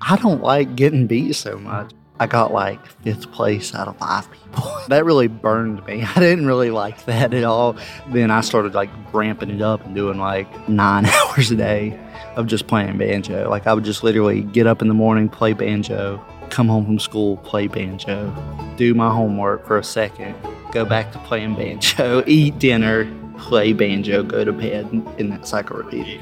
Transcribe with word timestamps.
I 0.00 0.16
don't 0.16 0.42
like 0.42 0.76
getting 0.76 1.06
beat 1.06 1.34
so 1.34 1.58
much. 1.58 1.92
I 2.20 2.26
got 2.26 2.52
like 2.52 2.84
fifth 3.02 3.30
place 3.30 3.74
out 3.74 3.86
of 3.86 3.96
five 3.98 4.30
people. 4.32 4.72
that 4.88 5.04
really 5.04 5.28
burned 5.28 5.84
me. 5.86 6.02
I 6.16 6.20
didn't 6.20 6.46
really 6.46 6.70
like 6.70 7.04
that 7.04 7.32
at 7.32 7.44
all. 7.44 7.76
Then 8.08 8.30
I 8.30 8.40
started 8.40 8.74
like 8.74 8.90
ramping 9.12 9.50
it 9.50 9.62
up 9.62 9.84
and 9.84 9.94
doing 9.94 10.18
like 10.18 10.68
nine 10.68 11.06
hours 11.06 11.50
a 11.50 11.56
day 11.56 11.98
of 12.36 12.46
just 12.46 12.66
playing 12.66 12.98
banjo. 12.98 13.48
Like 13.48 13.66
I 13.66 13.74
would 13.74 13.84
just 13.84 14.02
literally 14.02 14.42
get 14.42 14.66
up 14.66 14.82
in 14.82 14.88
the 14.88 14.94
morning, 14.94 15.28
play 15.28 15.52
banjo, 15.52 16.24
come 16.50 16.68
home 16.68 16.86
from 16.86 16.98
school, 16.98 17.36
play 17.38 17.68
banjo, 17.68 18.34
do 18.76 18.94
my 18.94 19.10
homework 19.10 19.66
for 19.66 19.78
a 19.78 19.84
second, 19.84 20.34
go 20.72 20.84
back 20.84 21.12
to 21.12 21.18
playing 21.20 21.54
banjo, 21.54 22.24
eat 22.26 22.58
dinner, 22.58 23.12
play 23.38 23.72
banjo, 23.72 24.22
go 24.22 24.44
to 24.44 24.52
bed, 24.52 24.86
and 25.18 25.32
that 25.32 25.46
cycle 25.46 25.76
repeated. 25.76 26.20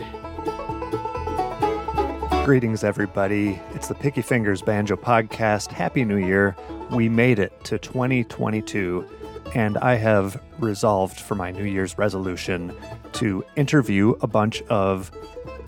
Greetings, 2.46 2.84
everybody. 2.84 3.60
It's 3.74 3.88
the 3.88 3.96
Picky 3.96 4.22
Fingers 4.22 4.62
Banjo 4.62 4.94
Podcast. 4.94 5.72
Happy 5.72 6.04
New 6.04 6.16
Year. 6.16 6.54
We 6.92 7.08
made 7.08 7.40
it 7.40 7.52
to 7.64 7.76
2022, 7.76 9.04
and 9.56 9.76
I 9.78 9.96
have 9.96 10.40
resolved 10.60 11.18
for 11.18 11.34
my 11.34 11.50
New 11.50 11.64
Year's 11.64 11.98
resolution 11.98 12.72
to 13.14 13.44
interview 13.56 14.14
a 14.20 14.28
bunch 14.28 14.62
of 14.68 15.10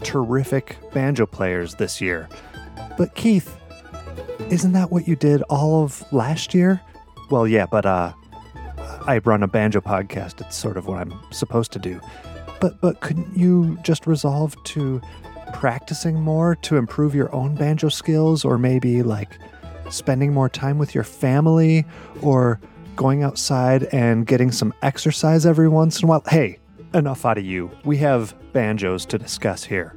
terrific 0.05 0.77
banjo 0.93 1.27
players 1.27 1.75
this 1.75 2.01
year. 2.01 2.29
But, 2.97 3.17
Keith, 3.17 3.57
isn't 4.49 4.71
that 4.71 4.93
what 4.93 5.09
you 5.09 5.17
did 5.17 5.43
all 5.51 5.83
of 5.83 6.05
last 6.13 6.55
year? 6.55 6.81
Well, 7.29 7.49
yeah, 7.49 7.67
but 7.67 7.87
uh, 7.87 8.13
I 9.05 9.19
run 9.25 9.43
a 9.43 9.49
banjo 9.49 9.81
podcast. 9.81 10.41
It's 10.41 10.57
sort 10.57 10.77
of 10.77 10.87
what 10.87 10.99
I'm 10.99 11.13
supposed 11.33 11.73
to 11.73 11.81
do. 11.81 12.01
But 12.61 12.81
but 12.81 13.01
couldn't 13.01 13.37
you 13.37 13.79
just 13.83 14.07
resolve 14.07 14.57
to 14.65 15.01
practicing 15.53 16.21
more 16.21 16.55
to 16.57 16.77
improve 16.77 17.15
your 17.15 17.35
own 17.35 17.55
banjo 17.55 17.89
skills, 17.89 18.45
or 18.45 18.59
maybe 18.59 19.03
like 19.03 19.39
spending 19.91 20.33
more 20.33 20.49
time 20.49 20.79
with 20.79 20.95
your 20.95 21.05
family, 21.05 21.85
or 22.23 22.61
going 22.97 23.23
outside 23.23 23.85
and 23.93 24.27
getting 24.27 24.51
some 24.51 24.75
exercise 24.83 25.47
every 25.47 25.69
once 25.69 26.01
in 26.01 26.05
a 26.05 26.09
while. 26.09 26.23
Hey, 26.29 26.59
enough 26.95 27.25
out 27.25 27.39
of 27.39 27.45
you. 27.45 27.71
We 27.85 27.97
have 27.99 28.35
banjos 28.53 29.07
to 29.07 29.19
discuss 29.19 29.65
here. 29.65 29.97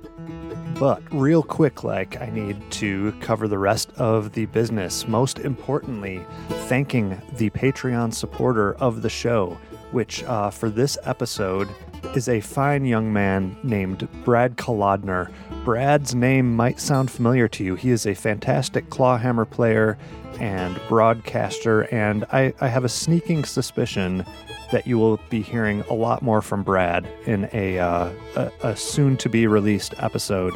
But 0.79 1.03
real 1.11 1.43
quick, 1.43 1.83
like, 1.83 2.19
I 2.21 2.29
need 2.31 2.59
to 2.71 3.11
cover 3.19 3.47
the 3.47 3.57
rest 3.57 3.91
of 3.97 4.33
the 4.33 4.45
business. 4.47 5.07
Most 5.07 5.39
importantly, 5.39 6.25
thanking 6.67 7.21
the 7.37 7.49
Patreon 7.51 8.13
supporter 8.13 8.73
of 8.75 9.01
the 9.01 9.09
show, 9.09 9.57
which 9.91 10.23
uh, 10.23 10.49
for 10.49 10.69
this 10.69 10.97
episode 11.03 11.69
is 12.15 12.27
a 12.27 12.41
fine 12.41 12.85
young 12.85 13.13
man 13.13 13.55
named 13.63 14.07
Brad 14.23 14.57
Kolodner. 14.57 15.31
Brad's 15.63 16.13
name 16.15 16.55
might 16.55 16.79
sound 16.79 17.11
familiar 17.11 17.47
to 17.49 17.63
you. 17.63 17.75
He 17.75 17.91
is 17.91 18.05
a 18.05 18.13
fantastic 18.13 18.89
clawhammer 18.89 19.45
player 19.45 19.97
and 20.39 20.79
broadcaster, 20.89 21.81
and 21.93 22.25
I, 22.31 22.53
I 22.59 22.67
have 22.67 22.83
a 22.83 22.89
sneaking 22.89 23.45
suspicion 23.45 24.25
that 24.71 24.87
you 24.87 24.97
will 24.97 25.19
be 25.29 25.41
hearing 25.41 25.81
a 25.89 25.93
lot 25.93 26.21
more 26.21 26.41
from 26.41 26.63
Brad 26.63 27.07
in 27.25 27.49
a, 27.53 27.79
uh, 27.79 28.11
a, 28.35 28.51
a 28.63 28.75
soon 28.75 29.17
to 29.17 29.29
be 29.29 29.47
released 29.47 29.93
episode. 29.97 30.55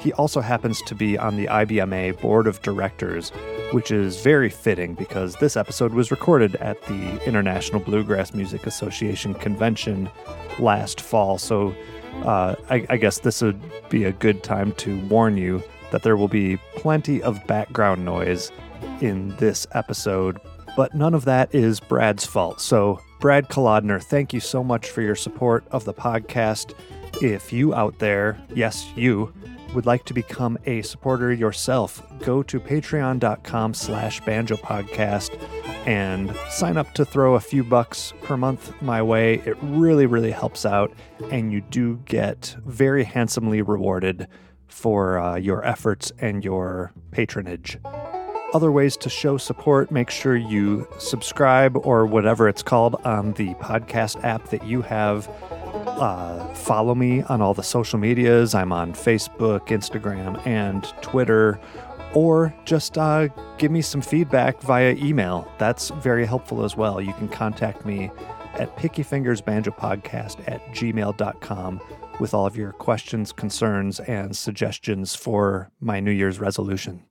He 0.00 0.12
also 0.14 0.40
happens 0.40 0.80
to 0.82 0.94
be 0.94 1.16
on 1.18 1.36
the 1.36 1.46
IBMA 1.46 2.20
board 2.20 2.46
of 2.46 2.60
directors, 2.62 3.30
which 3.72 3.90
is 3.90 4.20
very 4.20 4.50
fitting 4.50 4.94
because 4.94 5.36
this 5.36 5.56
episode 5.56 5.94
was 5.94 6.10
recorded 6.10 6.56
at 6.56 6.80
the 6.82 7.24
International 7.26 7.80
Bluegrass 7.80 8.34
Music 8.34 8.66
Association 8.66 9.34
convention 9.34 10.10
last 10.58 11.00
fall. 11.00 11.38
So 11.38 11.74
uh, 12.22 12.54
I, 12.70 12.86
I 12.90 12.96
guess 12.96 13.18
this 13.18 13.42
would 13.42 13.60
be 13.88 14.04
a 14.04 14.12
good 14.12 14.42
time 14.42 14.72
to 14.72 15.00
warn 15.06 15.36
you 15.36 15.62
that 15.90 16.02
there 16.02 16.16
will 16.16 16.28
be 16.28 16.56
plenty 16.76 17.22
of 17.22 17.46
background 17.46 18.04
noise 18.04 18.50
in 19.00 19.34
this 19.36 19.66
episode, 19.72 20.40
but 20.76 20.94
none 20.94 21.14
of 21.14 21.24
that 21.24 21.54
is 21.54 21.80
Brad's 21.80 22.26
fault. 22.26 22.60
So, 22.60 23.00
Brad 23.24 23.48
Kolodner, 23.48 24.02
thank 24.02 24.34
you 24.34 24.40
so 24.40 24.62
much 24.62 24.90
for 24.90 25.00
your 25.00 25.14
support 25.14 25.64
of 25.70 25.86
the 25.86 25.94
podcast. 25.94 26.74
If 27.22 27.54
you 27.54 27.74
out 27.74 27.98
there, 27.98 28.38
yes, 28.54 28.86
you, 28.96 29.32
would 29.72 29.86
like 29.86 30.04
to 30.04 30.12
become 30.12 30.58
a 30.66 30.82
supporter 30.82 31.32
yourself, 31.32 32.02
go 32.18 32.42
to 32.42 32.60
patreon.com 32.60 33.72
slash 33.72 34.20
banjo 34.26 34.56
podcast 34.56 35.40
and 35.86 36.36
sign 36.50 36.76
up 36.76 36.92
to 36.92 37.06
throw 37.06 37.36
a 37.36 37.40
few 37.40 37.64
bucks 37.64 38.12
per 38.20 38.36
month 38.36 38.74
my 38.82 39.00
way. 39.00 39.36
It 39.46 39.56
really, 39.62 40.04
really 40.04 40.30
helps 40.30 40.66
out, 40.66 40.92
and 41.30 41.50
you 41.50 41.62
do 41.62 42.02
get 42.04 42.54
very 42.66 43.04
handsomely 43.04 43.62
rewarded 43.62 44.28
for 44.66 45.18
uh, 45.18 45.36
your 45.36 45.64
efforts 45.64 46.12
and 46.18 46.44
your 46.44 46.92
patronage. 47.10 47.78
Other 48.54 48.70
ways 48.70 48.96
to 48.98 49.10
show 49.10 49.36
support, 49.36 49.90
make 49.90 50.10
sure 50.10 50.36
you 50.36 50.88
subscribe 50.98 51.76
or 51.76 52.06
whatever 52.06 52.48
it's 52.48 52.62
called 52.62 52.94
on 53.04 53.32
the 53.32 53.54
podcast 53.54 54.22
app 54.24 54.48
that 54.50 54.64
you 54.64 54.80
have 54.82 55.28
uh, 55.86 56.54
follow 56.54 56.94
me 56.94 57.22
on 57.22 57.40
all 57.40 57.54
the 57.54 57.62
social 57.62 57.98
medias. 57.98 58.54
I'm 58.54 58.72
on 58.72 58.92
Facebook, 58.92 59.68
Instagram, 59.68 60.44
and 60.46 60.84
Twitter. 61.02 61.60
Or 62.14 62.54
just 62.64 62.96
uh, 62.96 63.28
give 63.58 63.72
me 63.72 63.82
some 63.82 64.00
feedback 64.00 64.60
via 64.60 64.94
email. 64.94 65.50
That's 65.58 65.90
very 65.90 66.26
helpful 66.26 66.64
as 66.64 66.76
well. 66.76 67.00
You 67.00 67.12
can 67.14 67.28
contact 67.28 67.84
me 67.84 68.10
at 68.54 68.76
pickyfingersbanjopodcast 68.76 70.48
at 70.48 70.64
gmail.com 70.68 71.80
with 72.20 72.34
all 72.34 72.46
of 72.46 72.56
your 72.56 72.72
questions, 72.72 73.32
concerns, 73.32 73.98
and 74.00 74.36
suggestions 74.36 75.16
for 75.16 75.70
my 75.80 75.98
New 75.98 76.12
Year's 76.12 76.38
resolution. 76.38 77.02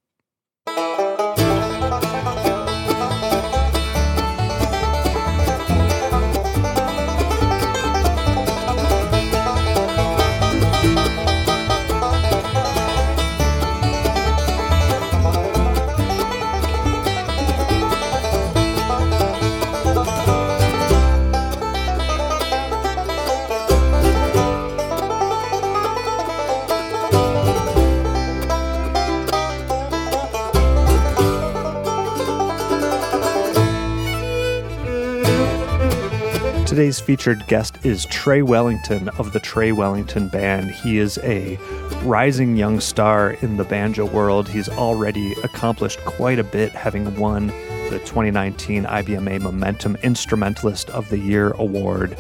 Today's 36.74 37.00
featured 37.00 37.46
guest 37.46 37.78
is 37.86 38.08
Tray 38.08 38.42
Wellington 38.42 39.08
of 39.20 39.32
the 39.32 39.40
Tray 39.40 39.72
Wellington 39.72 40.28
Band. 40.28 40.72
He 40.72 40.98
is 40.98 41.20
a 41.20 41.60
rising 42.02 42.58
young 42.58 42.80
star 42.80 43.34
in 43.44 43.58
the 43.58 43.64
banjo 43.64 44.06
world. 44.08 44.50
He's 44.50 44.70
already 44.70 45.34
accomplished 45.44 46.00
quite 46.00 46.40
a 46.40 46.44
bit, 46.44 46.72
having 46.72 47.16
won 47.16 47.50
the 47.92 48.02
2019 48.06 48.86
IBMA 48.86 49.42
Momentum 49.42 49.98
Instrumentalist 49.98 50.90
of 50.90 51.08
the 51.10 51.20
Year 51.20 51.52
award. 51.52 52.18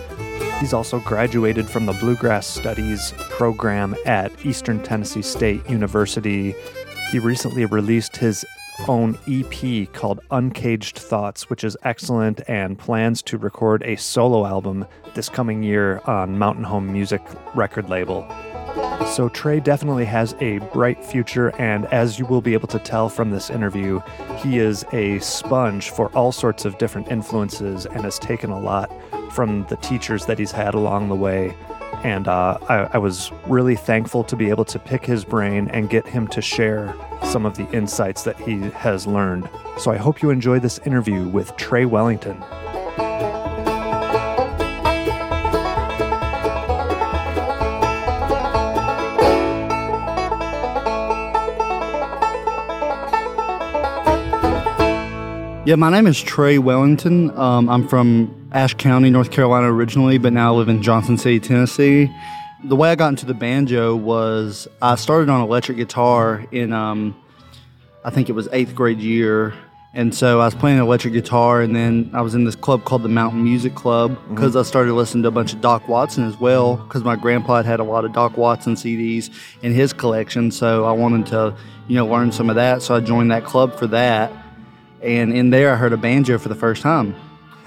He's 0.59 0.71
also 0.71 0.99
graduated 0.99 1.67
from 1.67 1.87
the 1.87 1.93
Bluegrass 1.93 2.45
Studies 2.45 3.11
program 3.31 3.95
at 4.05 4.31
Eastern 4.45 4.83
Tennessee 4.83 5.23
State 5.23 5.67
University. 5.67 6.53
He 7.11 7.17
recently 7.17 7.65
released 7.65 8.17
his 8.17 8.45
own 8.87 9.17
EP 9.27 9.91
called 9.93 10.19
Uncaged 10.31 10.97
Thoughts, 10.97 11.49
which 11.49 11.63
is 11.63 11.77
excellent, 11.83 12.41
and 12.47 12.77
plans 12.77 13.21
to 13.23 13.37
record 13.37 13.83
a 13.83 13.95
solo 13.95 14.45
album 14.45 14.85
this 15.13 15.29
coming 15.29 15.63
year 15.63 16.01
on 16.05 16.37
Mountain 16.37 16.63
Home 16.63 16.91
Music 16.91 17.21
record 17.55 17.89
label. 17.89 18.27
So, 19.05 19.29
Tray 19.29 19.59
definitely 19.59 20.05
has 20.05 20.35
a 20.39 20.57
bright 20.73 21.03
future, 21.03 21.49
and 21.59 21.85
as 21.87 22.17
you 22.17 22.25
will 22.25 22.41
be 22.41 22.53
able 22.53 22.67
to 22.69 22.79
tell 22.79 23.09
from 23.09 23.29
this 23.29 23.49
interview, 23.49 23.99
he 24.37 24.57
is 24.57 24.83
a 24.91 25.19
sponge 25.19 25.91
for 25.91 26.09
all 26.15 26.31
sorts 26.31 26.65
of 26.65 26.77
different 26.79 27.11
influences 27.11 27.85
and 27.85 28.01
has 28.01 28.17
taken 28.17 28.49
a 28.49 28.59
lot 28.59 28.91
from 29.31 29.65
the 29.67 29.75
teachers 29.77 30.25
that 30.25 30.39
he's 30.39 30.51
had 30.51 30.73
along 30.73 31.09
the 31.09 31.15
way. 31.15 31.55
And 32.03 32.27
uh, 32.27 32.57
I, 32.67 32.89
I 32.93 32.97
was 32.97 33.31
really 33.47 33.75
thankful 33.75 34.23
to 34.25 34.35
be 34.35 34.49
able 34.49 34.65
to 34.65 34.79
pick 34.79 35.05
his 35.05 35.23
brain 35.23 35.69
and 35.69 35.89
get 35.89 36.05
him 36.05 36.27
to 36.29 36.41
share 36.41 36.93
some 37.23 37.45
of 37.45 37.55
the 37.55 37.69
insights 37.71 38.23
that 38.23 38.37
he 38.39 38.59
has 38.71 39.07
learned. 39.07 39.49
So 39.77 39.91
I 39.91 39.97
hope 39.97 40.21
you 40.21 40.29
enjoy 40.29 40.59
this 40.59 40.79
interview 40.79 41.27
with 41.29 41.55
Tray 41.55 41.85
Wellington. 41.85 42.43
Yeah, 55.65 55.75
my 55.75 55.89
name 55.89 56.07
is 56.07 56.21
Tray 56.21 56.57
Wellington. 56.57 57.31
Um, 57.37 57.69
I'm 57.69 57.87
from 57.87 58.49
Ashe 58.51 58.73
County, 58.73 59.09
North 59.09 59.31
Carolina 59.31 59.71
originally, 59.71 60.17
but 60.17 60.33
now 60.33 60.53
I 60.53 60.57
live 60.57 60.67
in 60.67 60.81
Johnson 60.81 61.17
City, 61.17 61.39
Tennessee. 61.39 62.13
The 62.65 62.75
way 62.75 62.91
I 62.91 62.95
got 62.95 63.07
into 63.07 63.25
the 63.25 63.33
banjo 63.33 63.95
was 63.95 64.67
I 64.81 64.95
started 64.95 65.29
on 65.29 65.39
electric 65.39 65.77
guitar 65.77 66.45
in 66.51 66.73
um, 66.73 67.15
I 68.03 68.09
think 68.09 68.27
it 68.27 68.33
was 68.33 68.49
eighth 68.51 68.75
grade 68.75 68.99
year. 68.99 69.53
And 69.93 70.13
so 70.13 70.41
I 70.41 70.45
was 70.45 70.55
playing 70.55 70.79
electric 70.79 71.13
guitar, 71.13 71.61
and 71.61 71.73
then 71.73 72.11
I 72.13 72.21
was 72.21 72.35
in 72.35 72.43
this 72.43 72.57
club 72.57 72.83
called 72.83 73.03
the 73.03 73.09
Mountain 73.09 73.41
Music 73.41 73.73
Club 73.73 74.17
because 74.27 74.57
I 74.57 74.63
started 74.63 74.91
listening 74.93 75.21
to 75.23 75.29
a 75.29 75.31
bunch 75.31 75.53
of 75.53 75.61
Doc 75.61 75.87
Watson 75.87 76.25
as 76.25 76.37
well. 76.37 76.75
Because 76.75 77.05
my 77.05 77.15
grandpa 77.15 77.57
had 77.57 77.65
had 77.65 77.79
a 77.79 77.83
lot 77.85 78.03
of 78.03 78.11
Doc 78.11 78.35
Watson 78.35 78.73
CDs 78.73 79.29
in 79.61 79.71
his 79.71 79.93
collection, 79.93 80.51
so 80.51 80.83
I 80.83 80.91
wanted 80.91 81.27
to, 81.27 81.55
you 81.87 81.95
know, 81.95 82.07
learn 82.07 82.33
some 82.33 82.49
of 82.49 82.57
that. 82.57 82.81
So 82.81 82.95
I 82.95 82.99
joined 82.99 83.31
that 83.31 83.45
club 83.45 83.77
for 83.77 83.87
that, 83.87 84.33
and 85.03 85.33
in 85.33 85.49
there 85.49 85.71
I 85.73 85.75
heard 85.75 85.93
a 85.93 85.97
banjo 85.97 86.37
for 86.37 86.49
the 86.49 86.55
first 86.55 86.81
time. 86.81 87.15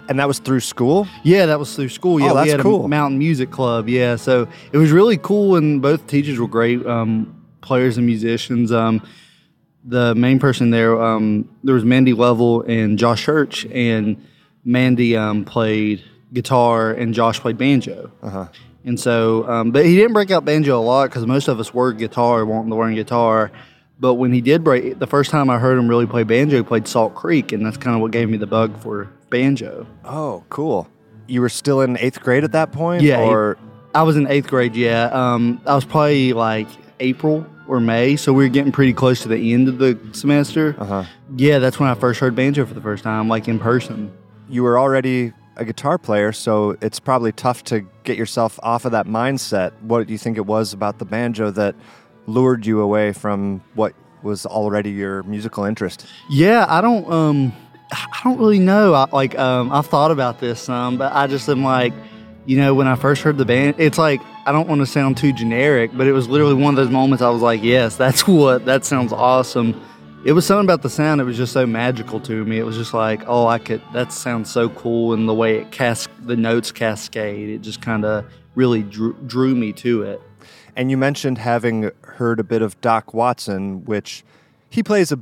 And 0.08 0.18
that 0.20 0.28
was 0.28 0.38
through 0.38 0.60
school? 0.60 1.08
Yeah, 1.24 1.46
that 1.46 1.58
was 1.58 1.74
through 1.74 1.88
school. 1.88 2.20
Yeah, 2.20 2.30
Oh, 2.30 2.34
that's 2.34 2.44
we 2.46 2.50
had 2.52 2.60
cool. 2.60 2.84
a 2.84 2.88
mountain 2.88 3.18
music 3.18 3.50
club. 3.50 3.88
Yeah, 3.88 4.14
so 4.16 4.46
it 4.72 4.78
was 4.78 4.92
really 4.92 5.16
cool, 5.16 5.56
and 5.56 5.82
both 5.82 6.06
teachers 6.06 6.38
were 6.38 6.46
great 6.46 6.86
um, 6.86 7.44
players 7.60 7.96
and 7.98 8.06
musicians. 8.06 8.70
Um, 8.70 9.02
the 9.84 10.14
main 10.14 10.38
person 10.38 10.70
there, 10.70 11.00
um, 11.02 11.48
there 11.64 11.74
was 11.74 11.84
Mandy 11.84 12.12
Lovell 12.12 12.62
and 12.62 12.98
Josh 12.98 13.24
Church, 13.24 13.66
and 13.66 14.24
Mandy 14.64 15.16
um, 15.16 15.44
played 15.44 16.02
guitar 16.32 16.90
and 16.92 17.12
Josh 17.14 17.40
played 17.40 17.56
banjo. 17.58 18.10
Uh-huh. 18.22 18.46
And 18.84 18.98
so, 19.00 19.48
um, 19.48 19.72
but 19.72 19.84
he 19.84 19.96
didn't 19.96 20.12
break 20.12 20.30
out 20.30 20.44
banjo 20.44 20.78
a 20.78 20.82
lot 20.82 21.08
because 21.08 21.26
most 21.26 21.48
of 21.48 21.58
us 21.58 21.74
were 21.74 21.92
guitar, 21.92 22.44
wanting 22.46 22.70
to 22.70 22.76
learn 22.76 22.94
guitar. 22.94 23.50
But 23.98 24.14
when 24.14 24.32
he 24.32 24.40
did 24.40 24.62
break, 24.62 24.98
the 24.98 25.06
first 25.06 25.30
time 25.30 25.48
I 25.48 25.58
heard 25.58 25.78
him 25.78 25.88
really 25.88 26.06
play 26.06 26.22
banjo, 26.22 26.58
he 26.58 26.62
played 26.62 26.86
Salt 26.86 27.14
Creek, 27.14 27.52
and 27.52 27.64
that's 27.64 27.76
kind 27.78 27.94
of 27.96 28.02
what 28.02 28.10
gave 28.10 28.28
me 28.28 28.36
the 28.36 28.46
bug 28.46 28.78
for 28.80 29.10
banjo. 29.30 29.86
Oh, 30.04 30.44
cool. 30.50 30.88
You 31.26 31.40
were 31.40 31.48
still 31.48 31.80
in 31.80 31.96
eighth 31.98 32.20
grade 32.20 32.44
at 32.44 32.52
that 32.52 32.72
point? 32.72 33.02
Yeah, 33.02 33.20
Or 33.22 33.56
I 33.94 34.02
was 34.02 34.16
in 34.16 34.26
eighth 34.28 34.48
grade, 34.48 34.76
yeah. 34.76 35.04
Um, 35.06 35.60
I 35.66 35.74
was 35.74 35.84
probably 35.86 36.34
like 36.34 36.68
April 37.00 37.46
or 37.66 37.80
May, 37.80 38.16
so 38.16 38.32
we 38.32 38.44
were 38.44 38.50
getting 38.50 38.70
pretty 38.70 38.92
close 38.92 39.22
to 39.22 39.28
the 39.28 39.52
end 39.54 39.66
of 39.68 39.78
the 39.78 39.98
semester. 40.12 40.76
uh-huh. 40.78 41.04
Yeah, 41.36 41.58
that's 41.58 41.80
when 41.80 41.88
I 41.88 41.94
first 41.94 42.20
heard 42.20 42.36
banjo 42.36 42.66
for 42.66 42.74
the 42.74 42.80
first 42.82 43.02
time, 43.02 43.28
like 43.28 43.48
in 43.48 43.58
person. 43.58 44.12
you 44.48 44.62
were 44.62 44.78
already 44.78 45.32
a 45.56 45.64
guitar 45.64 45.96
player, 45.96 46.32
so 46.32 46.76
it's 46.82 47.00
probably 47.00 47.32
tough 47.32 47.64
to 47.64 47.80
get 48.04 48.18
yourself 48.18 48.60
off 48.62 48.84
of 48.84 48.92
that 48.92 49.06
mindset. 49.06 49.72
What 49.80 50.06
do 50.06 50.12
you 50.12 50.18
think 50.18 50.36
it 50.36 50.44
was 50.46 50.74
about 50.74 50.98
the 50.98 51.06
banjo 51.06 51.50
that 51.52 51.74
lured 52.26 52.66
you 52.66 52.80
away 52.80 53.12
from 53.12 53.62
what 53.74 53.94
was 54.22 54.46
already 54.46 54.90
your 54.90 55.22
musical 55.24 55.64
interest? 55.64 56.06
Yeah, 56.28 56.66
I 56.68 56.80
don't, 56.80 57.10
um, 57.10 57.52
I 57.92 58.20
don't 58.24 58.38
really 58.38 58.58
know. 58.58 58.94
I, 58.94 59.08
like, 59.12 59.38
um, 59.38 59.70
I've 59.72 59.86
thought 59.86 60.10
about 60.10 60.40
this 60.40 60.60
some, 60.60 60.98
but 60.98 61.12
I 61.12 61.26
just 61.26 61.48
am 61.48 61.62
like, 61.62 61.92
you 62.46 62.56
know, 62.56 62.74
when 62.74 62.86
I 62.86 62.94
first 62.94 63.22
heard 63.22 63.38
the 63.38 63.44
band, 63.44 63.76
it's 63.78 63.98
like 63.98 64.20
I 64.46 64.52
don't 64.52 64.68
want 64.68 64.80
to 64.80 64.86
sound 64.86 65.16
too 65.16 65.32
generic, 65.32 65.90
but 65.94 66.06
it 66.06 66.12
was 66.12 66.28
literally 66.28 66.54
one 66.54 66.72
of 66.72 66.76
those 66.76 66.90
moments 66.90 67.20
I 67.20 67.28
was 67.30 67.42
like, 67.42 67.62
yes, 67.62 67.96
that's 67.96 68.26
what 68.28 68.64
that 68.64 68.84
sounds 68.84 69.12
awesome. 69.12 69.80
It 70.24 70.32
was 70.32 70.44
something 70.46 70.64
about 70.64 70.82
the 70.82 70.90
sound. 70.90 71.20
It 71.20 71.24
was 71.24 71.36
just 71.36 71.52
so 71.52 71.66
magical 71.66 72.18
to 72.20 72.44
me. 72.44 72.58
It 72.58 72.64
was 72.64 72.76
just 72.76 72.92
like, 72.94 73.22
oh, 73.26 73.46
I 73.46 73.58
could. 73.58 73.80
That 73.92 74.12
sounds 74.12 74.50
so 74.50 74.68
cool, 74.70 75.12
and 75.12 75.28
the 75.28 75.34
way 75.34 75.58
it 75.58 75.70
cas- 75.70 76.08
the 76.20 76.36
notes 76.36 76.72
cascade, 76.72 77.48
it 77.48 77.58
just 77.58 77.80
kind 77.80 78.04
of 78.04 78.24
really 78.56 78.82
drew, 78.82 79.14
drew 79.26 79.54
me 79.54 79.72
to 79.74 80.02
it. 80.02 80.20
And 80.76 80.90
you 80.90 80.96
mentioned 80.96 81.38
having 81.38 81.90
heard 82.02 82.38
a 82.38 82.44
bit 82.44 82.62
of 82.62 82.78
Doc 82.80 83.14
Watson, 83.14 83.84
which 83.86 84.24
he 84.68 84.82
plays 84.82 85.10
a 85.10 85.18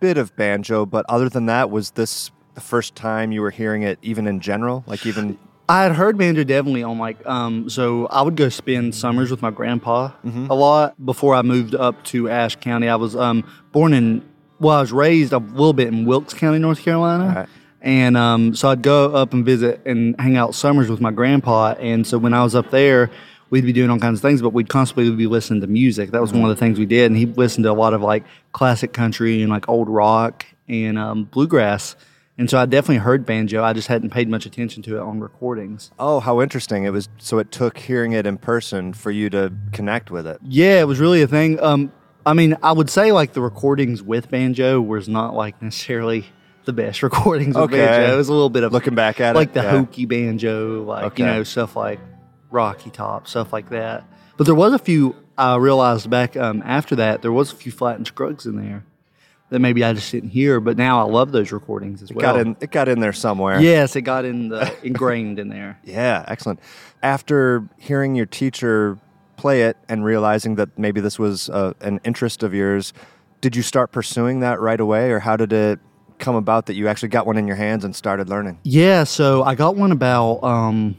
bit 0.00 0.18
of 0.18 0.36
banjo, 0.36 0.84
but 0.86 1.06
other 1.08 1.28
than 1.28 1.46
that, 1.46 1.70
was 1.70 1.92
this 1.92 2.30
the 2.54 2.60
first 2.60 2.94
time 2.94 3.32
you 3.32 3.40
were 3.40 3.50
hearing 3.50 3.82
it 3.82 3.98
even 4.02 4.26
in 4.26 4.40
general? 4.40 4.84
Like 4.86 5.06
even 5.06 5.38
I 5.68 5.82
had 5.82 5.92
heard 5.92 6.16
banjo 6.18 6.44
definitely 6.44 6.82
on 6.82 6.98
like 6.98 7.24
um 7.26 7.68
so 7.70 8.06
I 8.06 8.22
would 8.22 8.36
go 8.36 8.48
spend 8.48 8.94
summers 8.94 9.30
with 9.30 9.42
my 9.42 9.50
grandpa 9.50 10.10
a 10.24 10.54
lot 10.54 11.04
before 11.04 11.34
I 11.34 11.42
moved 11.42 11.74
up 11.74 12.02
to 12.06 12.28
Ashe 12.28 12.56
County. 12.56 12.88
I 12.88 12.96
was 12.96 13.14
um 13.14 13.44
born 13.72 13.92
in 13.94 14.28
well 14.58 14.78
I 14.78 14.80
was 14.80 14.92
raised 14.92 15.32
a 15.32 15.38
little 15.38 15.72
bit 15.72 15.88
in 15.88 16.04
Wilkes 16.04 16.34
County, 16.34 16.58
North 16.58 16.80
Carolina. 16.82 17.32
Right. 17.36 17.48
And 17.80 18.16
um 18.16 18.54
so 18.54 18.70
I'd 18.70 18.82
go 18.82 19.14
up 19.14 19.32
and 19.32 19.44
visit 19.44 19.80
and 19.86 20.18
hang 20.18 20.36
out 20.36 20.54
summers 20.54 20.90
with 20.90 21.00
my 21.00 21.10
grandpa 21.12 21.74
and 21.78 22.06
so 22.06 22.18
when 22.18 22.34
I 22.34 22.42
was 22.42 22.54
up 22.54 22.70
there 22.70 23.10
we'd 23.50 23.64
be 23.64 23.72
doing 23.72 23.90
all 23.90 23.98
kinds 23.98 24.18
of 24.18 24.22
things 24.22 24.42
but 24.42 24.50
we'd 24.50 24.68
constantly 24.68 25.10
be 25.14 25.26
listening 25.26 25.60
to 25.60 25.66
music. 25.66 26.10
That 26.10 26.20
was 26.20 26.32
one 26.32 26.42
of 26.42 26.48
the 26.50 26.56
things 26.56 26.78
we 26.78 26.86
did 26.86 27.10
and 27.10 27.16
he 27.16 27.26
listened 27.26 27.64
to 27.64 27.70
a 27.70 27.72
lot 27.74 27.94
of 27.94 28.02
like 28.02 28.24
classic 28.52 28.92
country 28.92 29.42
and 29.42 29.50
like 29.50 29.68
old 29.68 29.88
rock 29.88 30.44
and 30.68 30.98
um 30.98 31.24
bluegrass. 31.24 31.96
And 32.40 32.48
so 32.48 32.56
I 32.56 32.66
definitely 32.66 32.98
heard 32.98 33.26
banjo. 33.26 33.64
I 33.64 33.72
just 33.72 33.88
hadn't 33.88 34.10
paid 34.10 34.28
much 34.28 34.46
attention 34.46 34.80
to 34.84 34.96
it 34.96 35.00
on 35.00 35.18
recordings. 35.18 35.90
oh, 35.98 36.20
how 36.20 36.40
interesting 36.40 36.84
it 36.84 36.90
was! 36.90 37.08
So 37.18 37.38
it 37.40 37.50
took 37.50 37.78
hearing 37.78 38.12
it 38.12 38.26
in 38.26 38.38
person 38.38 38.92
for 38.92 39.10
you 39.10 39.28
to 39.30 39.52
connect 39.72 40.12
with 40.12 40.24
it. 40.24 40.38
Yeah, 40.44 40.80
it 40.80 40.86
was 40.86 41.00
really 41.00 41.20
a 41.22 41.26
thing. 41.26 41.58
Um, 41.60 41.90
I 42.24 42.34
mean, 42.34 42.56
I 42.62 42.70
would 42.70 42.90
say 42.90 43.10
like 43.10 43.32
the 43.32 43.40
recordings 43.40 44.04
with 44.04 44.30
banjo 44.30 44.80
was 44.80 45.08
not 45.08 45.34
like 45.34 45.60
necessarily 45.60 46.26
the 46.64 46.72
best 46.72 47.02
recordings 47.08 47.56
with 47.56 47.64
Okay. 47.72 47.78
banjo. 47.84 48.14
It 48.14 48.16
was 48.16 48.28
a 48.28 48.32
little 48.32 48.50
bit 48.50 48.62
of 48.62 48.72
Looking 48.72 48.94
back 48.94 49.20
at 49.20 49.34
like 49.34 49.48
it, 49.48 49.54
the 49.54 49.62
yeah. 49.62 49.70
hokey 49.70 50.06
banjo, 50.06 50.84
like 50.84 51.04
Okay. 51.06 51.22
you 51.24 51.28
know 51.28 51.42
stuff 51.42 51.74
like 51.74 51.98
Rocky 52.50 52.90
Top, 52.90 53.28
stuff 53.28 53.52
like 53.52 53.70
that. 53.70 54.04
But 54.36 54.44
there 54.44 54.54
was 54.54 54.72
a 54.72 54.78
few. 54.78 55.16
I 55.36 55.56
realized 55.56 56.10
back 56.10 56.36
um, 56.36 56.62
after 56.64 56.96
that 56.96 57.22
there 57.22 57.32
was 57.32 57.52
a 57.52 57.56
few 57.56 57.70
Flatt 57.70 57.96
and 57.96 58.06
scruggs 58.06 58.44
in 58.46 58.56
there 58.56 58.84
that 59.50 59.60
maybe 59.60 59.82
I 59.84 59.92
just 59.92 60.10
didn't 60.10 60.30
hear. 60.30 60.60
But 60.60 60.76
now 60.76 61.00
I 61.00 61.10
love 61.10 61.32
those 61.32 61.52
recordings 61.52 62.02
as 62.02 62.12
well. 62.12 62.34
got 62.34 62.40
in, 62.40 62.56
it 62.60 62.70
got 62.70 62.88
in 62.88 63.00
there 63.00 63.12
somewhere. 63.12 63.60
Yes, 63.60 63.96
it 63.96 64.02
got 64.02 64.24
in 64.24 64.48
the 64.48 64.74
ingrained 64.82 65.38
in 65.38 65.48
there. 65.48 65.78
Yeah, 65.84 66.24
excellent. 66.28 66.60
After 67.02 67.68
hearing 67.78 68.14
your 68.14 68.26
teacher 68.26 68.98
play 69.36 69.62
it 69.62 69.76
and 69.88 70.04
realizing 70.04 70.56
that 70.56 70.76
maybe 70.78 71.00
this 71.00 71.18
was 71.18 71.48
uh, 71.50 71.72
an 71.80 72.00
interest 72.04 72.42
of 72.42 72.52
yours, 72.52 72.92
did 73.40 73.54
you 73.54 73.62
start 73.62 73.92
pursuing 73.92 74.40
that 74.40 74.60
right 74.60 74.80
away, 74.80 75.10
or 75.10 75.20
how 75.20 75.36
did 75.36 75.52
it 75.52 75.78
come 76.18 76.34
about 76.34 76.66
that 76.66 76.74
you 76.74 76.88
actually 76.88 77.08
got 77.08 77.24
one 77.24 77.36
in 77.36 77.46
your 77.46 77.56
hands 77.56 77.84
and 77.84 77.94
started 77.94 78.28
learning? 78.28 78.58
Yeah, 78.64 79.04
so 79.04 79.44
I 79.44 79.54
got 79.54 79.76
one 79.76 79.92
about 79.92 80.42
um 80.42 80.96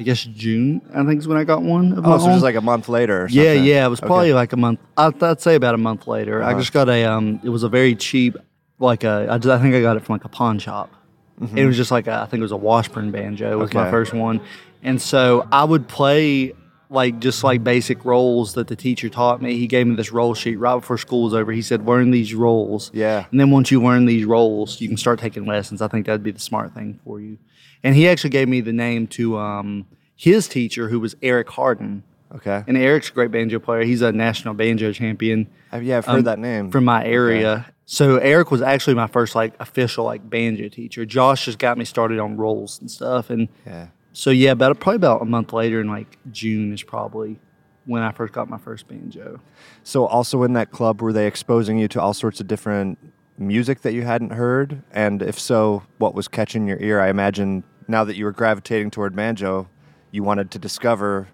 I 0.00 0.02
guess 0.02 0.24
June, 0.24 0.80
I 0.94 1.04
think 1.04 1.18
is 1.20 1.28
when 1.28 1.36
I 1.36 1.44
got 1.44 1.62
one 1.62 1.92
of 1.92 2.02
my 2.04 2.14
Oh, 2.14 2.18
so 2.18 2.24
own. 2.26 2.30
just 2.32 2.42
like 2.42 2.54
a 2.54 2.60
month 2.62 2.88
later 2.88 3.24
or 3.24 3.28
something? 3.28 3.44
yeah, 3.44 3.52
yeah, 3.52 3.86
it 3.86 3.90
was 3.90 4.00
Okay. 4.00 4.06
probably 4.06 4.32
like 4.32 4.52
a 4.52 4.56
month. 4.56 4.80
I'd, 4.96 5.22
I'd 5.22 5.40
say 5.40 5.54
about 5.56 5.74
a 5.74 5.78
month 5.78 6.06
later. 6.06 6.42
I 6.42 6.50
Uh-huh. 6.52 6.60
just 6.60 6.72
got 6.72 6.88
a 6.88 7.04
um. 7.04 7.38
It 7.44 7.50
was 7.50 7.62
a 7.62 7.68
very 7.68 7.94
cheap, 7.94 8.36
like 8.78 9.04
a. 9.04 9.26
I, 9.30 9.36
just, 9.38 9.48
I 9.52 9.60
think 9.60 9.74
I 9.74 9.82
got 9.82 9.96
it 9.98 10.04
from 10.04 10.14
like 10.14 10.24
a 10.24 10.28
pawn 10.30 10.58
shop. 10.58 10.90
It 11.54 11.64
was 11.64 11.76
just 11.76 11.90
like 11.90 12.06
a, 12.06 12.14
I 12.20 12.26
think 12.26 12.40
it 12.40 12.42
was 12.42 12.52
a 12.52 12.56
Washburn 12.58 13.10
banjo 13.12 13.50
It 13.50 13.54
was 13.56 13.72
my 13.72 13.82
Mm-hmm. 13.84 13.90
First 13.90 14.12
one, 14.12 14.40
and 14.82 15.00
so 15.00 15.46
I 15.52 15.64
would 15.64 15.86
play 15.88 16.52
like 16.90 17.18
just 17.20 17.44
like 17.44 17.62
basic 17.64 18.04
rolls 18.04 18.54
that 18.54 18.66
the 18.68 18.76
teacher 18.76 19.08
taught 19.08 19.40
me. 19.40 19.56
He 19.56 19.66
gave 19.66 19.86
me 19.86 19.94
this 19.96 20.12
roll 20.12 20.34
sheet 20.34 20.56
right 20.56 20.74
before 20.74 20.98
school 20.98 21.24
was 21.24 21.34
over. 21.34 21.50
He 21.52 21.62
said, 21.62 21.86
"Learn 21.86 22.10
these 22.10 22.34
rolls." 22.34 22.90
Yeah. 22.92 23.24
And 23.30 23.38
then 23.40 23.50
once 23.50 23.70
you 23.70 23.82
learn 23.82 24.04
these 24.06 24.24
roles, 24.26 24.80
you 24.80 24.88
can 24.88 24.96
start 24.96 25.18
taking 25.18 25.46
lessons. 25.46 25.80
I 25.82 25.88
think 25.88 26.06
that'd 26.06 26.22
be 26.22 26.30
the 26.32 26.40
smart 26.40 26.74
thing 26.74 26.98
for 27.04 27.20
you. 27.20 27.38
And 27.82 27.94
he 27.94 28.08
actually 28.08 28.30
gave 28.30 28.48
me 28.48 28.60
the 28.60 28.72
name 28.72 29.06
to 29.08 29.38
um, 29.38 29.86
his 30.16 30.48
teacher, 30.48 30.88
who 30.88 31.00
was 31.00 31.16
Eric 31.22 31.48
Harden. 31.50 32.02
Okay. 32.34 32.62
And 32.66 32.76
Eric's 32.76 33.08
a 33.08 33.12
great 33.12 33.30
banjo 33.30 33.58
player. 33.58 33.82
He's 33.82 34.02
a 34.02 34.12
national 34.12 34.54
banjo 34.54 34.92
champion 34.92 35.48
Uh, 35.72 35.78
yeah, 35.78 35.98
I've 35.98 36.06
heard 36.06 36.18
um, 36.18 36.24
that 36.24 36.38
name. 36.38 36.70
from 36.70 36.84
my 36.84 37.04
area. 37.04 37.72
So 37.86 38.18
Eric 38.18 38.52
was 38.52 38.62
actually 38.62 38.94
my 38.94 39.08
first 39.08 39.34
like 39.34 39.54
official 39.58 40.04
like 40.04 40.28
banjo 40.28 40.68
teacher. 40.68 41.04
Josh 41.04 41.46
just 41.46 41.58
got 41.58 41.76
me 41.76 41.84
started 41.84 42.20
on 42.20 42.36
rolls 42.36 42.80
and 42.80 42.88
stuff. 42.88 43.30
And 43.30 43.48
yeah. 43.66 43.88
so 44.12 44.30
yeah, 44.30 44.52
about 44.52 44.78
probably 44.78 44.96
about 44.96 45.22
a 45.22 45.24
month 45.24 45.52
later 45.52 45.80
in 45.80 45.88
like 45.88 46.18
June 46.30 46.72
is 46.72 46.84
probably 46.84 47.40
when 47.86 48.02
I 48.02 48.12
first 48.12 48.32
got 48.32 48.48
my 48.48 48.58
first 48.58 48.86
banjo. 48.86 49.40
So, 49.82 50.06
also 50.06 50.42
in 50.44 50.52
that 50.52 50.70
club, 50.70 51.02
were 51.02 51.12
they 51.12 51.26
exposing 51.26 51.78
you 51.78 51.88
to 51.88 52.00
all 52.00 52.14
sorts 52.14 52.40
of 52.40 52.46
different 52.46 52.98
music 53.40 53.80
that 53.82 53.92
you 53.94 54.02
hadn't 54.02 54.30
heard? 54.30 54.82
And 54.92 55.22
if 55.22 55.38
so, 55.38 55.82
what 55.98 56.14
was 56.14 56.28
catching 56.28 56.66
your 56.68 56.78
ear? 56.78 57.00
I 57.00 57.08
imagine 57.08 57.64
now 57.88 58.04
that 58.04 58.16
you 58.16 58.24
were 58.24 58.32
gravitating 58.32 58.90
toward 58.90 59.16
banjo, 59.16 59.68
you 60.12 60.22
wanted 60.22 60.50
to 60.52 60.58
discover 60.58 61.28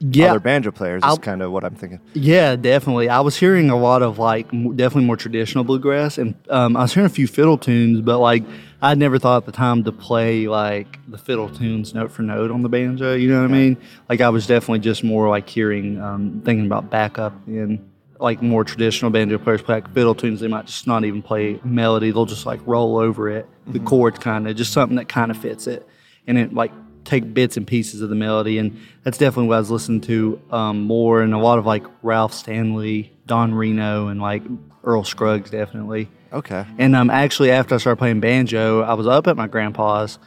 Yeah, 0.00 0.30
other 0.30 0.40
banjo 0.40 0.70
players. 0.72 1.04
Is 1.04 1.18
kind 1.18 1.42
of 1.42 1.52
what 1.52 1.62
I'm 1.64 1.74
thinking. 1.74 2.00
Yeah, 2.14 2.56
definitely. 2.56 3.08
I 3.08 3.20
was 3.20 3.36
hearing 3.36 3.70
a 3.70 3.76
lot 3.76 4.02
of 4.02 4.18
like 4.18 4.50
definitely 4.50 5.04
more 5.04 5.16
traditional 5.16 5.62
bluegrass, 5.64 6.16
and 6.18 6.34
um, 6.48 6.76
I 6.76 6.82
was 6.82 6.94
hearing 6.94 7.06
a 7.06 7.10
few 7.10 7.26
fiddle 7.26 7.58
tunes, 7.58 8.00
but 8.00 8.18
like 8.18 8.42
I'd 8.82 8.96
never 8.96 9.18
thought 9.18 9.42
at 9.42 9.46
the 9.46 9.52
time 9.52 9.84
to 9.84 9.92
play 9.92 10.48
like 10.48 10.98
the 11.06 11.18
fiddle 11.18 11.50
tunes 11.50 11.92
note 11.92 12.10
for 12.10 12.22
note 12.22 12.50
on 12.50 12.62
the 12.62 12.68
banjo. 12.70 13.14
You 13.14 13.28
know 13.28 13.42
what 13.42 13.50
I 13.50 13.52
mean? 13.52 13.76
Like 14.08 14.20
I 14.22 14.30
was 14.30 14.46
definitely 14.46 14.78
just 14.78 15.04
more 15.04 15.28
like 15.28 15.48
hearing, 15.48 16.00
um, 16.00 16.40
thinking 16.44 16.64
about 16.64 16.88
backup 16.88 17.34
and 17.46 17.89
like 18.20 18.42
more 18.42 18.64
traditional 18.64 19.10
banjo 19.10 19.38
players 19.38 19.62
play 19.62 19.76
like 19.76 19.92
fiddle 19.94 20.14
tunes. 20.14 20.40
They 20.40 20.48
might 20.48 20.66
just 20.66 20.86
not 20.86 21.04
even 21.04 21.22
play 21.22 21.60
melody; 21.64 22.10
they'll 22.10 22.26
just 22.26 22.46
like 22.46 22.60
roll 22.66 22.98
over 22.98 23.28
it, 23.30 23.46
the 23.66 23.80
chords 23.80 24.18
kind 24.18 24.46
of 24.48 24.56
just 24.56 24.72
something 24.72 24.96
that 24.96 25.08
kind 25.08 25.30
of 25.30 25.36
fits 25.36 25.66
it, 25.66 25.86
and 26.26 26.38
it 26.38 26.52
like 26.52 26.72
take 27.04 27.32
bits 27.32 27.56
and 27.56 27.66
pieces 27.66 28.00
of 28.00 28.08
the 28.08 28.14
melody, 28.14 28.58
and 28.58 28.78
that's 29.02 29.18
definitely 29.18 29.48
what 29.48 29.56
I 29.56 29.60
was 29.60 29.70
listening 29.70 30.00
to 30.02 30.40
um, 30.50 30.82
more, 30.82 31.22
and 31.22 31.34
a 31.34 31.38
lot 31.38 31.58
of 31.58 31.66
like 31.66 31.84
Ralph 32.02 32.32
Stanley, 32.34 33.12
Don 33.26 33.54
Reno, 33.54 34.08
and 34.08 34.20
like 34.20 34.42
Earl 34.84 35.04
Scruggs, 35.04 35.50
definitely. 35.50 36.08
Okay. 36.32 36.64
And 36.78 36.94
um, 36.94 37.10
actually, 37.10 37.50
after 37.50 37.74
I 37.74 37.78
started 37.78 37.96
playing 37.96 38.20
banjo, 38.20 38.82
I 38.82 38.94
was 38.94 39.06
up 39.06 39.26
at 39.26 39.36
my 39.36 39.46
grandpa's, 39.46 40.18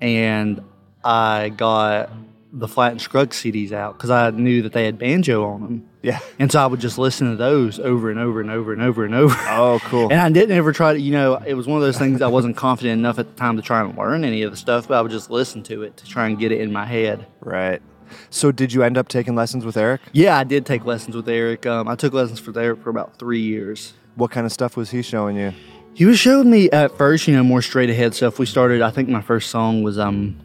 and 0.00 0.62
I 1.04 1.50
got 1.50 2.10
the 2.56 2.68
Flatt 2.68 2.92
and 2.92 3.00
Scruggs 3.00 3.36
CDs 3.36 3.72
out 3.72 3.96
because 3.96 4.10
I 4.10 4.30
knew 4.30 4.62
that 4.62 4.72
they 4.72 4.84
had 4.84 4.96
banjo 4.96 5.44
on 5.44 5.62
them. 5.62 5.88
Yeah. 6.02 6.20
And 6.38 6.52
so 6.52 6.60
I 6.60 6.66
would 6.66 6.80
just 6.80 6.98
listen 6.98 7.30
to 7.30 7.36
those 7.36 7.80
over 7.80 8.10
and 8.10 8.20
over 8.20 8.40
and 8.40 8.50
over 8.50 8.72
and 8.72 8.80
over 8.80 9.04
and 9.04 9.14
over. 9.14 9.34
Oh, 9.48 9.80
cool. 9.84 10.10
And 10.10 10.20
I 10.20 10.30
didn't 10.30 10.56
ever 10.56 10.72
try 10.72 10.92
to, 10.92 11.00
you 11.00 11.12
know, 11.12 11.34
it 11.36 11.54
was 11.54 11.66
one 11.66 11.76
of 11.78 11.82
those 11.82 11.98
things 11.98 12.22
I 12.22 12.28
wasn't 12.28 12.56
confident 12.56 12.98
enough 12.98 13.18
at 13.18 13.26
the 13.26 13.34
time 13.34 13.56
to 13.56 13.62
try 13.62 13.80
and 13.80 13.96
learn 13.98 14.24
any 14.24 14.42
of 14.42 14.50
the 14.52 14.56
stuff, 14.56 14.86
but 14.86 14.96
I 14.96 15.02
would 15.02 15.10
just 15.10 15.30
listen 15.30 15.62
to 15.64 15.82
it 15.82 15.96
to 15.96 16.06
try 16.06 16.26
and 16.28 16.38
get 16.38 16.52
it 16.52 16.60
in 16.60 16.72
my 16.72 16.86
head. 16.86 17.26
right. 17.40 17.82
So 18.30 18.52
did 18.52 18.72
you 18.72 18.84
end 18.84 18.96
up 18.96 19.08
taking 19.08 19.34
lessons 19.34 19.64
with 19.64 19.76
Eric? 19.76 20.00
Yeah, 20.12 20.38
I 20.38 20.44
did 20.44 20.64
take 20.66 20.84
lessons 20.84 21.16
with 21.16 21.28
Eric. 21.28 21.66
Um, 21.66 21.88
I 21.88 21.96
took 21.96 22.12
lessons 22.12 22.46
with 22.46 22.56
Eric 22.56 22.82
for 22.82 22.90
about 22.90 23.18
three 23.18 23.40
years. 23.40 23.94
What 24.14 24.30
kind 24.30 24.46
of 24.46 24.52
stuff 24.52 24.76
was 24.76 24.90
he 24.90 25.02
showing 25.02 25.36
you? 25.36 25.52
He 25.94 26.04
was 26.04 26.18
showing 26.18 26.50
me 26.50 26.70
at 26.70 26.96
first, 26.96 27.26
you 27.26 27.34
know, 27.34 27.42
more 27.42 27.62
straight 27.62 27.90
ahead 27.90 28.14
stuff. 28.14 28.38
We 28.38 28.46
started, 28.46 28.82
I 28.82 28.90
think 28.90 29.08
my 29.08 29.22
first 29.22 29.50
song 29.50 29.82
was 29.82 29.98
um, 29.98 30.36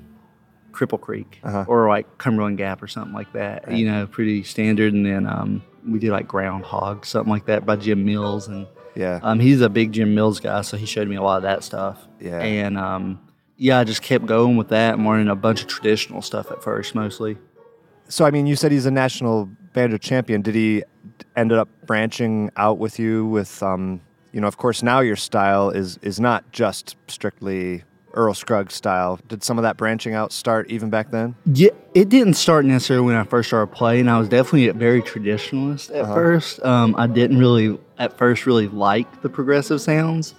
Cripple 0.80 1.00
Creek 1.02 1.40
Uh-huh. 1.44 1.66
or 1.68 1.90
like 1.90 2.18
Cumberland 2.18 2.58
Gap 2.58 2.82
or 2.82 2.88
something 2.88 3.14
like 3.14 3.34
that. 3.34 3.70
You 3.72 3.86
know, 3.92 4.08
pretty 4.08 4.44
standard. 4.44 4.94
And 4.94 5.06
then 5.06 5.28
um, 5.28 5.62
we 5.88 6.00
did 6.00 6.12
like 6.12 6.28
Groundhog, 6.28 7.06
something 7.06 7.30
like 7.30 7.46
that 7.48 7.66
by 7.66 7.76
Jim 7.76 8.06
Mills. 8.06 8.48
And 8.48 8.66
Yeah. 8.96 9.20
um, 9.22 9.40
he's 9.40 9.60
a 9.62 9.70
big 9.70 9.92
Jim 9.92 10.16
Mills 10.16 10.40
guy, 10.40 10.62
so 10.62 10.78
he 10.78 10.86
showed 10.86 11.08
me 11.10 11.18
a 11.18 11.22
lot 11.22 11.38
of 11.38 11.44
that 11.44 11.64
stuff. 11.64 12.08
Yeah. 12.22 12.40
And 12.40 12.78
um, 12.78 13.20
yeah, 13.58 13.80
I 13.80 13.84
just 13.84 14.02
kept 14.02 14.26
going 14.26 14.56
with 14.56 14.70
that 14.70 14.94
and 14.96 15.06
learning 15.06 15.28
a 15.28 15.36
bunch 15.36 15.62
of 15.62 15.68
traditional 15.68 16.22
stuff 16.22 16.50
at 16.52 16.64
first, 16.64 16.96
mostly. 16.96 17.38
So 18.08 18.26
I 18.26 18.32
mean, 18.32 18.48
you 18.48 18.56
said 18.56 18.72
he's 18.72 18.86
a 18.86 18.92
national 18.92 19.50
banjo 19.74 19.98
champion. 19.98 20.42
Did 20.42 20.56
he 20.56 20.84
ended 21.36 21.58
up 21.58 21.68
branching 21.86 22.50
out 22.56 22.78
with 22.78 22.98
you 23.00 23.26
with 23.26 23.62
um, 23.62 24.02
you 24.32 24.40
know, 24.42 24.48
of 24.48 24.58
course 24.58 24.82
now 24.82 25.00
your 25.02 25.16
style 25.18 25.70
is 25.72 25.98
is 26.02 26.20
not 26.20 26.52
just 26.52 26.96
strictly 27.08 27.84
Earl 28.14 28.34
Scruggs 28.34 28.74
style. 28.74 29.20
Did 29.28 29.44
some 29.44 29.58
of 29.58 29.64
that 29.64 29.78
branching 29.78 30.14
out 30.14 30.32
start 30.32 30.70
even 30.70 30.90
back 30.90 31.12
then? 31.12 31.36
Yeah, 31.46 31.70
it 31.94 32.10
didn't 32.10 32.34
start 32.36 32.66
necessarily 32.66 33.06
when 33.08 33.16
I 33.16 33.24
first 33.24 33.50
started 33.50 33.68
playing. 33.74 34.08
I 34.08 34.18
was 34.20 34.28
definitely 34.30 34.68
a 34.68 34.74
very 34.74 35.02
traditionalist 35.02 35.96
at 35.96 36.06
first. 36.08 36.64
Um, 36.64 36.96
I 36.98 37.08
didn't 37.08 37.38
really, 37.40 37.78
at 37.98 38.18
first, 38.18 38.46
really 38.46 38.68
like 38.68 39.22
the 39.22 39.30
progressive 39.30 39.82
sounds. 39.82 40.34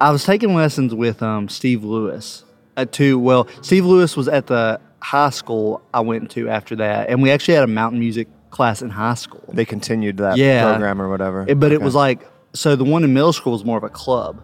I 0.00 0.10
was 0.10 0.24
taking 0.24 0.54
lessons 0.54 0.94
with 0.94 1.22
um, 1.22 1.48
Steve 1.48 1.82
Lewis 1.82 2.44
at 2.76 2.92
two. 2.92 3.18
Well, 3.18 3.48
Steve 3.62 3.84
Lewis 3.84 4.16
was 4.16 4.28
at 4.28 4.46
the 4.46 4.80
high 5.00 5.30
school 5.30 5.82
I 5.92 6.00
went 6.00 6.30
to 6.32 6.48
after 6.48 6.76
that, 6.76 7.08
and 7.08 7.20
we 7.22 7.30
actually 7.32 7.54
had 7.54 7.64
a 7.64 7.68
mountain 7.68 7.98
music 7.98 8.28
class 8.50 8.82
in 8.82 8.90
high 8.90 9.14
school. 9.14 9.42
They 9.52 9.64
continued 9.64 10.18
that 10.18 10.36
Yeah. 10.36 10.70
program 10.70 11.02
or 11.02 11.08
whatever. 11.08 11.44
It- 11.48 11.58
but 11.58 11.72
it 11.72 11.80
was 11.82 11.94
like 11.94 12.26
so 12.54 12.76
the 12.76 12.84
one 12.84 13.04
in 13.04 13.12
middle 13.12 13.32
school 13.32 13.52
was 13.52 13.64
more 13.64 13.76
of 13.76 13.84
a 13.84 13.88
club, 13.90 14.42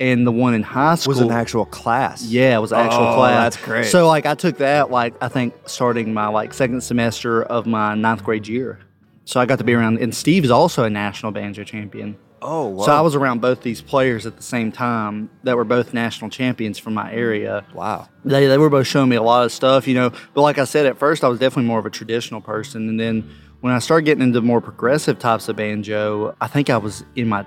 and 0.00 0.26
the 0.26 0.32
one 0.32 0.54
in 0.54 0.62
high 0.62 0.94
school 0.96 1.10
was 1.10 1.20
an 1.20 1.30
actual 1.30 1.64
class. 1.66 2.22
Yeah, 2.24 2.56
it 2.56 2.60
was 2.60 2.72
an 2.72 2.80
actual 2.80 3.04
Oh, 3.08 3.14
class. 3.16 3.54
that's 3.54 3.64
great. 3.64 3.86
So 3.86 4.06
like 4.08 4.26
I 4.26 4.34
took 4.34 4.58
that 4.58 4.90
like 4.90 5.14
I 5.22 5.28
think 5.28 5.54
starting 5.66 6.12
my 6.12 6.26
like 6.28 6.52
second 6.54 6.82
semester 6.82 7.42
of 7.42 7.66
my 7.66 7.94
ninth 7.94 8.24
grade 8.24 8.46
year. 8.48 8.80
So 9.24 9.40
I 9.40 9.46
got 9.46 9.58
to 9.58 9.64
be 9.64 9.72
around 9.74 9.98
and 10.00 10.14
Steve 10.14 10.44
is 10.44 10.50
also 10.50 10.84
a 10.84 10.90
national 10.90 11.32
banjo 11.32 11.64
champion. 11.64 12.16
Oh, 12.42 12.66
wow. 12.68 12.84
So 12.84 12.92
I 12.92 13.00
was 13.00 13.14
around 13.14 13.40
both 13.40 13.62
these 13.62 13.80
players 13.80 14.26
at 14.26 14.36
the 14.36 14.42
same 14.42 14.70
time 14.70 15.30
that 15.44 15.56
were 15.56 15.64
both 15.64 15.94
national 15.94 16.28
champions 16.28 16.78
from 16.78 16.92
my 16.92 17.10
area. 17.10 17.64
wow. 17.72 18.06
They, 18.22 18.46
they 18.48 18.58
were 18.58 18.68
both 18.68 18.86
showing 18.86 19.08
me 19.08 19.16
a 19.16 19.22
lot 19.22 19.46
of 19.46 19.52
stuff, 19.52 19.88
you 19.88 19.94
know. 19.94 20.10
But 20.34 20.42
like 20.42 20.58
I 20.58 20.64
said, 20.64 20.84
at 20.84 20.98
first 20.98 21.24
I 21.24 21.28
was 21.28 21.38
definitely 21.38 21.68
more 21.68 21.78
of 21.78 21.86
a 21.86 21.90
traditional 21.90 22.42
person. 22.42 22.86
And 22.90 23.00
then 23.00 23.30
when 23.62 23.72
I 23.72 23.78
started 23.78 24.04
getting 24.04 24.22
into 24.22 24.42
more 24.42 24.60
progressive 24.60 25.18
types 25.18 25.48
of 25.48 25.56
banjo, 25.56 26.36
I 26.38 26.46
think 26.48 26.68
I 26.68 26.76
was 26.76 27.02
in 27.16 27.28
my 27.28 27.46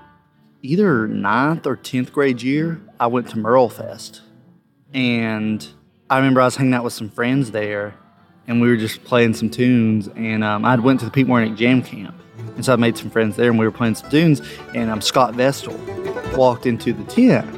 either 0.68 1.08
ninth 1.08 1.66
or 1.66 1.78
10th 1.78 2.12
grade 2.12 2.42
year, 2.42 2.82
I 3.00 3.08
went 3.08 3.30
to 3.30 3.38
MerleFest. 3.38 4.20
And 4.94 5.66
I 6.10 6.18
remember 6.18 6.42
I 6.42 6.46
was 6.46 6.58
hanging 6.58 6.74
out 6.74 6.84
with 6.84 6.94
some 6.94 7.10
friends 7.10 7.52
there 7.52 7.96
and 8.48 8.62
we 8.62 8.68
were 8.68 8.78
just 8.78 9.04
playing 9.04 9.34
some 9.34 9.50
tunes. 9.50 10.10
And 10.10 10.44
um, 10.44 10.66
I 10.66 10.76
went 10.76 11.00
to 11.00 11.06
the 11.06 11.12
Pete 11.12 11.28
Wernick 11.28 11.56
Jam 11.56 11.82
Camp. 11.82 12.16
And 12.56 12.66
so 12.66 12.74
I 12.74 12.76
made 12.76 12.98
some 12.98 13.10
friends 13.10 13.36
there 13.38 13.50
and 13.50 13.58
we 13.58 13.66
were 13.66 13.72
playing 13.72 13.96
some 13.96 14.10
tunes. 14.10 14.42
And 14.76 14.90
um, 14.90 15.02
Scott 15.02 15.36
Vestal 15.36 15.78
walked 16.36 16.66
into 16.66 16.92
the 16.92 17.04
tent 17.06 17.57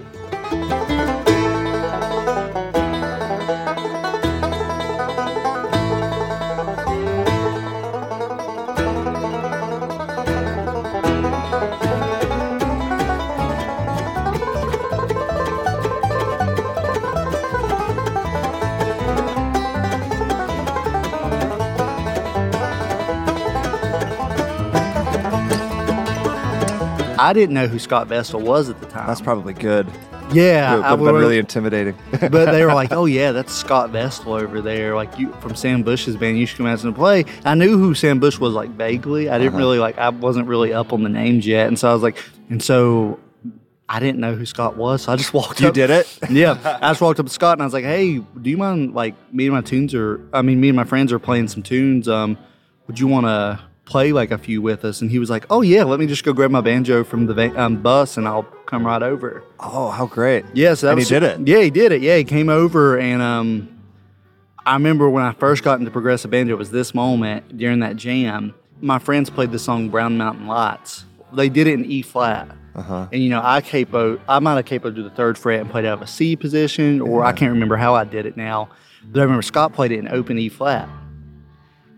I 27.30 27.34
didn't 27.34 27.54
know 27.54 27.68
who 27.68 27.78
Scott 27.78 28.08
Vestal 28.08 28.40
was 28.42 28.70
at 28.70 28.80
the 28.80 28.88
time. 28.88 29.06
That's 29.06 29.22
probably 29.22 29.54
good. 29.54 29.86
yeah. 30.34 30.74
it 30.74 30.78
would 30.78 30.86
I 30.86 30.90
have 30.90 31.00
been 31.00 31.14
really 31.14 31.38
intimidating. 31.38 31.96
but 32.12 32.32
they 32.52 32.66
were 32.66 32.74
like, 32.74 32.92
"Oh 33.00 33.06
yeah, 33.06 33.32
that's 33.32 33.54
Scott 33.54 33.92
Vestal 33.92 34.34
over 34.34 34.62
there, 34.62 34.96
like 34.96 35.20
you 35.20 35.32
from 35.34 35.56
Sam 35.56 35.84
Bush's 35.84 36.16
band. 36.18 36.40
You 36.40 36.48
should 36.48 36.58
come 36.58 36.66
out 36.66 36.84
and 36.84 36.96
play." 36.96 37.26
I 37.46 37.54
knew 37.54 37.78
who 37.78 37.94
Sam 37.94 38.20
Bush 38.20 38.40
was 38.40 38.56
like 38.56 38.72
vaguely. 38.72 39.30
I 39.30 39.38
didn't 39.38 39.50
Uh-huh. 39.54 39.60
really 39.60 39.78
like. 39.78 40.00
I 40.00 40.10
wasn't 40.10 40.48
really 40.48 40.74
up 40.74 40.92
on 40.92 41.04
the 41.04 41.10
names 41.10 41.46
yet, 41.46 41.68
and 41.68 41.78
so 41.78 41.88
I 41.90 41.94
was 41.94 42.02
like, 42.02 42.18
and 42.50 42.64
so 42.64 43.20
I 43.88 44.00
didn't 44.00 44.20
know 44.20 44.34
who 44.34 44.46
Scott 44.48 44.76
was. 44.76 45.04
So 45.04 45.12
I 45.12 45.16
just 45.16 45.34
walked. 45.34 45.62
you 45.62 45.68
up. 45.68 45.74
did 45.76 45.92
it? 45.92 46.20
Yeah, 46.32 46.58
I 46.82 46.90
just 46.90 47.02
walked 47.02 47.20
up 47.20 47.28
to 47.28 47.32
Scott 47.32 47.54
and 47.54 47.62
I 47.62 47.66
was 47.66 47.74
like, 47.74 47.86
"Hey, 47.86 48.18
do 48.18 48.50
you 48.50 48.58
mind 48.58 48.96
like 48.96 49.14
me 49.32 49.46
and 49.46 49.54
my 49.54 49.62
tunes 49.62 49.94
are? 49.94 50.20
I 50.34 50.42
mean, 50.42 50.60
me 50.60 50.70
and 50.70 50.76
my 50.76 50.84
friends 50.84 51.14
are 51.14 51.20
playing 51.20 51.48
some 51.50 51.62
tunes. 51.62 52.08
Um, 52.08 52.38
would 52.88 53.00
you 53.00 53.08
want 53.08 53.28
to 53.28 53.60
play 53.90 54.14
like 54.14 54.32
a 54.32 54.38
few 54.38 54.62
with 54.62 54.86
us?" 54.86 55.02
And 55.02 55.12
he 55.12 55.20
was 55.20 55.30
like, 55.30 55.46
"Oh 55.50 55.62
yeah, 55.62 55.84
let 55.84 56.00
me 56.00 56.08
just 56.08 56.24
go 56.24 56.32
grab 56.32 56.52
my 56.52 56.62
banjo 56.62 57.04
from 57.04 57.26
the 57.26 57.34
va- 57.34 57.62
um, 57.62 57.82
bus 57.82 58.16
and 58.18 58.28
I'll 58.28 58.44
come 58.66 58.86
right 58.86 59.04
over." 59.04 59.44
Oh, 59.60 59.90
how 59.90 60.06
great. 60.06 60.46
Yeah, 60.54 60.76
so 60.76 60.88
that 60.88 60.94
And 60.94 61.02
he 61.02 61.08
did 61.08 61.24
it? 61.24 61.48
Yeah, 61.48 61.60
he 61.62 61.70
did 61.70 61.92
it. 61.92 62.02
Yeah, 62.02 62.18
he 62.18 62.24
came 62.24 62.50
over 62.50 62.98
and 62.98 63.22
um, 63.22 63.82
I 64.66 64.74
remember 64.74 65.10
when 65.10 65.24
I 65.24 65.34
first 65.34 65.64
got 65.64 65.80
into 65.80 65.92
progressive 65.92 66.32
banjo, 66.32 66.54
it 66.54 66.58
was 66.58 66.72
this 66.72 66.94
moment 66.94 67.58
during 67.58 67.80
that 67.80 67.96
jam. 67.96 68.54
My 68.82 69.00
friends 69.00 69.30
played 69.30 69.52
the 69.52 69.60
song 69.60 69.90
Brown 69.90 70.18
Mountain 70.18 70.48
Lights. 70.48 71.06
They 71.34 71.50
did 71.50 71.68
it 71.68 71.74
in 71.74 71.86
E 71.86 72.02
flat. 72.02 72.56
Uh-huh. 72.76 73.08
And 73.12 73.22
you 73.22 73.30
know, 73.30 73.42
I 73.44 73.62
capo, 73.62 74.20
I 74.28 74.40
might 74.40 74.56
have 74.56 74.66
capoed 74.66 74.96
to 74.96 75.04
the 75.04 75.10
third 75.10 75.38
fret 75.38 75.60
and 75.60 75.70
played 75.70 75.86
out 75.86 75.94
of 75.94 76.02
a 76.02 76.08
C 76.08 76.36
position, 76.36 77.02
or 77.02 77.26
I 77.26 77.34
can't 77.34 77.52
remember 77.52 77.76
how 77.76 77.94
I 77.96 78.04
did 78.04 78.26
it 78.26 78.38
now. 78.38 78.70
But 79.04 79.20
I 79.20 79.24
remember 79.24 79.42
Scott 79.42 79.74
played 79.74 79.92
it 79.92 80.00
in 80.00 80.08
open 80.08 80.38
E 80.38 80.50
flat, 80.50 80.88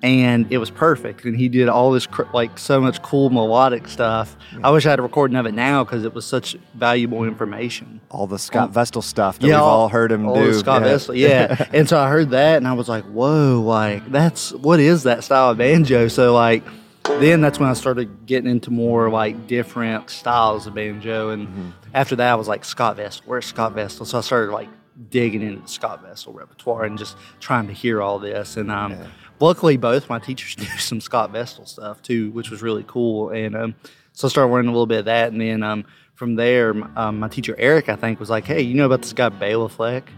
and 0.03 0.51
it 0.51 0.57
was 0.57 0.69
perfect. 0.71 1.25
And 1.25 1.35
he 1.37 1.47
did 1.49 1.69
all 1.69 1.91
this 1.91 2.07
cr- 2.07 2.23
like 2.33 2.57
so 2.57 2.81
much 2.81 3.01
cool 3.01 3.29
melodic 3.29 3.87
stuff. 3.87 4.35
I 4.63 4.71
wish 4.71 4.85
I 4.85 4.89
had 4.89 4.99
a 4.99 5.03
recording 5.03 5.37
of 5.37 5.45
it 5.45 5.53
now 5.53 5.83
because 5.83 6.03
it 6.03 6.13
was 6.13 6.25
such 6.25 6.55
valuable 6.75 7.23
information. 7.23 8.01
All 8.09 8.27
the 8.27 8.39
Scott 8.39 8.71
Vestal 8.71 9.01
stuff 9.01 9.39
that 9.39 9.45
we've 9.47 9.55
all 9.55 9.89
heard 9.89 10.11
him 10.11 10.27
all 10.27 10.35
do. 10.35 10.53
Scott 10.53 10.81
yeah. 10.81 10.87
Vestal, 10.87 11.15
yeah. 11.15 11.67
and 11.73 11.87
so 11.87 11.99
I 11.99 12.09
heard 12.09 12.31
that, 12.31 12.57
and 12.57 12.67
I 12.67 12.73
was 12.73 12.89
like, 12.89 13.03
"Whoa! 13.05 13.61
Like 13.65 14.11
that's 14.11 14.51
what 14.53 14.79
is 14.79 15.03
that 15.03 15.23
style 15.23 15.51
of 15.51 15.57
banjo?" 15.57 16.07
So 16.07 16.33
like, 16.33 16.63
then 17.03 17.41
that's 17.41 17.59
when 17.59 17.69
I 17.69 17.73
started 17.73 18.25
getting 18.25 18.49
into 18.49 18.71
more 18.71 19.09
like 19.09 19.47
different 19.47 20.09
styles 20.09 20.67
of 20.67 20.73
banjo, 20.73 21.29
and 21.29 21.47
Mm-hmm. 21.47 21.69
after 21.93 22.15
that, 22.15 22.31
I 22.31 22.35
was 22.35 22.47
like, 22.47 22.65
"Scott 22.65 22.95
Vestal, 22.97 23.23
where's 23.27 23.45
Scott 23.45 23.73
Vestal?" 23.73 24.05
So 24.05 24.17
I 24.17 24.21
started 24.21 24.51
like 24.51 24.69
digging 25.09 25.41
into 25.41 25.61
the 25.61 25.67
Scott 25.67 26.03
Vestal 26.03 26.33
repertoire 26.33 26.83
and 26.83 26.97
just 26.97 27.17
trying 27.39 27.67
to 27.67 27.73
hear 27.73 28.01
all 28.01 28.19
this, 28.19 28.57
and 28.57 28.69
um, 28.71 28.95
luckily 29.41 29.77
both 29.77 30.09
my 30.09 30.19
teachers 30.19 30.57
knew 30.59 30.77
some 30.77 31.01
Scott 31.01 31.31
Vestal 31.31 31.65
stuff 31.65 32.01
too, 32.01 32.31
which 32.31 32.49
was 32.49 32.61
really 32.61 32.85
cool, 32.87 33.29
and 33.29 33.55
um, 33.55 33.75
so 34.13 34.27
I 34.27 34.29
started 34.29 34.51
learning 34.51 34.69
a 34.69 34.71
little 34.73 34.87
bit 34.87 34.99
of 34.99 35.05
that, 35.05 35.31
and 35.31 35.41
then 35.41 35.63
um, 35.63 35.85
from 36.13 36.35
there, 36.35 36.73
um, 36.97 37.19
my 37.19 37.27
teacher 37.27 37.55
Eric, 37.57 37.89
I 37.89 37.95
think, 37.95 38.19
was 38.19 38.29
like, 38.29 38.45
"Hey, 38.45 38.61
you 38.61 38.75
know 38.75 38.85
about 38.85 39.01
this 39.01 39.13
guy 39.13 39.29
Bela 39.29 39.69
Fleck?" 39.69 40.09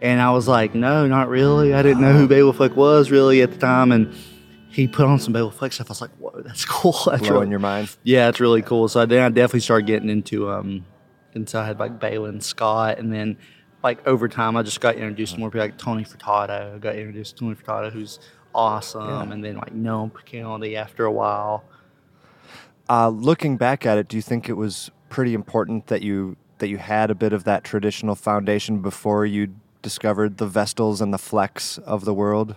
And 0.00 0.20
I 0.20 0.30
was 0.32 0.46
like, 0.46 0.74
"No, 0.74 1.06
not 1.06 1.28
really. 1.28 1.72
I 1.72 1.82
didn't 1.82 2.02
know 2.02 2.12
who 2.12 2.28
Bela 2.28 2.52
Fleck 2.52 2.76
was 2.76 3.10
really 3.10 3.40
at 3.42 3.50
the 3.52 3.58
time." 3.58 3.90
And 3.92 4.14
he 4.68 4.88
put 4.88 5.06
on 5.06 5.18
some 5.20 5.32
Bela 5.32 5.50
Fleck 5.50 5.72
stuff. 5.72 5.88
I 5.88 5.92
was 5.92 6.00
like, 6.00 6.10
"Whoa, 6.18 6.42
that's 6.42 6.64
cool." 6.66 6.92
That's 7.06 7.22
Blowing 7.22 7.34
really, 7.34 7.50
your 7.50 7.58
mind. 7.60 7.96
yeah, 8.02 8.28
it's 8.28 8.40
really 8.40 8.62
cool. 8.62 8.88
So 8.88 9.06
then 9.06 9.22
I 9.22 9.28
definitely 9.28 9.60
started 9.60 9.86
getting 9.86 10.10
into 10.10 10.50
um, 10.50 10.84
and 11.34 11.48
so 11.48 11.60
I 11.60 11.66
had 11.66 11.78
like 11.78 11.98
Bela 11.98 12.28
and 12.28 12.42
Scott, 12.42 12.98
and 12.98 13.12
then 13.12 13.38
like 13.84 14.04
over 14.06 14.28
time, 14.28 14.56
I 14.56 14.62
just 14.62 14.80
got 14.80 14.94
introduced 14.94 15.34
to 15.34 15.40
more 15.40 15.50
people 15.50 15.60
like 15.60 15.76
Tony 15.76 16.04
Furtado. 16.04 16.74
I 16.74 16.78
got 16.78 16.96
introduced 16.96 17.36
to 17.36 17.44
Tony 17.44 17.54
Furtado, 17.54 17.92
who's 17.92 18.18
awesome, 18.54 19.30
and 19.30 19.44
then 19.44 19.56
like 19.56 19.74
Noam 19.74 20.10
Pikelny 20.10 20.74
after 20.74 21.04
a 21.04 21.12
while. 21.12 21.64
Uh, 22.88 23.10
looking 23.10 23.58
back 23.58 23.84
at 23.84 23.98
it, 23.98 24.08
do 24.08 24.16
you 24.16 24.22
think 24.22 24.48
it 24.48 24.54
was 24.54 24.90
pretty 25.10 25.34
important 25.34 25.88
that 25.88 26.00
you 26.00 26.36
that 26.58 26.68
you 26.68 26.78
had 26.78 27.10
a 27.10 27.14
bit 27.14 27.34
of 27.34 27.44
that 27.44 27.62
traditional 27.62 28.14
foundation 28.14 28.80
before 28.80 29.26
you 29.26 29.54
discovered 29.82 30.38
the 30.38 30.48
Vestals 30.48 31.02
and 31.02 31.12
the 31.12 31.18
Flecks 31.18 31.76
of 31.78 32.06
the 32.06 32.14
world? 32.14 32.56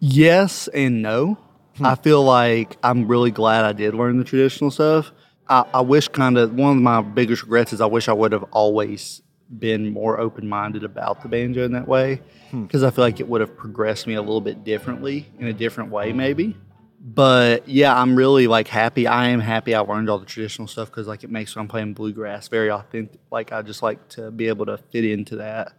Yes 0.00 0.68
and 0.68 1.02
no. 1.02 1.38
I 1.80 1.94
feel 1.94 2.24
like 2.24 2.76
I'm 2.82 3.06
really 3.06 3.30
glad 3.30 3.64
I 3.64 3.72
did 3.72 3.94
learn 3.94 4.18
the 4.18 4.24
traditional 4.24 4.70
stuff. 4.70 5.12
I, 5.48 5.66
I 5.74 5.80
wish 5.82 6.08
kind 6.08 6.36
of 6.38 6.54
one 6.54 6.78
of 6.78 6.82
my 6.82 7.02
biggest 7.02 7.42
regrets 7.42 7.72
is 7.72 7.80
I 7.80 7.86
wish 7.86 8.08
I 8.08 8.12
would 8.12 8.32
have 8.32 8.44
always 8.44 9.22
been 9.58 9.92
more 9.92 10.18
open 10.18 10.48
minded 10.48 10.84
about 10.84 11.22
the 11.22 11.28
banjo 11.28 11.64
in 11.64 11.72
that 11.72 11.86
way 11.86 12.20
hmm. 12.50 12.64
because 12.64 12.82
I 12.82 12.90
feel 12.90 13.04
like 13.04 13.20
it 13.20 13.28
would 13.28 13.40
have 13.40 13.56
progressed 13.56 14.06
me 14.06 14.14
a 14.14 14.20
little 14.20 14.40
bit 14.40 14.64
differently 14.64 15.28
in 15.38 15.46
a 15.46 15.52
different 15.52 15.90
way, 15.90 16.12
maybe. 16.12 16.56
But 17.00 17.68
yeah, 17.68 17.96
I'm 17.96 18.16
really 18.16 18.48
like 18.48 18.66
happy. 18.66 19.06
I 19.06 19.28
am 19.28 19.38
happy 19.38 19.74
I 19.74 19.80
learned 19.80 20.10
all 20.10 20.18
the 20.18 20.26
traditional 20.26 20.66
stuff 20.66 20.90
because 20.90 21.06
like 21.06 21.22
it 21.22 21.30
makes 21.30 21.54
when 21.54 21.62
I'm 21.62 21.68
playing 21.68 21.94
bluegrass 21.94 22.48
very 22.48 22.70
authentic. 22.70 23.20
Like 23.30 23.52
I 23.52 23.62
just 23.62 23.82
like 23.82 24.08
to 24.10 24.32
be 24.32 24.48
able 24.48 24.66
to 24.66 24.76
fit 24.76 25.04
into 25.04 25.36
that. 25.36 25.72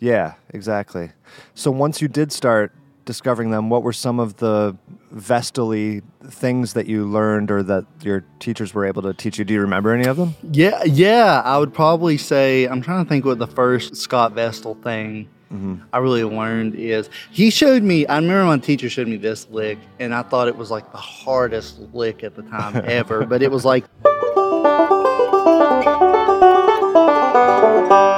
Yeah, 0.00 0.34
exactly. 0.50 1.12
So 1.54 1.70
once 1.70 2.02
you 2.02 2.08
did 2.08 2.32
start 2.32 2.72
discovering 3.06 3.50
them, 3.50 3.70
what 3.70 3.82
were 3.82 3.92
some 3.92 4.20
of 4.20 4.36
the 4.36 4.76
vestally 5.10 6.02
things 6.28 6.74
that 6.74 6.86
you 6.86 7.06
learned 7.06 7.50
or 7.50 7.62
that 7.62 7.86
your 8.02 8.24
teachers 8.40 8.74
were 8.74 8.84
able 8.84 9.00
to 9.00 9.14
teach 9.14 9.38
you? 9.38 9.44
Do 9.46 9.54
you 9.54 9.62
remember 9.62 9.94
any 9.94 10.06
of 10.06 10.18
them? 10.18 10.34
Yeah, 10.52 10.84
yeah. 10.84 11.40
I 11.42 11.56
would 11.56 11.72
probably 11.72 12.18
say 12.18 12.64
I'm 12.66 12.82
trying 12.82 13.02
to 13.02 13.08
think 13.08 13.24
what 13.24 13.38
the 13.38 13.46
first 13.46 13.96
Scott 13.96 14.32
Vestal 14.32 14.74
thing 14.74 15.28
mm-hmm. 15.50 15.76
I 15.92 15.98
really 15.98 16.24
learned 16.24 16.74
is 16.74 17.08
he 17.30 17.48
showed 17.48 17.82
me. 17.82 18.06
I 18.06 18.16
remember 18.16 18.44
my 18.44 18.58
teacher 18.58 18.90
showed 18.90 19.08
me 19.08 19.16
this 19.16 19.48
lick, 19.48 19.78
and 19.98 20.14
I 20.14 20.22
thought 20.22 20.48
it 20.48 20.56
was 20.56 20.70
like 20.70 20.90
the 20.92 20.98
hardest 20.98 21.78
lick 21.94 22.24
at 22.24 22.34
the 22.34 22.42
time 22.42 22.76
ever. 22.84 23.24
but 23.24 23.40
it 23.40 23.50
was 23.50 23.64
like 23.64 23.84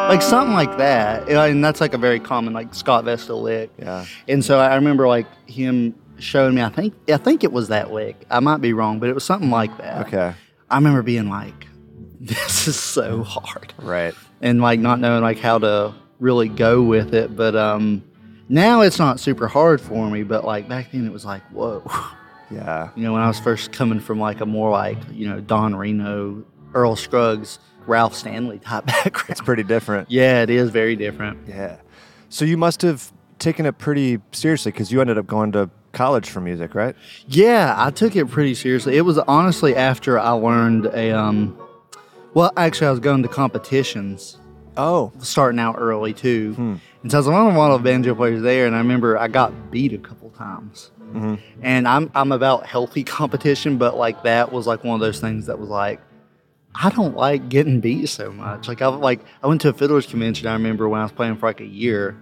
like 0.08 0.22
something 0.22 0.54
like 0.54 0.78
that, 0.78 1.28
and 1.28 1.62
that's 1.64 1.80
like 1.80 1.94
a 1.94 1.98
very 1.98 2.20
common 2.20 2.52
like 2.52 2.74
Scott 2.74 3.04
Vestal 3.04 3.40
lick. 3.42 3.70
Yeah. 3.78 4.04
And 4.26 4.44
so 4.44 4.58
I 4.58 4.74
remember 4.76 5.06
like 5.06 5.26
him 5.48 5.94
showing 6.18 6.54
me. 6.54 6.62
I 6.62 6.68
think 6.70 6.94
I 7.08 7.16
think 7.16 7.44
it 7.44 7.52
was 7.52 7.68
that 7.68 7.92
lick. 7.92 8.16
I 8.30 8.40
might 8.40 8.60
be 8.60 8.72
wrong, 8.72 8.98
but 8.98 9.08
it 9.08 9.14
was 9.14 9.24
something 9.24 9.50
like 9.50 9.76
that. 9.78 10.06
Okay. 10.06 10.34
I 10.70 10.74
remember 10.76 11.02
being 11.02 11.28
like, 11.28 11.66
"This 12.20 12.68
is 12.68 12.76
so 12.78 13.22
hard," 13.22 13.72
Right. 13.78 14.14
and 14.40 14.60
like 14.60 14.80
not 14.80 15.00
knowing 15.00 15.22
like 15.22 15.38
how 15.38 15.58
to 15.58 15.94
really 16.18 16.48
go 16.48 16.82
with 16.82 17.14
it. 17.14 17.36
But 17.36 17.54
um, 17.56 18.02
now 18.48 18.80
it's 18.80 18.98
not 18.98 19.20
super 19.20 19.46
hard 19.48 19.80
for 19.80 20.08
me. 20.10 20.22
But 20.24 20.44
like 20.44 20.68
back 20.68 20.92
then, 20.92 21.06
it 21.06 21.12
was 21.12 21.24
like, 21.24 21.42
whoa. 21.52 21.88
Yeah. 22.50 22.88
You 22.96 23.02
know, 23.02 23.12
when 23.12 23.20
I 23.20 23.28
was 23.28 23.38
first 23.38 23.72
coming 23.72 24.00
from 24.00 24.18
like 24.18 24.40
a 24.40 24.46
more 24.46 24.70
like 24.70 24.96
you 25.12 25.28
know 25.28 25.38
Don 25.40 25.74
Reno, 25.76 26.44
Earl 26.74 26.96
Scruggs, 26.96 27.58
Ralph 27.88 28.14
Stanley 28.14 28.58
type 28.58 28.86
background. 28.86 29.30
It's 29.30 29.40
pretty 29.40 29.62
different. 29.64 30.10
yeah, 30.10 30.42
it 30.42 30.50
is 30.50 30.70
very 30.70 30.94
different. 30.96 31.38
Yeah. 31.48 31.76
So 32.28 32.44
you 32.44 32.56
must 32.56 32.82
have 32.82 33.10
taken 33.38 33.66
it 33.66 33.78
pretty 33.78 34.20
seriously 34.32 34.72
because 34.72 34.92
you 34.92 35.00
ended 35.00 35.16
up 35.18 35.26
going 35.26 35.52
to 35.52 35.70
college 35.92 36.28
for 36.28 36.40
music, 36.40 36.74
right? 36.74 36.94
Yeah, 37.26 37.74
I 37.76 37.90
took 37.90 38.14
it 38.16 38.26
pretty 38.30 38.54
seriously. 38.54 38.96
It 38.96 39.02
was 39.02 39.18
honestly 39.18 39.74
after 39.74 40.18
I 40.18 40.30
learned 40.30 40.86
a 40.86 41.12
um 41.12 41.58
well, 42.34 42.52
actually 42.56 42.88
I 42.88 42.90
was 42.90 43.00
going 43.00 43.22
to 43.22 43.28
competitions 43.28 44.36
Oh. 44.76 45.10
starting 45.18 45.58
out 45.58 45.74
early 45.78 46.12
too. 46.14 46.54
And 47.02 47.10
so 47.10 47.16
I 47.16 47.20
was 47.20 47.26
one 47.26 47.46
of 47.48 47.54
a 47.54 47.58
lot 47.58 47.70
of 47.72 47.82
banjo 47.82 48.14
players 48.14 48.42
there 48.42 48.66
and 48.66 48.76
I 48.76 48.78
remember 48.78 49.18
I 49.18 49.26
got 49.28 49.70
beat 49.72 49.92
a 49.92 49.98
couple 49.98 50.30
times. 50.30 50.90
And 51.62 51.88
I'm 51.88 52.10
I'm 52.14 52.32
about 52.32 52.66
healthy 52.66 53.02
competition, 53.18 53.78
but 53.78 53.96
like 53.96 54.22
that 54.24 54.52
was 54.52 54.66
like 54.66 54.84
one 54.84 54.94
of 54.94 55.00
those 55.00 55.20
things 55.20 55.46
that 55.46 55.58
was 55.58 55.70
like 55.70 56.00
I 56.74 56.90
don't 56.90 57.16
like 57.16 57.48
getting 57.48 57.80
beat 57.80 58.08
so 58.08 58.30
much. 58.30 58.68
Like 58.68 58.82
I 58.82 58.86
like 58.88 59.20
I 59.42 59.46
went 59.48 59.60
to 59.62 59.68
a 59.70 59.72
fiddlers 59.72 60.06
convention. 60.06 60.46
I 60.46 60.52
remember 60.52 60.88
when 60.88 61.00
I 61.00 61.04
was 61.04 61.12
playing 61.12 61.36
for 61.36 61.46
like 61.46 61.60
a 61.60 61.66
year. 61.66 62.16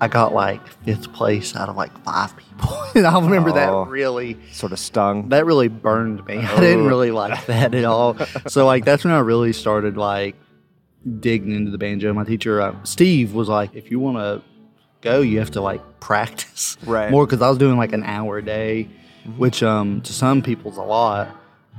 I 0.00 0.08
got 0.08 0.32
like 0.34 0.66
fifth 0.84 1.12
place 1.12 1.54
out 1.54 1.68
of 1.68 1.76
like 1.76 1.96
five 2.04 2.34
people, 2.36 2.76
and 2.96 3.06
I 3.06 3.18
remember 3.20 3.50
Oh. 3.50 3.54
that 3.84 3.90
really 3.90 4.36
Sort 4.52 4.72
of 4.72 4.78
stung. 4.78 5.28
that 5.28 5.46
really 5.46 5.68
burned 5.68 6.24
me. 6.26 6.38
I 6.38 6.60
didn't 6.60 6.86
really 6.86 7.10
like 7.10 7.46
that 7.46 7.74
at 7.74 7.84
all. 7.84 8.16
So 8.48 8.66
like 8.66 8.84
that's 8.84 9.04
when 9.04 9.12
I 9.12 9.20
really 9.20 9.52
started 9.52 9.96
like 9.96 10.34
digging 11.20 11.52
into 11.52 11.70
the 11.70 11.78
banjo. 11.78 12.12
My 12.12 12.24
teacher 12.24 12.60
uh, 12.60 12.74
Steve 12.84 13.34
was 13.34 13.48
like, 13.48 13.74
if 13.74 13.90
you 13.90 14.00
want 14.00 14.16
to 14.18 14.42
go, 15.00 15.20
you 15.20 15.38
have 15.38 15.52
to 15.52 15.60
like 15.60 16.00
practice 16.00 16.76
Right. 16.84 17.10
more 17.10 17.26
because 17.26 17.40
I 17.42 17.48
was 17.48 17.58
doing 17.58 17.76
like 17.76 17.92
an 17.92 18.02
hour 18.04 18.38
a 18.38 18.44
day, 18.44 18.88
which 19.36 19.62
um 19.62 20.00
to 20.02 20.12
some 20.12 20.42
people's 20.42 20.76
a 20.76 20.82
lot, 20.82 21.28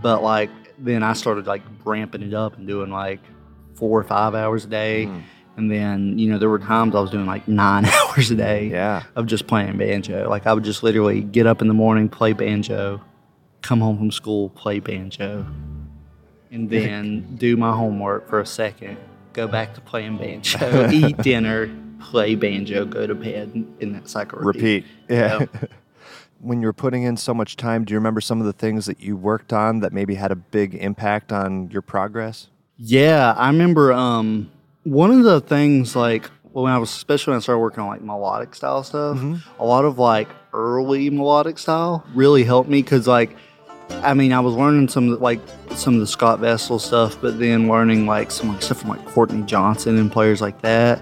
but 0.02 0.24
like 0.24 0.50
then 0.78 1.04
I 1.04 1.14
started 1.14 1.48
like 1.48 1.62
ramping 1.84 2.22
it 2.24 2.34
up 2.34 2.58
and 2.58 2.68
doing 2.68 2.90
like 2.92 3.20
four 3.76 4.00
or 4.00 4.04
five 4.04 4.36
hours 4.36 4.66
a 4.66 4.68
day. 4.68 5.06
Hmm. 5.06 5.20
And 5.58 5.72
then, 5.72 6.20
you 6.20 6.30
know, 6.30 6.38
there 6.38 6.50
were 6.50 6.60
times 6.60 6.96
I 6.96 7.00
was 7.00 7.12
doing 7.12 7.26
like 7.26 7.48
nine 7.48 7.86
hours 7.86 8.30
a 8.30 8.36
day 8.36 8.68
Yeah. 8.70 9.04
of 9.16 9.26
just 9.26 9.48
playing 9.48 9.78
banjo. 9.78 10.30
Like 10.30 10.46
I 10.48 10.54
would 10.54 10.66
just 10.66 10.84
literally 10.84 11.22
get 11.22 11.48
up 11.48 11.62
in 11.62 11.70
the 11.70 11.74
morning, 11.74 12.10
play 12.10 12.34
banjo, 12.34 13.02
come 13.62 13.80
home 13.80 13.98
from 13.98 14.12
school, 14.12 14.50
play 14.50 14.80
banjo, 14.80 15.46
and 16.52 16.70
then 16.70 17.36
do 17.38 17.56
my 17.58 17.72
homework 17.74 18.28
for 18.28 18.40
a 18.42 18.46
second, 18.46 18.98
go 19.34 19.48
back 19.48 19.74
to 19.76 19.82
playing 19.82 20.18
banjo, 20.18 20.90
eat 20.92 21.18
dinner, 21.20 21.70
play 22.02 22.36
banjo, 22.36 22.84
go 22.86 23.08
to 23.08 23.16
bed, 23.16 23.52
and 23.80 23.96
that 23.96 24.10
cycle 24.10 24.40
Repeat. 24.40 24.86
Yeah. 25.10 25.40
Yeah. 25.54 25.68
when 26.40 26.62
you 26.62 26.68
were 26.68 26.74
putting 26.74 27.04
in 27.04 27.18
so 27.18 27.34
much 27.34 27.58
time, 27.58 27.86
do 27.86 27.94
you 27.94 27.98
remember 27.98 28.22
some 28.22 28.40
of 28.40 28.46
the 28.46 28.54
things 28.54 28.86
that 28.86 29.00
you 29.00 29.16
worked 29.16 29.54
on 29.54 29.80
that 29.80 29.94
maybe 29.94 30.16
had 30.16 30.32
a 30.32 30.36
big 30.36 30.76
impact 30.76 31.32
on 31.32 31.70
your 31.72 31.82
progress? 31.82 32.48
Yeah, 32.78 33.34
I 33.38 33.48
remember 33.48 33.94
um, 33.94 34.52
one 34.84 35.12
of 35.12 35.24
the 35.24 35.42
things 35.42 35.96
like 35.96 36.30
when 36.52 36.72
I 36.72 36.78
was 36.78 36.90
especially 36.90 37.32
when 37.32 37.38
I 37.38 37.42
started 37.42 37.60
working 37.60 37.84
on 37.84 37.90
like 37.90 38.02
melodic 38.02 38.56
style 38.56 38.84
stuff, 38.84 39.20
a 39.60 39.66
lot 39.66 39.84
of 39.86 40.00
like 40.00 40.30
early 40.54 41.10
melodic 41.10 41.58
style 41.58 42.06
really 42.14 42.44
helped 42.44 42.70
me 42.70 42.82
because 42.82 43.08
like 43.08 43.36
I 43.90 44.14
mean 44.14 44.32
I 44.32 44.40
was 44.40 44.54
learning 44.56 44.88
some 44.88 45.12
of 45.12 45.20
the, 45.20 45.24
like 45.24 45.42
some 45.72 45.96
of 45.96 46.00
the 46.00 46.08
Scott 46.08 46.40
Vestal 46.40 46.80
stuff, 46.80 47.18
but 47.22 47.40
then 47.40 47.68
learning 47.68 48.06
like 48.06 48.32
some 48.32 48.50
like 48.50 48.62
stuff 48.62 48.82
from 48.82 48.90
like 48.90 49.06
Courtney 49.06 49.44
Johnson 49.44 49.98
and 49.98 50.12
players 50.12 50.42
like 50.42 50.62
that. 50.62 51.02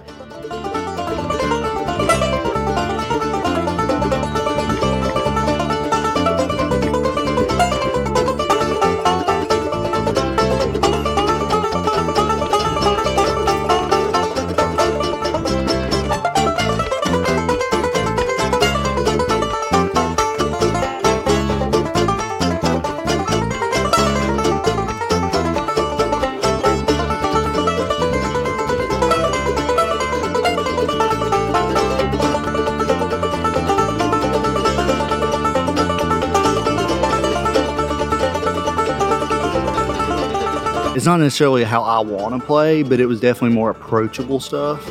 It's 41.04 41.08
not 41.10 41.20
necessarily 41.20 41.66
how 41.66 41.84
I 41.84 42.00
want 42.00 42.40
to 42.40 42.48
play, 42.48 42.82
but 42.82 43.02
it 43.02 43.08
was 43.08 43.20
definitely 43.20 43.54
more 43.54 43.72
approachable 43.72 44.40
stuff. 44.40 44.86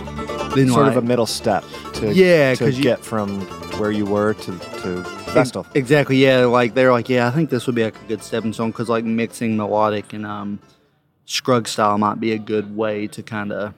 Than 0.54 0.68
Sort 0.68 0.88
like, 0.88 0.94
of 0.94 1.02
a 1.02 1.06
middle 1.06 1.24
step 1.24 1.64
to, 1.94 2.12
Yeah, 2.12 2.54
to 2.56 2.70
you- 2.70 2.82
get 2.82 3.02
from 3.02 3.40
where 3.80 3.90
you 3.90 4.04
were 4.04 4.34
to, 4.34 4.58
to 4.58 5.00
Vestal. 5.32 5.66
Exactly. 5.74 6.18
Yeah. 6.18 6.44
Like 6.44 6.74
they're 6.74 6.92
like, 6.92 7.08
yeah, 7.08 7.28
I 7.28 7.30
think 7.30 7.48
this 7.48 7.66
would 7.66 7.74
be 7.74 7.84
like 7.84 7.96
a 7.98 8.04
good 8.08 8.22
stepping 8.22 8.52
stone 8.52 8.72
because 8.72 8.90
like 8.90 9.06
mixing 9.06 9.56
melodic 9.56 10.12
and 10.12 10.26
um, 10.26 10.60
scrug 11.26 11.66
style 11.66 11.96
might 11.96 12.20
be 12.20 12.32
a 12.32 12.38
good 12.38 12.76
way 12.76 13.06
to 13.06 13.22
kind 13.22 13.50
of 13.50 13.72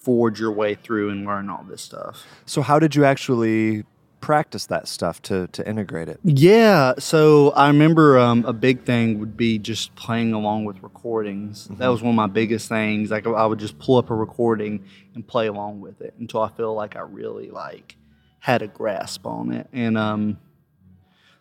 forge 0.00 0.40
your 0.40 0.50
way 0.50 0.74
through 0.74 1.10
and 1.10 1.24
learn 1.24 1.50
all 1.50 1.64
this 1.68 1.82
stuff. 1.82 2.26
So 2.46 2.62
how 2.62 2.80
did 2.80 2.96
you 2.96 3.04
actually 3.04 3.84
practice 4.22 4.66
that 4.66 4.88
stuff 4.88 5.20
to, 5.22 5.48
to 5.48 5.68
integrate 5.68 6.08
it? 6.08 6.18
Yeah. 6.24 6.94
So 6.98 7.50
I 7.50 7.66
remember 7.66 8.18
um, 8.18 8.44
a 8.46 8.54
big 8.54 8.84
thing 8.84 9.18
would 9.18 9.36
be 9.36 9.58
just 9.58 9.94
playing 9.94 10.32
along 10.32 10.64
with 10.64 10.82
recordings. 10.82 11.68
That 11.72 11.88
was 11.88 12.00
one 12.00 12.10
of 12.10 12.16
my 12.16 12.28
biggest 12.28 12.68
things. 12.68 13.10
Like 13.10 13.26
I 13.26 13.44
would 13.44 13.58
just 13.58 13.78
pull 13.78 13.98
up 13.98 14.08
a 14.08 14.14
recording 14.14 14.84
and 15.14 15.26
play 15.26 15.48
along 15.48 15.80
with 15.82 16.00
it 16.00 16.14
until 16.18 16.40
I 16.40 16.48
feel 16.48 16.72
like 16.72 16.96
I 16.96 17.00
really 17.00 17.50
like 17.50 17.96
had 18.38 18.62
a 18.62 18.68
grasp 18.68 19.26
on 19.26 19.52
it. 19.52 19.68
And 19.72 19.98
um, 19.98 20.38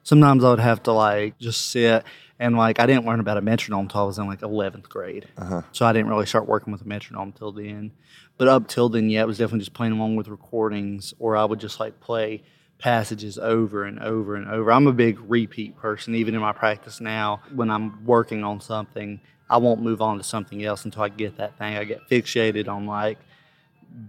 sometimes 0.03 0.43
I 0.43 0.49
would 0.49 0.59
have 0.59 0.83
to 0.83 0.91
like 0.91 1.37
just 1.39 1.71
sit 1.71 2.03
and 2.39 2.57
like 2.57 2.79
I 2.79 2.85
didn't 2.87 3.05
learn 3.05 3.19
about 3.19 3.37
a 3.37 3.41
metronome 3.41 3.81
until 3.81 4.01
I 4.01 4.05
was 4.05 4.17
in 4.17 4.27
like 4.27 4.41
11th 4.41 4.89
grade. 4.89 5.27
So 5.71 5.85
I 5.85 5.93
didn't 5.93 6.09
really 6.09 6.25
start 6.25 6.47
working 6.47 6.73
with 6.73 6.81
a 6.81 6.87
metronome 6.87 7.29
until 7.29 7.51
then. 7.51 7.91
But 8.37 8.47
up 8.47 8.67
till 8.67 8.89
then, 8.89 9.09
yeah, 9.11 9.21
it 9.21 9.27
was 9.27 9.37
definitely 9.37 9.59
just 9.59 9.73
playing 9.73 9.93
along 9.93 10.15
with 10.15 10.27
recordings, 10.27 11.13
or 11.19 11.37
I 11.37 11.45
would 11.45 11.59
just 11.59 11.79
like 11.79 11.99
play 11.99 12.41
passages 12.81 13.37
over 13.37 13.85
and 13.85 13.99
over 13.99 14.35
and 14.35 14.47
over. 14.49 14.71
I'm 14.71 14.87
a 14.87 14.91
big 14.91 15.19
repeat 15.27 15.77
person, 15.77 16.15
even 16.15 16.35
in 16.35 16.41
my 16.41 16.51
practice 16.51 16.99
now. 16.99 17.41
When 17.53 17.69
I'm 17.69 18.03
working 18.05 18.43
on 18.43 18.59
something, 18.59 19.21
I 19.49 19.57
won't 19.57 19.81
move 19.81 20.01
on 20.01 20.17
to 20.17 20.23
something 20.23 20.63
else 20.65 20.83
until 20.83 21.03
I 21.03 21.09
get 21.09 21.37
that 21.37 21.57
thing. 21.57 21.77
I 21.77 21.83
get 21.83 22.09
fixated 22.09 22.67
on 22.67 22.85
like, 22.85 23.19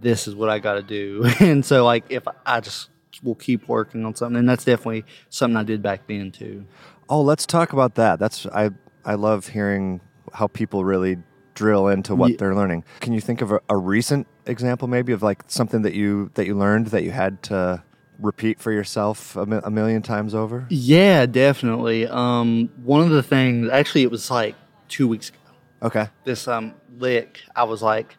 this 0.01 0.27
is 0.27 0.35
what 0.35 0.49
I 0.49 0.59
got 0.59 0.73
to 0.73 0.81
do. 0.81 1.25
And 1.39 1.63
so, 1.63 1.85
like, 1.85 2.05
if 2.09 2.23
I 2.45 2.59
just 2.59 2.89
will 3.21 3.35
keep 3.35 3.67
working 3.67 4.05
on 4.05 4.15
something, 4.15 4.37
and 4.37 4.49
that's 4.49 4.65
definitely 4.65 5.05
something 5.29 5.55
I 5.55 5.63
did 5.63 5.81
back 5.81 6.07
then, 6.07 6.31
too. 6.31 6.65
Oh, 7.09 7.21
let's 7.21 7.45
talk 7.45 7.73
about 7.73 7.95
that. 7.95 8.19
That's 8.19 8.45
I 8.47 8.71
I 9.05 9.15
love 9.15 9.47
hearing 9.47 10.01
how 10.33 10.47
people 10.47 10.83
really 10.83 11.17
drill 11.53 11.87
into 11.89 12.15
what 12.15 12.31
Ye- 12.31 12.37
they're 12.37 12.55
learning. 12.55 12.85
Can 13.01 13.13
you 13.13 13.21
think 13.21 13.41
of 13.41 13.51
a, 13.51 13.59
a 13.69 13.77
recent 13.77 14.25
example, 14.45 14.87
maybe 14.87 15.13
of 15.13 15.21
like 15.21 15.43
something 15.47 15.83
that 15.83 15.93
you 15.93 16.31
that 16.33 16.47
you 16.47 16.57
learned 16.57 16.87
that 16.87 17.03
you 17.03 17.11
had 17.11 17.43
to 17.43 17.83
repeat 18.19 18.59
for 18.59 18.71
yourself 18.71 19.35
a, 19.35 19.45
mi- 19.45 19.59
a 19.63 19.71
million 19.71 20.01
times 20.01 20.33
over? 20.33 20.65
Yeah, 20.69 21.25
definitely. 21.25 22.07
Um, 22.07 22.69
one 22.83 23.01
of 23.01 23.09
the 23.09 23.23
things, 23.23 23.69
actually, 23.69 24.03
it 24.03 24.11
was 24.11 24.29
like 24.29 24.55
two 24.87 25.07
weeks 25.07 25.29
ago. 25.29 25.37
Okay. 25.83 26.07
This 26.23 26.47
um, 26.47 26.73
lick, 26.97 27.41
I 27.55 27.63
was 27.63 27.81
like 27.81 28.15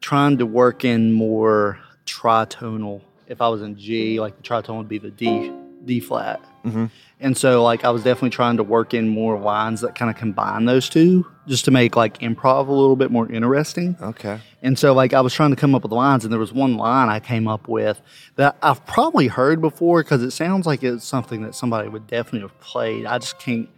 trying 0.00 0.38
to 0.38 0.46
work 0.46 0.84
in 0.84 1.12
more 1.12 1.78
tritonal. 2.06 3.02
If 3.26 3.40
I 3.40 3.48
was 3.48 3.62
in 3.62 3.76
G, 3.76 4.20
like 4.20 4.36
the 4.36 4.42
tritone 4.42 4.78
would 4.78 4.88
be 4.88 4.98
the 4.98 5.10
D, 5.10 5.52
D 5.84 6.00
flat. 6.00 6.40
hmm 6.62 6.86
And 7.20 7.36
so, 7.36 7.62
like, 7.62 7.84
I 7.84 7.90
was 7.90 8.02
definitely 8.02 8.30
trying 8.30 8.56
to 8.56 8.62
work 8.62 8.94
in 8.94 9.08
more 9.08 9.38
lines 9.38 9.80
that 9.82 9.94
kind 9.94 10.10
of 10.10 10.16
combine 10.16 10.64
those 10.64 10.88
two, 10.88 11.26
just 11.46 11.64
to 11.66 11.70
make 11.70 11.96
like 11.96 12.18
improv 12.18 12.68
a 12.68 12.72
little 12.72 12.96
bit 12.96 13.10
more 13.10 13.30
interesting. 13.30 13.96
Okay. 14.00 14.40
And 14.62 14.78
so, 14.78 14.92
like, 14.92 15.12
I 15.14 15.20
was 15.20 15.32
trying 15.34 15.50
to 15.50 15.56
come 15.56 15.74
up 15.74 15.82
with 15.82 15.92
lines, 15.92 16.24
and 16.24 16.32
there 16.32 16.40
was 16.40 16.52
one 16.52 16.76
line 16.76 17.08
I 17.08 17.20
came 17.20 17.48
up 17.48 17.68
with 17.68 18.00
that 18.36 18.56
I've 18.62 18.84
probably 18.86 19.26
heard 19.26 19.60
before 19.60 20.02
because 20.02 20.22
it 20.22 20.30
sounds 20.32 20.66
like 20.66 20.82
it's 20.82 21.04
something 21.04 21.42
that 21.42 21.54
somebody 21.54 21.88
would 21.88 22.06
definitely 22.06 22.40
have 22.40 22.58
played. 22.60 23.06
I 23.06 23.18
just 23.18 23.38
can't, 23.38 23.68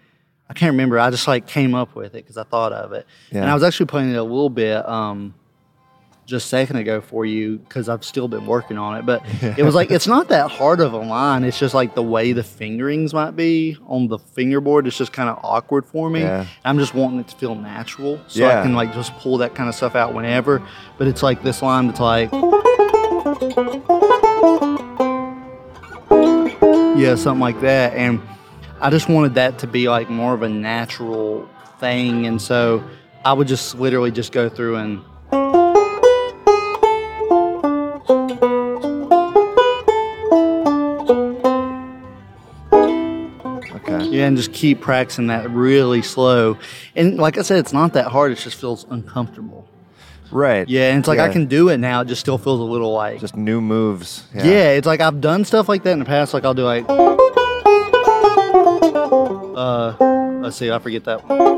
I 0.48 0.54
can't 0.54 0.72
remember. 0.72 0.98
I 0.98 1.10
just 1.10 1.26
like 1.28 1.46
came 1.46 1.74
up 1.74 1.94
with 1.94 2.14
it 2.14 2.24
because 2.24 2.36
I 2.36 2.44
thought 2.44 2.72
of 2.72 2.92
it, 2.92 3.06
and 3.30 3.44
I 3.44 3.54
was 3.54 3.62
actually 3.62 3.86
playing 3.86 4.10
it 4.10 4.16
a 4.16 4.22
little 4.22 4.50
bit 4.50 4.88
um, 4.88 5.34
just 6.24 6.46
a 6.46 6.48
second 6.48 6.76
ago 6.76 7.00
for 7.00 7.26
you 7.26 7.58
because 7.58 7.88
I've 7.88 8.04
still 8.04 8.28
been 8.28 8.46
working 8.46 8.78
on 8.78 8.96
it. 8.96 9.04
But 9.04 9.22
it 9.58 9.62
was 9.64 9.74
like 9.74 9.90
it's 9.90 10.06
not 10.06 10.28
that 10.28 10.50
hard 10.50 10.80
of 10.80 10.92
a 10.92 10.98
line. 10.98 11.44
It's 11.44 11.58
just 11.58 11.74
like 11.74 11.94
the 11.94 12.02
way 12.02 12.32
the 12.32 12.42
fingerings 12.44 13.12
might 13.12 13.32
be 13.36 13.76
on 13.86 14.08
the 14.08 14.18
fingerboard. 14.18 14.86
It's 14.86 14.96
just 14.96 15.12
kind 15.12 15.28
of 15.28 15.38
awkward 15.42 15.84
for 15.84 16.08
me. 16.08 16.20
Yeah. 16.20 16.46
I'm 16.64 16.78
just 16.78 16.94
wanting 16.94 17.20
it 17.20 17.28
to 17.28 17.36
feel 17.36 17.54
natural, 17.54 18.20
so 18.28 18.40
Yeah. 18.40 18.60
I 18.60 18.62
can 18.62 18.74
like 18.74 18.92
just 18.94 19.14
pull 19.18 19.38
that 19.38 19.54
kind 19.54 19.68
of 19.68 19.74
stuff 19.74 19.94
out 19.96 20.14
whenever. 20.14 20.62
But 20.98 21.08
it's 21.08 21.22
like 21.22 21.42
this 21.42 21.60
line 21.62 21.88
that's 21.88 22.00
like, 22.00 22.30
yeah, 26.96 27.16
something 27.16 27.40
like 27.40 27.60
that, 27.62 27.94
and 27.94 28.20
I 28.80 28.90
just 28.90 29.08
wanted 29.08 29.34
that 29.34 29.58
to 29.60 29.66
be 29.66 29.88
like 29.88 30.08
more 30.08 30.34
of 30.34 30.42
a 30.42 30.48
natural 30.48 31.48
thing, 31.80 32.26
and 32.26 32.40
so 32.40 32.84
I 33.24 33.32
would 33.32 33.48
just 33.48 33.74
literally 33.74 34.12
just 34.12 34.30
go 34.32 34.48
through 34.48 34.76
and. 34.76 35.61
And 44.22 44.36
just 44.36 44.52
keep 44.52 44.80
practicing 44.80 45.26
that 45.28 45.50
really 45.50 46.02
slow. 46.02 46.58
And 46.96 47.16
like 47.18 47.38
I 47.38 47.42
said, 47.42 47.58
it's 47.58 47.72
not 47.72 47.92
that 47.94 48.06
hard. 48.06 48.32
It 48.32 48.38
just 48.38 48.58
feels 48.60 48.86
uncomfortable. 48.90 49.68
Right. 50.30 50.66
Yeah, 50.68 50.90
and 50.90 51.00
it's 51.00 51.08
like 51.08 51.18
I 51.18 51.30
can 51.30 51.44
do 51.46 51.68
it 51.68 51.76
now. 51.78 52.00
It 52.00 52.06
just 52.08 52.20
still 52.22 52.38
feels 52.38 52.58
a 52.60 52.62
little 52.64 52.92
like. 52.92 53.20
Just 53.20 53.36
new 53.36 53.60
moves. 53.60 54.24
yeah. 54.34 54.70
it's 54.70 54.86
like 54.86 55.00
I've 55.00 55.20
done 55.20 55.44
stuff 55.44 55.68
like 55.68 55.82
that 55.84 55.92
in 55.92 55.98
the 55.98 56.04
past. 56.06 56.32
Like 56.32 56.44
I'll 56.44 56.54
do 56.54 56.64
like. 56.64 56.86
Uh, 59.54 59.94
let's 60.40 60.56
see, 60.56 60.70
I 60.70 60.78
forget 60.78 61.04
that. 61.04 61.28
one. 61.28 61.56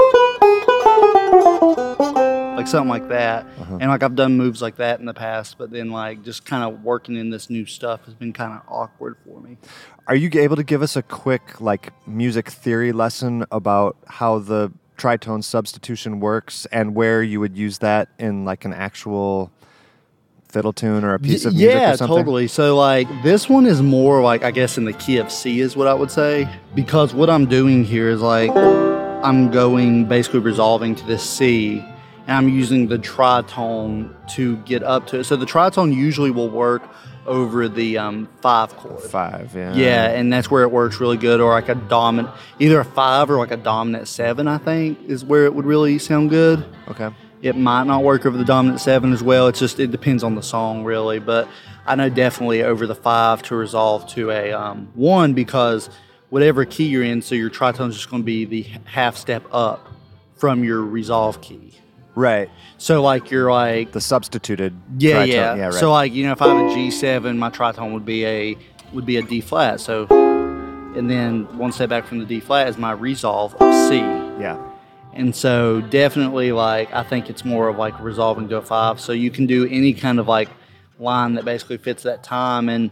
Like 2.56 2.66
something 2.68 2.88
like 2.88 3.08
that, 3.08 3.44
Uh-huh. 3.60 3.78
and 3.80 3.90
like 3.90 4.02
I've 4.02 4.14
done 4.14 4.36
moves 4.36 4.62
like 4.62 4.76
that 4.76 4.98
in 5.00 5.06
the 5.06 5.14
past, 5.14 5.58
but 5.58 5.70
then 5.70 5.90
like 5.90 6.22
just 6.22 6.44
kind 6.46 6.64
of 6.64 6.82
working 6.82 7.16
in 7.16 7.30
this 7.30 7.50
new 7.50 7.66
stuff 7.66 8.04
has 8.06 8.14
been 8.14 8.32
kind 8.32 8.52
of 8.54 8.62
awkward 8.68 9.16
for 9.24 9.40
me. 9.40 9.58
Are 10.06 10.14
you 10.14 10.30
able 10.34 10.56
to 10.56 10.64
give 10.64 10.82
us 10.82 10.96
a 10.96 11.02
quick 11.02 11.60
like 11.60 11.92
music 12.06 12.50
theory 12.50 12.92
lesson 12.92 13.46
about 13.50 13.96
how 14.06 14.38
the 14.38 14.70
tritone 14.98 15.42
substitution 15.42 16.20
works 16.20 16.66
and 16.66 16.94
where 16.94 17.22
you 17.22 17.40
would 17.40 17.56
use 17.56 17.78
that 17.78 18.10
in 18.18 18.44
like 18.44 18.64
an 18.64 18.74
actual 18.74 19.50
fiddle 20.48 20.74
tune 20.74 21.04
or 21.04 21.14
a 21.14 21.18
piece 21.18 21.46
of 21.46 21.54
music 21.54 21.70
yeah, 21.70 21.92
or 21.92 21.96
something? 21.96 22.16
totally. 22.18 22.48
So 22.48 22.76
like 22.76 23.08
this 23.22 23.48
one 23.48 23.64
is 23.64 23.80
more 23.80 24.20
like 24.20 24.44
I 24.44 24.50
guess 24.50 24.76
in 24.76 24.84
the 24.84 24.92
key 24.92 25.16
of 25.16 25.32
C 25.32 25.60
is 25.60 25.74
what 25.74 25.88
I 25.88 25.94
would 25.94 26.10
say 26.10 26.48
because 26.74 27.14
what 27.14 27.30
I'm 27.30 27.46
doing 27.46 27.82
here 27.82 28.10
is 28.10 28.20
like 28.20 28.50
I'm 28.54 29.50
going 29.50 30.04
basically 30.04 30.40
resolving 30.40 30.94
to 30.96 31.06
this 31.06 31.28
C 31.28 31.78
and 32.26 32.36
I'm 32.36 32.48
using 32.50 32.88
the 32.88 32.98
tritone 32.98 34.14
to 34.34 34.58
get 34.58 34.82
up 34.82 35.06
to 35.08 35.20
it. 35.20 35.24
So 35.24 35.36
the 35.36 35.46
tritone 35.46 35.94
usually 35.94 36.30
will 36.30 36.50
work 36.50 36.82
over 37.26 37.68
the 37.68 37.98
um, 37.98 38.28
five 38.40 38.76
chord. 38.76 39.02
Five, 39.02 39.54
yeah. 39.54 39.74
Yeah, 39.74 40.06
and 40.10 40.32
that's 40.32 40.50
where 40.50 40.62
it 40.62 40.70
works 40.70 41.00
really 41.00 41.16
good, 41.16 41.40
or 41.40 41.50
like 41.50 41.68
a 41.68 41.74
dominant, 41.74 42.34
either 42.58 42.80
a 42.80 42.84
five 42.84 43.30
or 43.30 43.38
like 43.38 43.50
a 43.50 43.56
dominant 43.56 44.08
seven. 44.08 44.48
I 44.48 44.58
think 44.58 44.98
is 45.06 45.24
where 45.24 45.44
it 45.44 45.54
would 45.54 45.64
really 45.64 45.98
sound 45.98 46.30
good. 46.30 46.64
Okay. 46.88 47.10
It 47.42 47.56
might 47.56 47.84
not 47.84 48.02
work 48.02 48.24
over 48.24 48.38
the 48.38 48.44
dominant 48.44 48.80
seven 48.80 49.12
as 49.12 49.22
well. 49.22 49.48
It's 49.48 49.58
just 49.58 49.78
it 49.78 49.90
depends 49.90 50.22
on 50.22 50.34
the 50.34 50.42
song 50.42 50.84
really, 50.84 51.18
but 51.18 51.48
I 51.86 51.94
know 51.94 52.08
definitely 52.08 52.62
over 52.62 52.86
the 52.86 52.94
five 52.94 53.42
to 53.44 53.56
resolve 53.56 54.08
to 54.14 54.30
a 54.30 54.52
um, 54.52 54.90
one 54.94 55.34
because 55.34 55.90
whatever 56.30 56.64
key 56.64 56.86
you're 56.86 57.04
in, 57.04 57.20
so 57.20 57.34
your 57.34 57.50
tritone 57.50 57.90
is 57.90 57.96
just 57.96 58.10
going 58.10 58.22
to 58.22 58.26
be 58.26 58.44
the 58.46 58.62
half 58.84 59.16
step 59.16 59.44
up 59.52 59.88
from 60.36 60.64
your 60.64 60.82
resolve 60.82 61.40
key. 61.42 61.74
Right. 62.14 62.48
So 62.78 63.02
like 63.02 63.30
you're 63.30 63.50
like 63.50 63.92
The 63.92 64.00
substituted 64.00 64.74
yeah 64.98 65.24
tritone. 65.24 65.26
yeah. 65.28 65.54
yeah 65.56 65.64
right. 65.66 65.74
So 65.74 65.90
like 65.92 66.12
you 66.12 66.24
know 66.26 66.32
if 66.32 66.40
I 66.42 66.48
have 66.48 66.70
a 66.70 66.74
G 66.74 66.90
seven, 66.90 67.38
my 67.38 67.50
tritone 67.50 67.92
would 67.92 68.04
be 68.06 68.24
a 68.24 68.56
would 68.92 69.06
be 69.06 69.16
a 69.16 69.22
D 69.22 69.40
flat. 69.40 69.80
So 69.80 70.06
and 70.96 71.10
then 71.10 71.44
one 71.58 71.72
step 71.72 71.88
back 71.90 72.06
from 72.06 72.20
the 72.20 72.24
D 72.24 72.40
flat 72.40 72.68
is 72.68 72.78
my 72.78 72.92
resolve 72.92 73.54
of 73.56 73.74
C. 73.88 73.96
yeah. 73.98 74.58
And 75.12 75.34
so 75.34 75.80
definitely 75.80 76.52
like 76.52 76.92
I 76.92 77.02
think 77.02 77.30
it's 77.30 77.44
more 77.44 77.68
of 77.68 77.76
like 77.76 77.98
resolving 78.00 78.48
to 78.48 78.56
a 78.56 78.62
five. 78.62 79.00
So 79.00 79.12
you 79.12 79.30
can 79.30 79.46
do 79.46 79.66
any 79.68 79.92
kind 79.94 80.18
of 80.20 80.28
like 80.28 80.48
line 80.98 81.34
that 81.34 81.44
basically 81.44 81.78
fits 81.78 82.02
that 82.04 82.22
time 82.22 82.68
and 82.68 82.90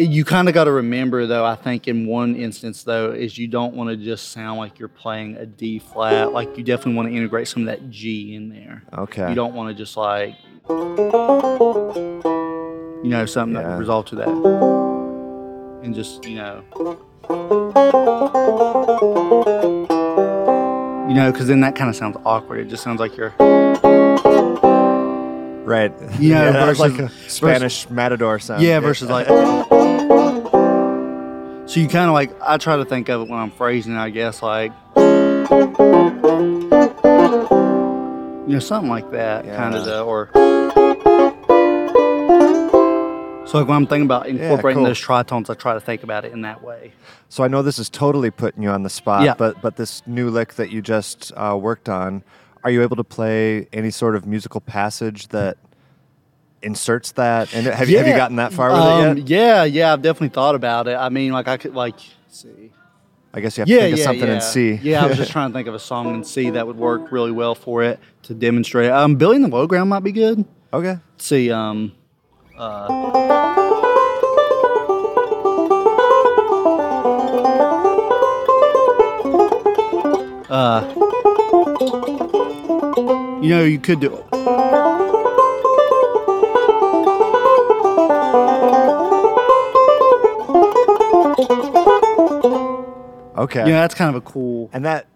you 0.00 0.24
kind 0.24 0.48
of 0.48 0.54
got 0.54 0.64
to 0.64 0.72
remember 0.72 1.26
though 1.26 1.44
I 1.44 1.54
think 1.56 1.86
in 1.88 2.06
one 2.06 2.34
instance 2.36 2.82
though 2.84 3.10
is 3.12 3.36
you 3.38 3.46
don't 3.48 3.74
want 3.74 3.90
to 3.90 3.96
just 3.96 4.32
sound 4.32 4.58
like 4.58 4.78
you're 4.78 4.88
playing 4.88 5.36
a 5.36 5.46
D 5.46 5.78
flat 5.78 6.32
like 6.32 6.56
you 6.56 6.64
definitely 6.64 6.94
want 6.94 7.08
to 7.08 7.14
integrate 7.16 7.48
some 7.48 7.62
of 7.62 7.66
that 7.66 7.90
G 7.90 8.34
in 8.34 8.48
there. 8.48 8.82
Okay. 8.96 9.28
You 9.28 9.34
don't 9.34 9.54
want 9.54 9.68
to 9.68 9.74
just 9.74 9.96
like 9.96 10.34
you 10.68 10.76
know 13.10 13.26
something 13.26 13.54
Yeah. 13.60 13.68
that 13.70 13.78
resolve 13.78 14.06
to 14.06 14.14
that 14.16 14.28
and 15.82 15.94
just 15.94 16.24
you 16.26 16.36
know 16.36 16.62
you 21.08 21.16
know 21.16 21.32
because 21.32 21.46
then 21.48 21.60
that 21.60 21.74
kind 21.76 21.88
of 21.90 21.96
sounds 21.96 22.16
awkward 22.24 22.60
it 22.60 22.68
just 22.68 22.82
sounds 22.82 23.00
like 23.00 23.16
you're 23.16 23.34
right. 25.64 26.00
Know, 26.00 26.08
yeah, 26.18 26.50
that's 26.52 26.78
like 26.78 26.92
a 26.98 27.08
versus- 27.08 27.32
Spanish 27.32 27.88
matador 27.90 28.38
sound. 28.38 28.62
yeah 28.62 28.80
versus 28.80 29.08
like 29.10 29.26
so 31.68 31.78
you 31.78 31.86
kind 31.88 32.08
of 32.08 32.12
like 32.14 32.30
i 32.42 32.56
try 32.56 32.76
to 32.76 32.84
think 32.84 33.08
of 33.08 33.20
it 33.22 33.28
when 33.28 33.38
i'm 33.38 33.50
phrasing 33.52 33.94
i 33.96 34.10
guess 34.10 34.42
like 34.42 34.72
you 38.48 38.56
know 38.56 38.58
something 38.60 38.90
like 38.90 39.08
that 39.12 39.44
kind 39.44 39.74
Yeah. 39.74 39.80
of 40.00 40.06
or 40.08 40.30
so 43.46 43.58
like 43.58 43.68
when 43.68 43.76
i'm 43.76 43.86
thinking 43.86 44.06
about 44.06 44.26
incorporating 44.26 44.78
cool. 44.80 44.86
those 44.86 45.00
tritones 45.00 45.48
i 45.50 45.54
try 45.54 45.74
to 45.74 45.80
think 45.80 46.02
about 46.02 46.24
it 46.24 46.32
in 46.32 46.40
that 46.42 46.62
way 46.64 46.92
So 47.28 47.44
I 47.44 47.48
know 47.48 47.62
this 47.62 47.78
is 47.78 47.88
totally 47.88 48.32
putting 48.32 48.64
you 48.64 48.70
on 48.70 48.82
the 48.82 48.90
spot, 48.90 49.22
Yeah. 49.22 49.34
but 49.38 49.60
but 49.62 49.76
this 49.76 50.02
new 50.06 50.30
lick 50.30 50.54
that 50.54 50.70
you 50.72 50.82
just 50.82 51.30
uh, 51.36 51.56
worked 51.56 51.88
on, 51.88 52.24
are 52.64 52.70
you 52.70 52.82
able 52.82 52.96
to 52.96 53.04
play 53.04 53.66
any 53.72 53.90
sort 53.90 54.14
of 54.16 54.26
musical 54.26 54.60
passage 54.60 55.28
that 55.28 55.56
inserts 56.62 57.12
that? 57.12 57.54
And 57.54 57.66
have 57.66 57.88
you 57.88 57.98
have 57.98 58.06
you 58.06 58.14
gotten 58.14 58.36
that 58.36 58.52
far 58.52 58.70
with 58.70 58.78
Um, 58.80 59.18
it 59.18 59.28
yet? 59.28 59.28
yeah 59.28 59.64
yeah 59.64 59.92
i've 59.94 60.02
definitely 60.02 60.28
thought 60.28 60.54
about 60.54 60.88
it 60.88 60.94
i 60.96 61.08
mean 61.08 61.32
like 61.32 61.48
i 61.48 61.56
could 61.56 61.74
like 61.74 61.94
see 62.28 62.70
I 63.32 63.40
guess 63.40 63.56
you 63.56 63.62
have 63.62 63.68
yeah, 63.68 63.76
to 63.76 63.82
think 63.82 63.96
yeah, 63.96 64.00
of 64.02 64.04
something 64.06 64.26
yeah. 64.28 64.34
in 64.34 64.40
C. 64.40 64.72
yeah, 64.82 65.04
I 65.04 65.06
was 65.06 65.16
just 65.16 65.30
trying 65.36 65.50
to 65.50 65.54
think 65.56 65.68
of 65.68 65.74
a 65.74 65.78
song 65.78 66.12
in 66.16 66.24
C 66.24 66.50
that 66.50 66.66
would 66.66 66.76
work 66.76 67.12
really 67.12 67.30
well 67.30 67.54
for 67.54 67.84
it 67.84 68.00
to 68.24 68.34
demonstrate. 68.34 68.90
Um, 68.90 69.14
Billy 69.14 69.36
in 69.36 69.42
the 69.42 69.48
Low 69.48 69.68
Ground 69.68 69.88
might 69.88 70.02
be 70.02 70.10
good. 70.10 70.44
okay. 70.72 70.98
Let's 71.12 71.26
see, 71.26 71.48
um, 71.52 71.92
uh, 72.58 72.88
uh, 80.50 80.94
you 82.82 83.48
know, 83.50 83.64
you 83.64 83.78
could 83.78 84.00
do. 84.00 84.14
it. 84.16 85.30
Okay. 93.36 93.60
Yeah, 93.60 93.80
that's 93.80 93.94
kind 93.94 94.14
of 94.14 94.16
a 94.16 94.20
cool. 94.26 94.68
And 94.72 94.84
that 94.84 95.06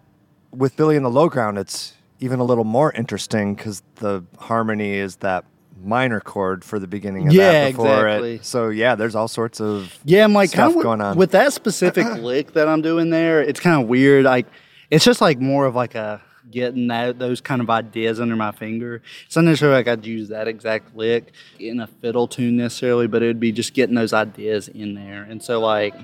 with 0.51 0.75
Billy 0.75 0.95
in 0.95 1.03
the 1.03 1.09
Low 1.09 1.29
Ground, 1.29 1.57
it's 1.57 1.93
even 2.19 2.39
a 2.39 2.43
little 2.43 2.63
more 2.63 2.91
interesting 2.93 3.55
because 3.55 3.83
the 3.95 4.23
harmony 4.39 4.93
is 4.93 5.17
that 5.17 5.45
minor 5.83 6.19
chord 6.19 6.63
for 6.63 6.79
the 6.79 6.87
beginning 6.87 7.27
of 7.27 7.33
Yeah, 7.33 7.51
that 7.51 7.71
before 7.71 8.07
exactly. 8.07 8.35
it. 8.35 8.45
So 8.45 8.69
yeah, 8.69 8.95
there's 8.95 9.13
all 9.15 9.27
sorts 9.27 9.61
of 9.61 9.99
Yeah, 10.05 10.23
I'm 10.23 10.33
like 10.33 10.49
stuff 10.49 10.73
going 10.73 11.01
on. 11.01 11.17
with 11.17 11.31
that 11.31 11.53
specific 11.53 12.05
lick 12.17 12.53
that 12.53 12.67
I'm 12.67 12.81
doing 12.81 13.09
there. 13.11 13.41
It's 13.41 13.59
kind 13.59 13.81
of 13.81 13.87
weird. 13.87 14.25
Like, 14.25 14.47
it's 14.89 15.05
just 15.05 15.21
like 15.21 15.39
more 15.39 15.65
of 15.65 15.75
like 15.75 15.93
a 15.93 16.21
getting 16.51 16.87
that 16.87 17.19
those 17.19 17.41
kind 17.41 17.61
of 17.61 17.69
ideas 17.69 18.19
under 18.19 18.35
my 18.35 18.51
finger. 18.51 19.01
It's 19.25 19.35
not 19.35 19.45
necessarily 19.45 19.77
like 19.77 19.87
I'd 19.87 20.05
use 20.05 20.29
that 20.29 20.47
exact 20.47 20.95
lick 20.95 21.31
in 21.59 21.79
a 21.79 21.87
fiddle 21.87 22.27
tune 22.27 22.57
necessarily, 22.57 23.07
but 23.07 23.23
it 23.23 23.27
would 23.27 23.39
be 23.39 23.51
just 23.51 23.73
getting 23.73 23.95
those 23.95 24.13
ideas 24.13 24.67
in 24.67 24.93
there. 24.95 25.23
And 25.23 25.41
so 25.41 25.59
like 25.59 25.95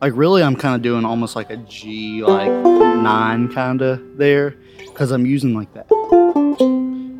like 0.00 0.12
really 0.14 0.42
I'm 0.42 0.56
kind 0.56 0.74
of 0.74 0.82
doing 0.82 1.04
almost 1.04 1.36
like 1.36 1.50
a 1.50 1.56
G 1.56 2.22
like 2.22 2.48
9 2.50 3.52
kind 3.52 3.82
of 3.82 4.16
there 4.18 4.54
cuz 4.94 5.10
I'm 5.10 5.26
using 5.26 5.54
like 5.54 5.72
that. 5.74 5.86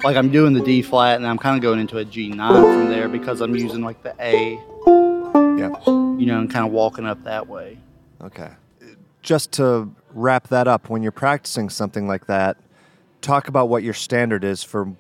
Like 0.05 0.17
I'm 0.17 0.31
doing 0.31 0.53
the 0.53 0.61
D 0.61 0.83
flat 0.83 1.17
and 1.17 1.27
I'm 1.27 1.39
kind 1.39 1.57
of 1.57 1.63
going 1.63 1.81
into 1.81 1.99
a 1.99 2.05
G9 2.05 2.37
from 2.37 2.89
there 2.91 3.09
because 3.09 3.41
I'm 3.41 3.57
using 3.57 3.83
like 3.83 4.03
the 4.03 4.15
A, 4.21 4.53
Yeah. 5.59 5.71
you 6.19 6.27
know, 6.27 6.39
and 6.39 6.51
kind 6.51 6.65
of 6.67 6.71
walking 6.73 7.07
up 7.07 7.25
that 7.25 7.49
way. 7.49 7.79
Okay. 8.23 8.51
Just 9.23 9.53
to 9.53 9.91
wrap 10.17 10.49
that 10.49 10.67
up, 10.67 10.89
when 10.89 11.03
you're 11.03 11.13
practicing 11.13 11.69
something 11.69 12.09
like 12.09 12.27
that, 12.27 12.57
talk 13.21 13.49
about 13.49 13.69
what 13.69 13.83
your 13.83 13.95
standard 13.95 14.43
is 14.45 14.63
for. 14.65 14.93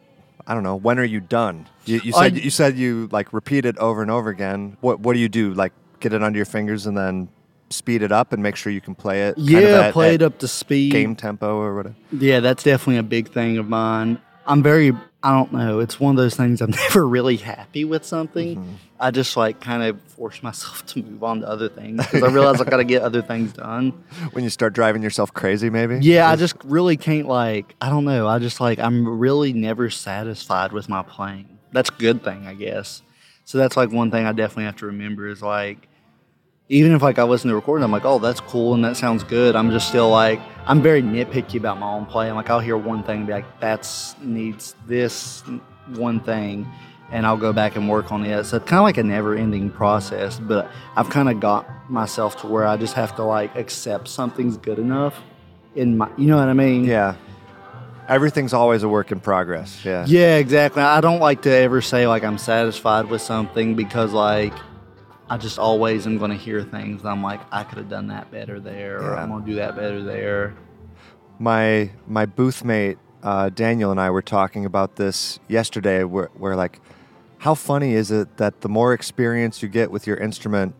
I 0.46 0.55
don't 0.55 0.62
know. 0.62 0.76
When 0.76 0.98
are 0.98 1.05
you 1.05 1.20
done? 1.20 1.66
You, 1.87 2.00
you 2.05 2.12
said 2.12 2.35
I- 2.35 2.38
you 2.38 2.50
said 2.50 2.76
you 2.79 3.09
like 3.11 3.33
repeat 3.33 3.64
it 3.64 3.76
over 3.79 4.02
and 4.02 4.11
over 4.11 4.31
again. 4.31 4.76
What 4.81 5.00
What 5.00 5.14
do 5.14 5.18
you 5.18 5.29
do? 5.29 5.52
Like 5.55 5.72
get 6.00 6.12
it 6.12 6.22
under 6.22 6.37
your 6.37 6.46
fingers 6.46 6.87
and 6.87 6.96
then 6.96 7.29
speed 7.70 8.02
it 8.02 8.12
up 8.12 8.33
and 8.33 8.40
make 8.42 8.55
sure 8.55 8.70
you 8.72 8.81
can 8.81 8.94
play 8.94 9.22
it. 9.24 9.35
kind 9.37 9.48
of 9.48 9.50
Yeah, 9.50 9.81
at- 9.87 9.92
play 9.92 10.14
it 10.14 10.22
up 10.22 10.38
to 10.38 10.46
speed. 10.48 10.92
game 10.92 11.16
tempo 11.16 11.57
or 11.57 11.74
whatever. 11.74 11.96
Yeah, 12.12 12.38
that's 12.40 12.62
definitely 12.62 12.98
a 12.98 13.02
big 13.02 13.29
thing 13.33 13.59
of 13.59 13.68
mine. 13.68 14.18
I'm 14.46 14.62
very, 14.62 14.92
I 15.22 15.33
don't 15.33 15.52
know, 15.52 15.81
it's 15.81 15.98
one 15.98 16.14
of 16.14 16.16
those 16.16 16.37
things 16.37 16.61
I'm 16.61 16.70
never 16.88 17.07
really 17.07 17.37
happy 17.37 17.85
with 17.85 18.05
something. 18.05 18.57
Mm-hmm. 18.57 18.74
I 19.00 19.11
just 19.11 19.37
like 19.37 19.61
kind 19.61 19.83
of 19.83 20.00
force 20.02 20.42
myself 20.42 20.87
to 20.94 21.02
move 21.02 21.24
on 21.24 21.40
to 21.40 21.48
other 21.48 21.68
things 21.68 22.05
because 22.05 22.22
I 22.22 22.29
realize 22.29 22.61
I 22.61 22.64
got 22.64 22.79
to 22.79 22.85
get 22.85 23.02
other 23.02 23.22
things 23.22 23.52
done. 23.52 24.05
When 24.33 24.44
you 24.44 24.50
start 24.50 24.72
driving 24.72 25.02
yourself 25.02 25.33
crazy, 25.33 25.70
maybe. 25.70 25.98
Yeah, 26.00 26.29
I 26.31 26.37
just 26.37 26.57
really 26.64 26.96
can't 26.96 27.26
like, 27.26 27.74
I 27.81 27.88
don't 27.88 28.05
know. 28.05 28.26
I 28.26 28.38
just 28.38 28.61
like, 28.61 28.79
I'm 28.79 29.18
really 29.18 29.52
never 29.52 29.88
satisfied 29.90 30.72
with 30.72 30.88
my 30.88 31.02
playing. 31.02 31.59
That's 31.72 31.90
a 31.90 31.92
good 31.92 32.22
thing, 32.22 32.46
I 32.46 32.55
guess. 32.55 33.02
So 33.44 33.59
that's 33.59 33.76
like 33.76 33.90
one 33.92 34.11
thing 34.11 34.26
I 34.26 34.33
definitely 34.33 34.64
have 34.64 34.76
to 34.76 34.87
remember 34.87 35.29
is 35.29 35.42
like, 35.42 35.88
even 36.68 36.92
if 36.92 37.02
like 37.02 37.18
I 37.18 37.22
listen 37.22 37.48
to 37.50 37.55
recording, 37.55 37.85
I'm 37.85 37.92
like, 37.92 38.05
oh, 38.05 38.18
that's 38.18 38.40
cool 38.40 38.74
and 38.74 38.85
that 38.85 38.96
sounds 38.96 39.22
good. 39.22 39.55
I'm 39.57 39.70
just 39.70 39.88
still 39.88 40.11
like, 40.11 40.40
I'm 40.66 40.83
very 40.83 41.02
nitpicky 41.02 41.57
about 41.57 41.79
my 41.79 41.88
own 41.88 42.07
play. 42.07 42.29
I'm 42.29 42.37
like, 42.37 42.50
I'll 42.50 42.61
hear 42.61 42.76
one 42.76 43.02
thing 43.05 43.18
and 43.18 43.26
be 43.26 43.33
like, 43.33 43.61
that's 43.61 44.16
needs 44.20 44.74
this 44.87 45.42
one 45.94 46.18
thing, 46.20 46.66
and 47.12 47.24
I'll 47.24 47.37
go 47.37 47.52
back 47.52 47.76
and 47.76 47.88
work 47.88 48.11
on 48.11 48.24
it. 48.24 48.44
So 48.44 48.57
it's 48.57 48.68
kind 48.68 48.79
of 48.79 48.85
like 48.85 48.98
a 48.98 49.05
never-ending 49.05 49.70
process. 49.70 50.40
But 50.40 50.68
I've 50.96 51.09
kind 51.09 51.31
of 51.31 51.38
got 51.38 51.68
myself 51.88 52.40
to 52.40 52.48
where 52.48 52.66
I 52.66 52.76
just 52.76 52.94
have 52.94 53.14
to 53.16 53.22
like 53.22 53.55
accept 53.55 54.09
something's 54.09 54.57
good 54.57 54.81
enough 54.81 55.22
in 55.76 55.96
my, 55.98 56.11
you 56.16 56.26
know 56.26 56.37
what 56.37 56.48
I 56.48 56.52
mean? 56.55 56.85
Yeah. 56.85 57.14
Everything's 58.09 58.52
always 58.52 58.83
a 58.83 58.88
work 58.88 59.12
in 59.12 59.20
progress. 59.20 59.85
Yeah. 59.85 60.05
Yeah, 60.07 60.37
exactly. 60.37 60.83
I 60.83 61.00
don't 61.00 61.20
like 61.20 61.42
to 61.42 61.50
ever 61.50 61.81
say 61.81 62.07
like 62.07 62.24
I'm 62.24 62.38
satisfied 62.38 63.07
with 63.07 63.20
something 63.20 63.74
because 63.74 64.12
like 64.12 64.55
I 65.29 65.37
just 65.39 65.59
always 65.59 66.07
am 66.07 66.19
going 66.19 66.31
to 66.31 66.37
hear 66.37 66.62
things. 66.62 67.05
I'm 67.05 67.23
like 67.23 67.41
I 67.53 67.65
could 67.65 67.79
have 67.79 67.89
done 67.89 68.09
that 68.09 68.31
better 68.31 68.61
there, 68.61 69.03
or 69.03 69.17
I'm 69.17 69.31
going 69.31 69.45
to 69.45 69.51
do 69.51 69.57
that 69.57 69.75
better 69.77 70.03
there. 70.03 70.55
my 71.39 71.91
my 72.07 72.27
booth 72.27 72.65
mate 72.65 72.99
uh, 73.23 73.49
Daniel 73.49 73.91
and 73.91 74.01
I 74.01 74.11
were 74.11 74.23
talking 74.23 74.65
about 74.65 74.97
this 74.97 75.41
yesterday. 75.49 76.05
Where, 76.05 76.31
where 76.35 76.55
like, 76.55 76.81
how 77.39 77.55
funny 77.55 77.95
is 77.95 78.12
it 78.12 78.37
that 78.37 78.61
the 78.61 78.69
more 78.69 78.93
experience 78.93 79.62
you 79.62 79.69
get 79.69 79.91
with 79.91 80.07
your 80.07 80.17
instrument, 80.17 80.75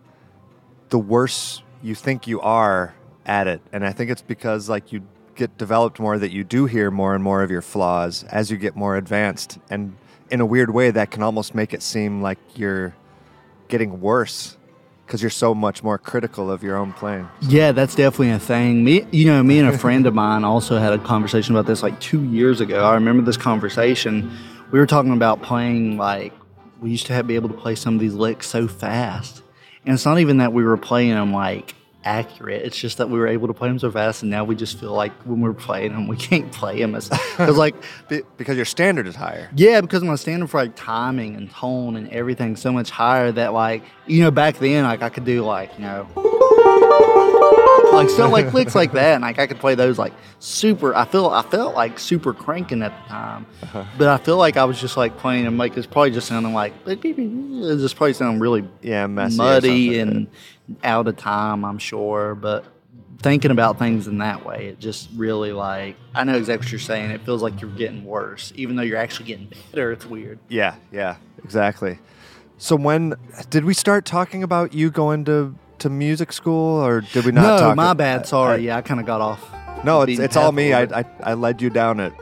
the 0.91 0.99
worse 0.99 1.63
you 1.83 1.97
think 1.97 2.29
you 2.29 2.41
are 2.41 2.95
at 3.27 3.49
it, 3.49 3.61
and 3.73 3.85
I 3.85 3.91
think 3.91 4.11
it's 4.11 4.23
because 4.23 4.69
like 4.69 4.93
you 4.93 5.03
get 5.35 5.59
developed 5.59 5.99
more 5.99 6.19
that 6.19 6.31
you 6.31 6.45
do 6.45 6.67
hear 6.67 6.91
more 6.91 7.15
and 7.15 7.23
more 7.23 7.43
of 7.43 7.51
your 7.51 7.63
flaws 7.63 8.23
as 8.25 8.51
you 8.51 8.57
get 8.57 8.77
more 8.77 8.97
advanced, 8.97 9.59
and 9.69 9.97
in 10.31 10.41
a 10.41 10.47
weird 10.47 10.71
way 10.71 10.93
that 10.93 11.11
can 11.11 11.25
almost 11.25 11.55
make 11.55 11.75
it 11.75 11.83
seem 11.83 12.23
like 12.23 12.39
you're 12.55 12.95
getting 13.69 14.01
worse 14.01 14.57
because 15.07 15.23
you're 15.23 15.31
so 15.31 15.55
much 15.55 15.85
more 15.85 15.99
critical 15.99 16.51
of 16.51 16.63
your 16.63 16.77
own 16.77 16.93
playing. 16.93 17.29
Yeah, 17.41 17.73
that's 17.73 17.95
definitely 17.95 18.31
a 18.31 18.39
thing. 18.41 18.85
Me, 18.85 19.07
you 19.13 19.27
know, 19.27 19.43
me 19.43 19.59
and 19.61 19.69
a 19.69 19.79
friend 19.79 20.05
of 20.07 20.15
mine 20.15 20.43
also 20.43 20.79
had 20.79 20.93
a 20.93 20.99
conversation 20.99 21.55
about 21.55 21.67
this 21.67 21.83
like 21.83 22.01
two 22.01 22.25
years 22.25 22.61
ago. 22.61 22.85
I 22.85 22.95
remember 22.95 23.23
this 23.23 23.37
conversation. 23.37 24.37
We 24.73 24.81
were 24.81 24.87
talking 24.87 25.13
about 25.13 25.43
playing 25.43 25.97
like 25.97 26.33
we 26.81 26.91
used 26.91 27.07
to 27.07 27.13
have, 27.13 27.27
be 27.27 27.37
able 27.37 27.49
to 27.49 27.55
play 27.55 27.77
some 27.77 27.95
of 27.95 28.01
these 28.01 28.15
licks 28.15 28.49
so 28.49 28.67
fast, 28.67 29.43
and 29.85 29.95
it's 29.95 30.05
not 30.05 30.19
even 30.19 30.39
that 30.39 30.53
we 30.53 30.65
were 30.65 30.77
playing 30.77 31.11
them 31.11 31.33
like 31.33 31.75
accurate. 32.07 32.63
It's 32.65 32.79
just 32.79 32.99
that 32.99 33.11
we 33.11 33.19
were 33.19 33.27
able 33.27 33.49
to 33.49 33.55
play 33.55 33.69
them 33.69 33.79
so 33.79 33.91
fast, 33.91 34.23
and 34.23 34.31
now 34.31 34.45
we 34.45 34.55
just 34.55 34.79
feel 34.79 34.93
like 34.93 35.13
when 35.25 35.41
we're 35.41 35.53
playing 35.53 35.93
them, 35.93 36.07
we 36.07 36.17
can't 36.29 36.51
play 36.53 36.79
them 36.81 36.95
as 36.95 37.09
because 37.09 37.59
like 37.59 37.75
Be- 38.09 38.23
because 38.39 38.57
your 38.57 38.65
standard 38.65 39.07
is 39.07 39.17
higher. 39.17 39.51
yeah, 39.55 39.81
because 39.81 40.03
my 40.03 40.15
standard 40.15 40.49
for 40.49 40.61
like 40.61 40.77
timing 40.77 41.35
and 41.37 41.51
tone 41.51 41.97
and 41.97 42.09
everything 42.11 42.57
so 42.57 42.73
much 42.73 42.89
higher 42.91 43.33
that 43.33 43.53
like 43.53 43.83
you 44.07 44.23
know 44.23 44.31
back 44.31 44.59
then 44.59 44.85
like 44.85 45.03
I 45.03 45.09
could 45.11 45.25
do 45.25 45.45
like 45.45 45.73
you 45.79 45.85
know 45.85 46.09
like 47.93 48.11
stuff 48.11 48.31
like 48.31 48.53
licks 48.53 48.75
like 48.75 48.93
that 49.01 49.15
and 49.15 49.23
like 49.23 49.39
I 49.39 49.47
could 49.47 49.59
play 49.59 49.75
those 49.75 49.99
like 49.99 50.13
super. 50.39 50.95
I 50.95 51.05
feel 51.07 51.27
I 51.29 51.43
felt 51.43 51.75
like 51.75 51.99
super 51.99 52.33
cranking 52.35 52.83
at 52.83 52.93
the 53.03 53.09
time, 53.09 53.47
uh-huh. 53.63 53.85
but 53.99 54.09
I 54.09 54.19
feel 54.19 54.37
like 54.37 54.57
I 54.57 54.65
was 54.65 54.81
just 54.81 54.97
like 54.97 55.17
playing 55.19 55.45
them 55.45 55.57
like 55.57 55.77
it's 55.77 55.87
probably 55.87 56.11
just 56.11 56.29
sounding 56.29 56.53
like 56.53 56.73
it's 56.87 57.83
just 57.83 57.97
probably 57.97 58.13
sounding 58.13 58.41
really 58.41 58.69
Yeah, 58.83 59.07
messy 59.07 59.37
muddy 59.39 59.99
and 59.99 60.27
out 60.85 61.09
of 61.09 61.17
time. 61.17 61.65
I'm 61.65 61.79
sure, 61.79 62.35
but 62.35 62.65
thinking 63.23 63.51
about 63.51 63.79
things 63.79 64.07
in 64.07 64.19
that 64.19 64.45
way, 64.45 64.67
it 64.69 64.79
just 64.79 65.09
really 65.17 65.53
like 65.53 65.97
I 66.15 66.25
know 66.25 66.37
exactly 66.37 66.65
what 66.67 66.73
you're 66.73 66.79
saying. 66.81 67.11
It 67.11 67.23
feels 67.23 67.43
like 67.43 67.61
you're 67.61 67.71
getting 67.71 68.05
worse, 68.05 68.53
even 68.57 68.77
though 68.77 68.83
you're 68.83 68.99
actually 68.99 69.27
getting 69.27 69.51
better. 69.73 69.93
It's 69.93 70.07
weird. 70.07 70.39
Yeah, 70.49 70.77
yeah, 70.93 71.17
exactly. 71.45 71.99
So 72.59 72.75
when 72.77 73.15
did 73.51 73.65
we 73.65 73.75
start 73.75 74.05
talking 74.07 74.43
about 74.43 74.73
you 74.73 74.91
going 74.91 75.25
to, 75.27 75.55
to 75.81 75.91
music 75.91 76.33
school, 76.33 76.83
or 76.83 77.03
did 77.03 77.27
we 77.27 77.33
not? 77.33 77.43
no, 77.43 77.59
talk 77.59 77.77
my 77.77 77.91
I- 77.91 77.95
bad. 77.95 78.27
Sorry. 78.27 78.55
I- 78.55 78.57
yeah, 78.59 78.77
I 78.79 78.83
kind 78.83 78.99
of 79.01 79.07
got 79.07 79.21
off. 79.21 79.43
no, 79.85 80.03
it's 80.03 80.19
it's 80.19 80.37
all 80.37 80.53
me. 80.53 80.73
I. 80.73 80.83
I 80.85 81.05
I 81.23 81.35
led 81.35 81.61
you 81.61 81.69
down 81.71 82.01
it. 82.01 82.13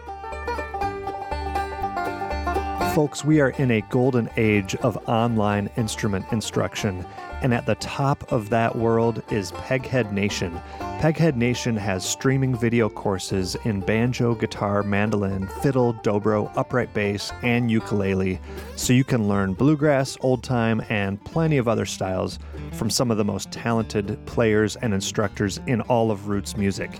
Folks, 2.94 3.24
we 3.24 3.40
are 3.40 3.50
in 3.50 3.72
a 3.72 3.80
golden 3.90 4.30
age 4.36 4.76
of 4.76 4.96
online 5.08 5.68
instrument 5.76 6.24
instruction, 6.30 7.04
and 7.44 7.52
at 7.52 7.66
the 7.66 7.74
top 7.74 8.32
of 8.32 8.48
that 8.48 8.74
world 8.74 9.22
is 9.30 9.52
Peghead 9.52 10.10
Nation. 10.12 10.58
Peghead 10.80 11.36
Nation 11.36 11.76
has 11.76 12.02
streaming 12.02 12.56
video 12.56 12.88
courses 12.88 13.54
in 13.64 13.80
banjo, 13.80 14.34
guitar, 14.34 14.82
mandolin, 14.82 15.46
fiddle, 15.60 15.92
dobro, 15.92 16.50
upright 16.56 16.94
bass, 16.94 17.34
and 17.42 17.70
ukulele, 17.70 18.40
so 18.76 18.94
you 18.94 19.04
can 19.04 19.28
learn 19.28 19.52
bluegrass, 19.52 20.16
old 20.22 20.42
time, 20.42 20.82
and 20.88 21.22
plenty 21.22 21.58
of 21.58 21.68
other 21.68 21.84
styles 21.84 22.38
from 22.72 22.88
some 22.88 23.10
of 23.10 23.18
the 23.18 23.24
most 23.24 23.52
talented 23.52 24.18
players 24.24 24.76
and 24.76 24.94
instructors 24.94 25.60
in 25.66 25.82
all 25.82 26.10
of 26.10 26.28
roots 26.28 26.56
music. 26.56 26.98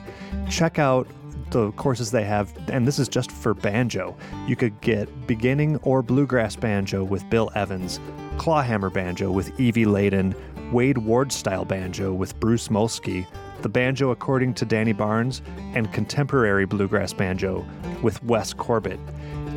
Check 0.50 0.78
out 0.78 1.08
the 1.54 1.72
courses 1.72 2.10
they 2.10 2.24
have, 2.24 2.52
and 2.68 2.86
this 2.86 2.98
is 2.98 3.08
just 3.08 3.30
for 3.30 3.54
banjo. 3.54 4.16
You 4.46 4.56
could 4.56 4.78
get 4.80 5.26
beginning 5.26 5.76
or 5.78 6.02
bluegrass 6.02 6.56
banjo 6.56 7.04
with 7.04 7.28
Bill 7.30 7.50
Evans, 7.54 8.00
clawhammer 8.38 8.90
banjo 8.90 9.30
with 9.30 9.58
Evie 9.60 9.84
Ladin, 9.84 10.34
Wade 10.72 10.98
Ward 10.98 11.30
style 11.30 11.64
banjo 11.64 12.12
with 12.12 12.38
Bruce 12.40 12.68
Molsky, 12.68 13.26
the 13.62 13.68
banjo 13.68 14.10
according 14.10 14.54
to 14.54 14.64
Danny 14.64 14.92
Barnes, 14.92 15.42
and 15.74 15.92
contemporary 15.92 16.64
bluegrass 16.64 17.12
banjo 17.12 17.64
with 18.02 18.22
Wes 18.24 18.52
Corbett. 18.52 18.98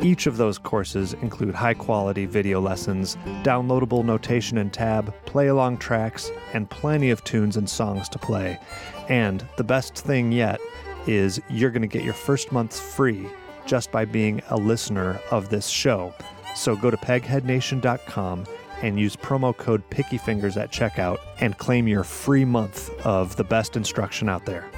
Each 0.00 0.28
of 0.28 0.36
those 0.36 0.58
courses 0.58 1.14
include 1.14 1.56
high 1.56 1.74
quality 1.74 2.24
video 2.24 2.60
lessons, 2.60 3.16
downloadable 3.42 4.04
notation 4.04 4.58
and 4.58 4.72
tab, 4.72 5.12
play 5.26 5.48
along 5.48 5.78
tracks, 5.78 6.30
and 6.54 6.70
plenty 6.70 7.10
of 7.10 7.24
tunes 7.24 7.56
and 7.56 7.68
songs 7.68 8.08
to 8.10 8.18
play. 8.18 8.60
And 9.08 9.44
the 9.56 9.64
best 9.64 9.96
thing 9.96 10.30
yet 10.30 10.60
is 11.08 11.40
you're 11.48 11.70
going 11.70 11.82
to 11.82 11.88
get 11.88 12.04
your 12.04 12.14
first 12.14 12.52
month 12.52 12.78
free 12.78 13.26
just 13.66 13.90
by 13.90 14.04
being 14.04 14.42
a 14.50 14.56
listener 14.56 15.20
of 15.30 15.48
this 15.48 15.66
show. 15.66 16.14
So 16.54 16.76
go 16.76 16.90
to 16.90 16.96
pegheadnation.com 16.96 18.46
and 18.82 19.00
use 19.00 19.16
promo 19.16 19.56
code 19.56 19.88
PickyFingers 19.90 20.56
at 20.56 20.70
checkout 20.70 21.18
and 21.40 21.56
claim 21.58 21.88
your 21.88 22.04
free 22.04 22.44
month 22.44 22.90
of 23.04 23.36
the 23.36 23.44
best 23.44 23.76
instruction 23.76 24.28
out 24.28 24.46
there. 24.46 24.68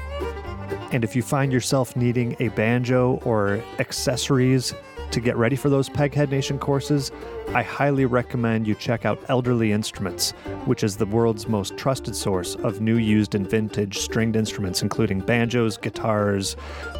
And 0.92 1.04
if 1.04 1.14
you 1.14 1.22
find 1.22 1.52
yourself 1.52 1.94
needing 1.96 2.36
a 2.40 2.48
banjo 2.48 3.20
or 3.24 3.62
accessories 3.78 4.74
to 5.10 5.20
get 5.20 5.36
ready 5.36 5.56
for 5.56 5.68
those 5.68 5.88
Peghead 5.88 6.30
Nation 6.30 6.58
courses, 6.58 7.10
I 7.54 7.62
highly 7.62 8.04
recommend 8.04 8.66
you 8.66 8.74
check 8.74 9.04
out 9.04 9.18
Elderly 9.28 9.72
Instruments, 9.72 10.30
which 10.66 10.84
is 10.84 10.96
the 10.96 11.06
world's 11.06 11.48
most 11.48 11.76
trusted 11.76 12.14
source 12.14 12.54
of 12.56 12.80
new, 12.80 12.96
used, 12.96 13.34
and 13.34 13.48
vintage 13.48 13.98
stringed 13.98 14.36
instruments, 14.36 14.82
including 14.82 15.20
banjos, 15.20 15.76
guitars, 15.76 16.54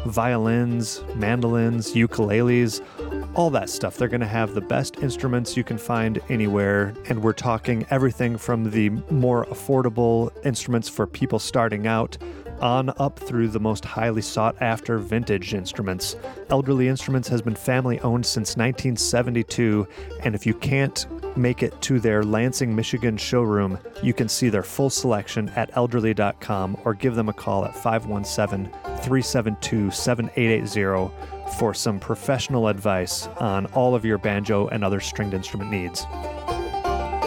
violins, 0.05 1.03
mandolins, 1.15 1.93
ukuleles, 1.93 2.81
all 3.33 3.49
that 3.49 3.69
stuff. 3.69 3.97
They're 3.97 4.09
going 4.09 4.21
to 4.21 4.27
have 4.27 4.53
the 4.53 4.61
best 4.61 4.97
instruments 4.97 5.55
you 5.55 5.63
can 5.63 5.77
find 5.77 6.19
anywhere. 6.29 6.93
And 7.07 7.23
we're 7.23 7.33
talking 7.33 7.85
everything 7.89 8.37
from 8.37 8.71
the 8.71 8.89
more 9.09 9.45
affordable 9.45 10.31
instruments 10.45 10.89
for 10.89 11.07
people 11.07 11.39
starting 11.39 11.87
out 11.87 12.17
on 12.61 12.93
up 12.97 13.19
through 13.19 13.49
the 13.49 13.59
most 13.59 13.83
highly 13.83 14.21
sought 14.21 14.55
after 14.61 14.97
vintage 14.97 15.53
instruments. 15.53 16.15
Elderly 16.49 16.87
Instruments 16.87 17.27
has 17.27 17.41
been 17.41 17.55
family 17.55 17.99
owned 18.01 18.25
since 18.25 18.55
1972, 18.55 19.87
and 20.23 20.35
if 20.35 20.45
you 20.45 20.53
can't 20.53 21.05
make 21.37 21.63
it 21.63 21.79
to 21.81 21.99
their 21.99 22.23
Lansing, 22.23 22.75
Michigan 22.75 23.17
showroom, 23.17 23.77
you 24.03 24.13
can 24.13 24.27
see 24.27 24.49
their 24.49 24.63
full 24.63 24.89
selection 24.89 25.49
at 25.49 25.71
elderly.com 25.75 26.77
or 26.83 26.93
give 26.93 27.15
them 27.15 27.29
a 27.29 27.33
call 27.33 27.65
at 27.65 27.75
517 27.75 28.71
372 28.71 29.91
7880 29.91 31.11
for 31.57 31.73
some 31.73 31.99
professional 31.99 32.67
advice 32.67 33.27
on 33.39 33.65
all 33.67 33.95
of 33.95 34.05
your 34.05 34.17
banjo 34.17 34.67
and 34.67 34.83
other 34.83 34.99
stringed 34.99 35.33
instrument 35.33 35.71
needs. 35.71 36.05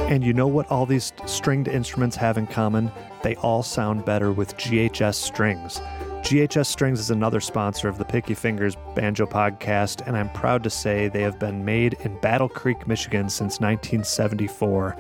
And 0.08 0.22
you 0.22 0.34
know 0.34 0.46
what 0.46 0.70
all 0.70 0.84
these 0.84 1.12
stringed 1.26 1.68
instruments 1.68 2.14
have 2.16 2.36
in 2.36 2.46
common? 2.46 2.90
They 3.24 3.37
all 3.37 3.62
sound 3.62 4.04
better 4.04 4.32
with 4.32 4.54
GHS 4.58 5.14
strings. 5.14 5.80
GHS 6.20 6.66
Strings 6.66 7.00
is 7.00 7.10
another 7.10 7.40
sponsor 7.40 7.88
of 7.88 7.96
the 7.96 8.04
Picky 8.04 8.34
Fingers 8.34 8.76
Banjo 8.94 9.24
Podcast, 9.24 10.06
and 10.06 10.14
I'm 10.14 10.28
proud 10.30 10.62
to 10.64 10.70
say 10.70 11.08
they 11.08 11.22
have 11.22 11.38
been 11.38 11.64
made 11.64 11.94
in 12.00 12.20
Battle 12.20 12.50
Creek, 12.50 12.87
Michigan 12.87 13.30
since 13.30 13.60
1974. 13.60 14.96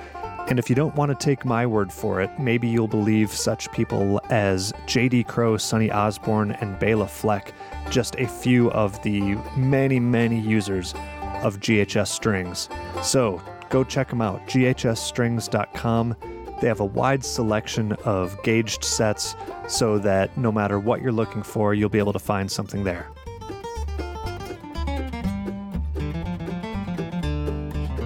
And 0.48 0.58
if 0.58 0.70
you 0.70 0.74
don't 0.74 0.94
want 0.96 1.10
to 1.10 1.22
take 1.22 1.44
my 1.44 1.66
word 1.66 1.92
for 1.92 2.22
it, 2.22 2.30
maybe 2.38 2.66
you'll 2.66 2.88
believe 2.88 3.30
such 3.30 3.70
people 3.72 4.22
as 4.30 4.72
J.D. 4.86 5.24
Crowe, 5.24 5.58
Sonny 5.58 5.90
Osborne, 5.90 6.52
and 6.52 6.78
Bela 6.78 7.06
Fleck, 7.06 7.52
just 7.90 8.16
a 8.16 8.26
few 8.26 8.70
of 8.70 9.02
the 9.02 9.34
many, 9.54 10.00
many 10.00 10.40
users 10.40 10.94
of 11.42 11.60
GHS 11.60 12.08
Strings. 12.08 12.70
So 13.02 13.42
go 13.68 13.84
check 13.84 14.08
them 14.08 14.22
out, 14.22 14.46
ghsstrings.com. 14.46 16.16
They 16.60 16.68
have 16.68 16.80
a 16.80 16.84
wide 16.84 17.24
selection 17.24 17.92
of 18.04 18.40
gauged 18.42 18.84
sets 18.84 19.34
so 19.68 19.98
that 19.98 20.36
no 20.38 20.50
matter 20.52 20.78
what 20.78 21.02
you're 21.02 21.12
looking 21.12 21.42
for, 21.42 21.74
you'll 21.74 21.88
be 21.88 21.98
able 21.98 22.12
to 22.12 22.18
find 22.18 22.50
something 22.50 22.84
there. 22.84 23.06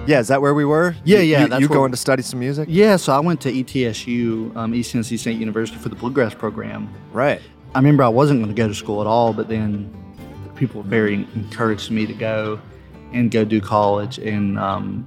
Yeah, 0.07 0.19
is 0.19 0.27
that 0.29 0.41
where 0.41 0.55
we 0.55 0.65
were? 0.65 0.95
Yeah, 1.03 1.19
yeah, 1.19 1.41
You, 1.43 1.47
that's 1.49 1.61
you 1.61 1.67
where- 1.67 1.77
going 1.77 1.91
to 1.91 1.97
study 1.97 2.23
some 2.23 2.39
music? 2.39 2.67
Yeah, 2.71 2.95
so 2.95 3.13
I 3.13 3.19
went 3.19 3.41
to 3.41 3.51
ETSU, 3.51 4.55
um, 4.55 4.73
East 4.73 4.91
Tennessee 4.91 5.17
State 5.17 5.37
University, 5.37 5.77
for 5.77 5.89
the 5.89 5.95
bluegrass 5.95 6.33
program. 6.33 6.89
Right. 7.13 7.39
I 7.75 7.77
remember 7.77 8.01
I 8.03 8.07
wasn't 8.09 8.39
going 8.39 8.49
to 8.53 8.59
go 8.59 8.67
to 8.67 8.73
school 8.73 9.01
at 9.01 9.07
all, 9.07 9.33
but 9.33 9.47
then 9.49 9.93
people 10.55 10.81
very 10.81 11.13
encouraged 11.35 11.91
me 11.91 12.07
to 12.07 12.13
go 12.13 12.59
and 13.13 13.29
go 13.29 13.45
do 13.45 13.61
college. 13.61 14.17
And 14.17 14.57
um, 14.57 15.05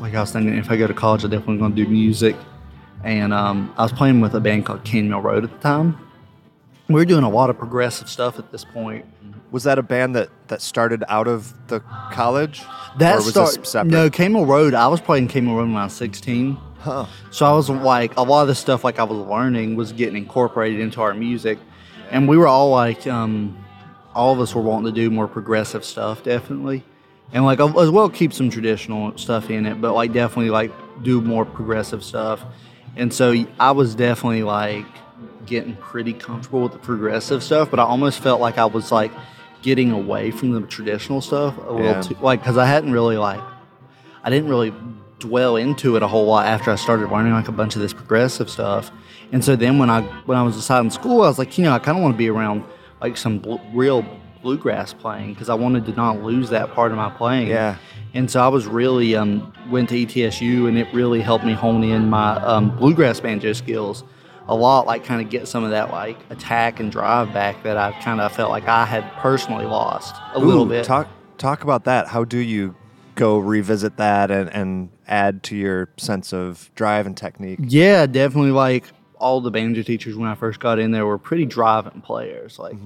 like 0.00 0.14
I 0.14 0.20
was 0.20 0.32
thinking, 0.32 0.54
if 0.58 0.70
I 0.70 0.76
go 0.76 0.86
to 0.86 0.92
college, 0.94 1.24
I 1.24 1.28
definitely 1.28 1.56
going 1.56 1.74
to 1.74 1.84
do 1.84 1.90
music. 1.90 2.36
And 3.04 3.32
um, 3.32 3.72
I 3.76 3.82
was 3.82 3.92
playing 3.92 4.20
with 4.20 4.34
a 4.34 4.40
band 4.40 4.66
called 4.66 4.84
Cane 4.84 5.08
Mill 5.08 5.20
Road 5.20 5.44
at 5.44 5.50
the 5.50 5.58
time. 5.58 5.98
We 6.88 6.94
were 6.94 7.04
doing 7.04 7.24
a 7.24 7.30
lot 7.30 7.50
of 7.50 7.58
progressive 7.58 8.08
stuff 8.08 8.38
at 8.38 8.52
this 8.52 8.64
point. 8.64 9.04
Was 9.50 9.64
that 9.64 9.78
a 9.78 9.82
band 9.82 10.14
that 10.16 10.30
that 10.48 10.60
started 10.60 11.04
out 11.08 11.28
of 11.28 11.54
the 11.68 11.80
college? 12.12 12.62
That 12.98 13.14
or 13.14 13.16
was 13.18 13.30
start, 13.30 13.54
this 13.54 13.70
separate? 13.70 13.90
no 13.90 14.10
Cane 14.10 14.32
Mill 14.32 14.46
Road. 14.46 14.74
I 14.74 14.88
was 14.88 15.00
playing 15.00 15.28
Cane 15.28 15.46
Mill 15.46 15.56
Road 15.56 15.68
when 15.68 15.76
I 15.76 15.84
was 15.84 15.92
16. 15.94 16.58
Huh. 16.78 17.06
So 17.30 17.46
I 17.46 17.52
was 17.52 17.68
like, 17.68 18.16
a 18.16 18.22
lot 18.22 18.42
of 18.42 18.48
the 18.48 18.54
stuff 18.54 18.84
like 18.84 18.98
I 18.98 19.04
was 19.04 19.18
learning 19.18 19.76
was 19.76 19.92
getting 19.92 20.16
incorporated 20.16 20.80
into 20.80 21.00
our 21.00 21.14
music, 21.14 21.58
and 22.10 22.28
we 22.28 22.36
were 22.36 22.46
all 22.46 22.70
like, 22.70 23.06
um, 23.06 23.64
all 24.14 24.32
of 24.32 24.40
us 24.40 24.54
were 24.54 24.62
wanting 24.62 24.94
to 24.94 25.00
do 25.00 25.10
more 25.10 25.26
progressive 25.26 25.84
stuff, 25.84 26.22
definitely, 26.22 26.84
and 27.32 27.44
like 27.44 27.60
as 27.60 27.90
well 27.90 28.08
keep 28.08 28.32
some 28.32 28.50
traditional 28.50 29.16
stuff 29.18 29.50
in 29.50 29.66
it, 29.66 29.80
but 29.80 29.94
like 29.94 30.12
definitely 30.12 30.50
like 30.50 30.70
do 31.02 31.20
more 31.20 31.44
progressive 31.44 32.04
stuff. 32.04 32.44
And 32.96 33.12
so 33.12 33.34
I 33.60 33.72
was 33.72 33.94
definitely 33.94 34.42
like 34.42 34.86
getting 35.46 35.76
pretty 35.76 36.12
comfortable 36.12 36.62
with 36.62 36.72
the 36.72 36.78
progressive 36.78 37.42
stuff, 37.42 37.70
but 37.70 37.78
I 37.78 37.84
almost 37.84 38.20
felt 38.20 38.40
like 38.40 38.58
I 38.58 38.64
was 38.64 38.90
like 38.90 39.12
getting 39.62 39.90
away 39.92 40.30
from 40.30 40.52
the 40.52 40.60
traditional 40.62 41.20
stuff 41.20 41.56
a 41.58 41.60
little 41.72 41.82
Yeah. 41.82 42.00
too, 42.02 42.16
like 42.20 42.40
because 42.40 42.56
I 42.58 42.66
hadn't 42.66 42.92
really 42.92 43.16
like 43.16 43.40
I 44.24 44.30
didn't 44.30 44.48
really 44.48 44.72
dwell 45.18 45.56
into 45.56 45.96
it 45.96 46.02
a 46.02 46.06
whole 46.08 46.26
lot 46.26 46.46
after 46.46 46.70
I 46.70 46.74
started 46.76 47.10
learning 47.10 47.32
like 47.32 47.48
a 47.48 47.52
bunch 47.52 47.74
of 47.76 47.80
this 47.82 47.92
progressive 47.92 48.50
stuff. 48.50 48.90
And 49.32 49.44
so 49.44 49.56
then 49.56 49.78
when 49.78 49.88
I 49.90 50.02
when 50.26 50.36
I 50.38 50.42
was 50.42 50.56
deciding 50.56 50.90
school, 50.90 51.22
I 51.22 51.28
was 51.28 51.38
like, 51.38 51.56
you 51.58 51.64
know, 51.64 51.72
I 51.72 51.78
kind 51.78 51.96
of 51.98 52.02
want 52.02 52.14
to 52.14 52.18
be 52.18 52.28
around 52.28 52.64
like 53.00 53.16
some 53.16 53.38
bl- 53.38 53.56
real 53.72 54.04
bluegrass 54.46 54.92
playing 54.92 55.34
because 55.34 55.48
I 55.48 55.54
wanted 55.54 55.86
to 55.86 55.92
not 55.92 56.22
lose 56.22 56.50
that 56.50 56.72
part 56.72 56.92
of 56.92 56.96
my 56.96 57.10
playing. 57.10 57.48
Yeah. 57.48 57.78
And 58.14 58.30
so 58.30 58.40
I 58.40 58.46
was 58.46 58.68
really 58.68 59.16
um, 59.16 59.52
went 59.68 59.88
to 59.88 59.96
ETSU, 59.96 60.68
and 60.68 60.78
it 60.78 60.86
really 60.94 61.20
helped 61.20 61.44
me 61.44 61.52
hone 61.52 61.82
in 61.82 62.08
my 62.08 62.36
um, 62.36 62.76
bluegrass 62.76 63.18
banjo 63.18 63.52
skills 63.54 64.04
a 64.46 64.54
lot. 64.54 64.86
Like 64.86 65.04
kind 65.04 65.20
of 65.20 65.30
get 65.30 65.48
some 65.48 65.64
of 65.64 65.70
that 65.70 65.90
like 65.90 66.16
attack 66.30 66.78
and 66.78 66.92
drive 66.92 67.34
back 67.34 67.64
that 67.64 67.76
I 67.76 67.90
kind 68.02 68.20
of 68.20 68.30
felt 68.30 68.52
like 68.52 68.68
I 68.68 68.84
had 68.84 69.02
personally 69.14 69.64
lost 69.64 70.14
a 70.34 70.38
little 70.38 70.64
bit. 70.64 70.84
Talk 70.84 71.08
talk 71.38 71.64
about 71.64 71.82
that. 71.84 72.06
How 72.06 72.22
do 72.22 72.38
you 72.38 72.76
go 73.16 73.38
revisit 73.38 73.96
that 73.96 74.30
and, 74.30 74.48
and 74.50 74.90
add 75.08 75.42
to 75.42 75.56
your 75.56 75.88
sense 75.96 76.32
of 76.32 76.70
drive 76.76 77.04
and 77.04 77.16
technique? 77.16 77.58
Yeah, 77.64 78.06
definitely. 78.06 78.52
Like 78.52 78.84
all 79.18 79.40
the 79.40 79.50
banjo 79.50 79.82
teachers 79.82 80.14
when 80.14 80.28
I 80.28 80.36
first 80.36 80.60
got 80.60 80.78
in 80.78 80.92
there 80.92 81.04
were 81.04 81.18
pretty 81.18 81.46
driving 81.46 82.00
players, 82.00 82.60
like 82.60 82.76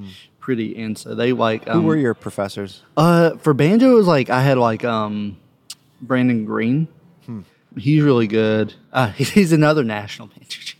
pretty. 0.40 0.76
And 0.83 0.96
so 0.98 1.14
they 1.14 1.33
like. 1.33 1.68
Um, 1.68 1.83
Who 1.83 1.87
were 1.87 1.96
your 1.96 2.14
professors? 2.14 2.83
Uh, 2.96 3.37
for 3.37 3.55
banjo, 3.55 3.90
it 3.92 3.94
was 3.94 4.07
like 4.07 4.31
I 4.31 4.42
had 4.42 4.59
like 4.59 4.85
um, 4.85 5.37
Brandon 6.03 6.44
Green. 6.44 6.88
He's 7.76 8.03
really 8.03 8.26
good. 8.26 8.74
Uh, 8.92 9.09
he's 9.12 9.53
another 9.53 9.85
national 9.85 10.26
banjo. 10.37 10.74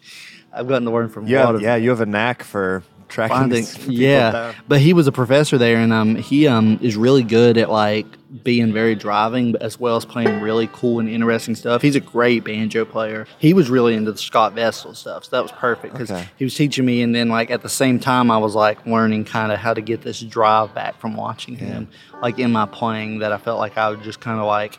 I've 0.53 0.67
gotten 0.67 0.85
to 0.87 0.91
learn 0.91 1.09
from 1.09 1.23
a 1.25 1.27
lot 1.27 1.31
Yeah, 1.31 1.51
of 1.55 1.63
yeah. 1.63 1.77
You 1.77 1.91
have 1.91 2.01
a 2.01 2.07
knack 2.07 2.43
for 2.43 2.83
tracking. 3.11 3.37
finding. 3.37 3.67
Yeah, 3.89 4.55
but 4.69 4.81
he 4.81 4.93
was 4.93 5.07
a 5.07 5.13
professor 5.13 5.59
there, 5.59 5.77
and 5.79 5.93
um, 5.93 6.15
he 6.17 6.47
um 6.49 6.79
is 6.83 6.97
really 6.97 7.23
good 7.23 7.59
at 7.59 7.71
like 7.71 8.07
being 8.45 8.73
very 8.73 8.95
driving, 8.95 9.53
but 9.53 9.61
as 9.63 9.79
well 9.81 9.97
as 9.97 10.05
playing 10.05 10.41
really 10.41 10.69
cool 10.73 11.01
and 11.01 11.09
interesting 11.09 11.55
stuff. 11.57 11.83
He's 11.83 11.97
a 11.97 12.01
great 12.01 12.45
banjo 12.45 12.85
player. 12.85 13.27
He 13.39 13.53
was 13.53 13.69
really 13.69 13.95
into 13.97 14.13
the 14.13 14.19
Scott 14.19 14.53
Vestal 14.55 14.95
stuff, 14.95 15.25
so 15.25 15.31
that 15.37 15.43
was 15.43 15.51
perfect 15.53 15.93
because 15.95 16.11
Okay. 16.11 16.29
he 16.37 16.45
was 16.45 16.55
teaching 16.55 16.85
me, 16.85 17.03
and 17.03 17.15
then 17.15 17.29
like 17.29 17.51
at 17.51 17.63
the 17.63 17.69
same 17.69 17.99
time, 17.99 18.31
I 18.31 18.39
was 18.39 18.55
like 18.55 18.87
learning 18.87 19.25
kind 19.25 19.51
of 19.51 19.59
how 19.59 19.75
to 19.75 19.81
get 19.81 20.03
this 20.03 20.21
drive 20.21 20.75
back 20.75 21.01
from 21.01 21.17
watching 21.17 21.57
him, 21.57 21.89
like 22.23 22.39
in 22.39 22.53
my 22.53 22.67
playing 22.67 23.19
that 23.19 23.33
I 23.33 23.39
felt 23.39 23.59
like 23.59 23.77
I 23.77 23.89
was 23.91 23.99
just 24.01 24.21
kind 24.21 24.39
of 24.39 24.47
like 24.47 24.79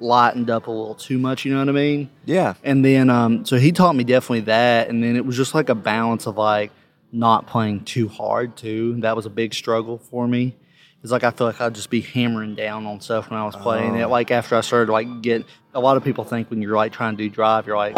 lightened 0.00 0.48
up 0.50 0.66
a 0.66 0.70
little 0.70 0.94
too 0.94 1.18
much. 1.18 1.44
You 1.44 1.52
know 1.52 1.58
what 1.60 1.68
I 1.68 1.72
mean? 1.72 2.10
Yeah. 2.24 2.54
And 2.62 2.84
then, 2.84 3.10
um, 3.10 3.44
so 3.44 3.56
he 3.58 3.72
taught 3.72 3.96
me 3.96 4.04
definitely 4.04 4.40
that. 4.42 4.88
And 4.88 5.02
then 5.02 5.16
it 5.16 5.26
was 5.26 5.36
just 5.36 5.54
like 5.56 5.68
a 5.68 5.74
balance 5.74 6.26
of 6.26 6.36
like 6.36 6.70
not 7.12 7.46
playing 7.46 7.84
too 7.84 8.08
hard 8.08 8.56
too. 8.56 8.96
That 9.00 9.16
was 9.16 9.26
a 9.26 9.30
big 9.30 9.54
struggle 9.54 9.98
for 9.98 10.26
me. 10.28 10.56
It's 11.02 11.12
like 11.12 11.22
I 11.24 11.30
feel 11.30 11.46
like 11.46 11.60
I'd 11.60 11.74
just 11.74 11.90
be 11.90 12.00
hammering 12.00 12.54
down 12.56 12.84
on 12.86 13.00
stuff 13.00 13.30
when 13.30 13.38
I 13.38 13.44
was 13.44 13.54
playing 13.56 13.94
it. 13.96 14.06
Like 14.08 14.30
after 14.30 14.56
I 14.56 14.60
started 14.62 14.90
like 14.92 15.22
get 15.22 15.44
a 15.74 15.80
lot 15.80 15.96
of 15.96 16.02
people 16.04 16.24
think 16.24 16.50
when 16.50 16.60
you're 16.60 16.76
like 16.76 16.92
trying 16.92 17.16
to 17.16 17.22
do 17.22 17.30
drive, 17.30 17.66
you're 17.66 17.76
like 17.76 17.94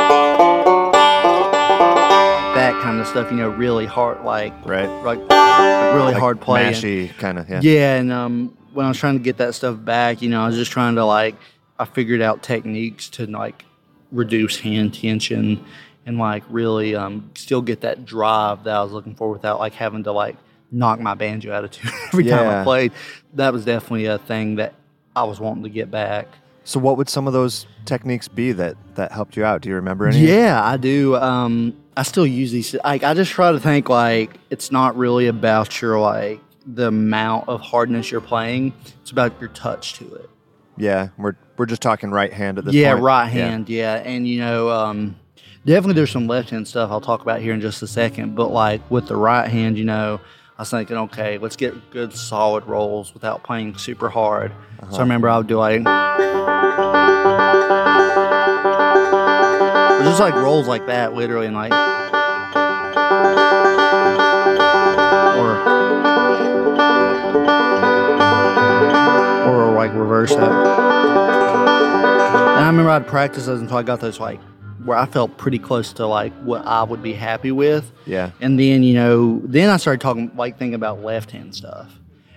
that 2.54 2.80
kind 2.82 3.00
of 3.00 3.06
stuff. 3.06 3.30
You 3.30 3.36
know, 3.38 3.48
really 3.48 3.86
hard, 3.86 4.22
like 4.24 4.52
Right. 4.66 4.86
like 5.02 5.18
really 5.18 6.12
Like 6.12 6.16
hard 6.16 6.40
playing. 6.40 6.72
Mashy 6.74 7.16
kind 7.18 7.38
of. 7.38 7.48
Yeah. 7.48 7.60
Yeah, 7.62 7.96
and 7.96 8.12
um, 8.12 8.56
when 8.72 8.84
I 8.86 8.88
was 8.88 8.98
trying 8.98 9.14
to 9.14 9.22
get 9.22 9.38
that 9.38 9.54
stuff 9.54 9.82
back, 9.82 10.20
you 10.22 10.28
know, 10.28 10.42
I 10.42 10.46
was 10.46 10.56
just 10.56 10.70
trying 10.70 10.96
to 10.96 11.04
like, 11.04 11.36
I 11.78 11.84
figured 11.86 12.20
out 12.20 12.42
techniques 12.42 13.08
to 13.10 13.26
like 13.26 13.64
reduce 14.12 14.58
hand 14.60 14.92
tension 14.94 15.64
and 16.10 16.18
like 16.18 16.42
really 16.50 16.96
um, 16.96 17.30
still 17.36 17.62
get 17.62 17.82
that 17.82 18.04
drive 18.04 18.64
that 18.64 18.74
I 18.74 18.82
was 18.82 18.90
looking 18.92 19.14
for 19.14 19.30
without 19.30 19.60
like 19.60 19.72
having 19.72 20.02
to 20.04 20.12
like 20.12 20.36
knock 20.72 20.98
my 21.00 21.14
banjo 21.14 21.52
out 21.52 21.64
of 21.64 21.70
tune 21.70 21.90
every 22.08 22.24
time 22.24 22.48
I 22.48 22.64
played. 22.64 22.92
That 23.34 23.52
was 23.52 23.64
definitely 23.64 24.06
a 24.06 24.18
thing 24.18 24.56
that 24.56 24.74
I 25.14 25.22
was 25.24 25.38
wanting 25.38 25.62
to 25.62 25.70
get 25.70 25.90
back. 25.90 26.26
So, 26.64 26.78
what 26.80 26.96
would 26.98 27.08
some 27.08 27.26
of 27.26 27.32
those 27.32 27.66
techniques 27.86 28.26
be 28.28 28.52
that 28.52 28.76
that 28.96 29.12
helped 29.12 29.36
you 29.36 29.44
out? 29.44 29.62
Do 29.62 29.68
you 29.68 29.76
remember 29.76 30.06
any? 30.06 30.18
Yeah, 30.18 30.60
I 30.62 30.76
do. 30.76 31.14
Um, 31.16 31.76
I 31.96 32.02
still 32.02 32.26
use 32.26 32.50
these. 32.52 32.74
Like, 32.84 33.02
I 33.04 33.14
just 33.14 33.30
try 33.30 33.52
to 33.52 33.60
think 33.60 33.88
like 33.88 34.32
it's 34.50 34.70
not 34.72 34.96
really 34.96 35.28
about 35.28 35.80
your 35.80 35.98
like 36.00 36.40
the 36.66 36.88
amount 36.88 37.48
of 37.48 37.60
hardness 37.60 38.10
you're 38.10 38.20
playing. 38.20 38.74
It's 39.00 39.12
about 39.12 39.40
your 39.40 39.48
touch 39.50 39.94
to 39.94 40.14
it. 40.16 40.30
Yeah. 40.76 41.08
We're 41.18 41.36
we're 41.56 41.66
just 41.66 41.82
talking 41.82 42.10
right 42.10 42.32
hand 42.32 42.58
at 42.58 42.64
this 42.64 42.74
yeah, 42.74 42.92
point. 42.94 43.04
right 43.04 43.32
Yeah. 43.32 43.48
hand. 43.48 43.68
Yeah. 43.68 43.94
and 43.94 44.26
you 44.26 44.40
know, 44.40 44.70
um, 44.70 45.16
definitely 45.64 45.94
there's 45.94 46.10
some 46.10 46.26
left 46.26 46.50
hand 46.50 46.66
stuff 46.66 46.90
I'll 46.90 47.00
talk 47.00 47.22
about 47.22 47.40
here 47.40 47.52
in 47.52 47.60
just 47.60 47.82
a 47.82 47.86
second. 47.86 48.34
But 48.34 48.50
like 48.50 48.88
with 48.90 49.06
the 49.06 49.16
right 49.16 49.48
hand, 49.48 49.78
you 49.78 49.84
know, 49.84 50.20
I 50.58 50.62
was 50.62 50.70
thinking, 50.70 50.96
okay, 50.96 51.38
let's 51.38 51.56
get 51.56 51.90
good 51.90 52.12
solid 52.12 52.66
rolls 52.66 53.14
without 53.14 53.42
playing 53.42 53.78
super 53.78 54.08
hard. 54.08 54.52
So 54.52 54.56
I 54.56 54.88
uh-huh. 54.88 55.00
remember 55.00 55.28
I 55.28 55.38
would 55.38 55.46
do 55.46 55.58
like. 55.58 55.84
Just 60.04 60.20
like 60.20 60.34
rolls 60.34 60.66
like 60.66 60.86
that, 60.86 61.14
literally, 61.14 61.46
and 61.46 61.54
like. 61.54 61.72
Or. 65.36 65.56
Or 69.48 69.72
like 69.72 69.92
reverse 69.94 70.34
that. 70.34 70.50
And 70.50 72.64
I 72.64 72.66
remember 72.66 72.90
I'd 72.90 73.06
practice 73.06 73.46
those 73.46 73.60
until 73.60 73.76
I 73.76 73.82
got 73.82 74.00
those 74.00 74.18
like 74.18 74.40
where 74.84 74.96
I 74.96 75.06
felt 75.06 75.36
pretty 75.36 75.58
close 75.58 75.92
to 75.94 76.06
like 76.06 76.32
what 76.42 76.64
I 76.66 76.82
would 76.82 77.02
be 77.02 77.12
happy 77.12 77.52
with. 77.52 77.90
Yeah. 78.06 78.30
And 78.40 78.58
then, 78.58 78.82
you 78.82 78.94
know, 78.94 79.40
then 79.44 79.70
I 79.70 79.76
started 79.76 80.00
talking, 80.00 80.30
like 80.36 80.58
thinking 80.58 80.74
about 80.74 81.02
left 81.02 81.30
hand 81.30 81.54
stuff. 81.54 81.92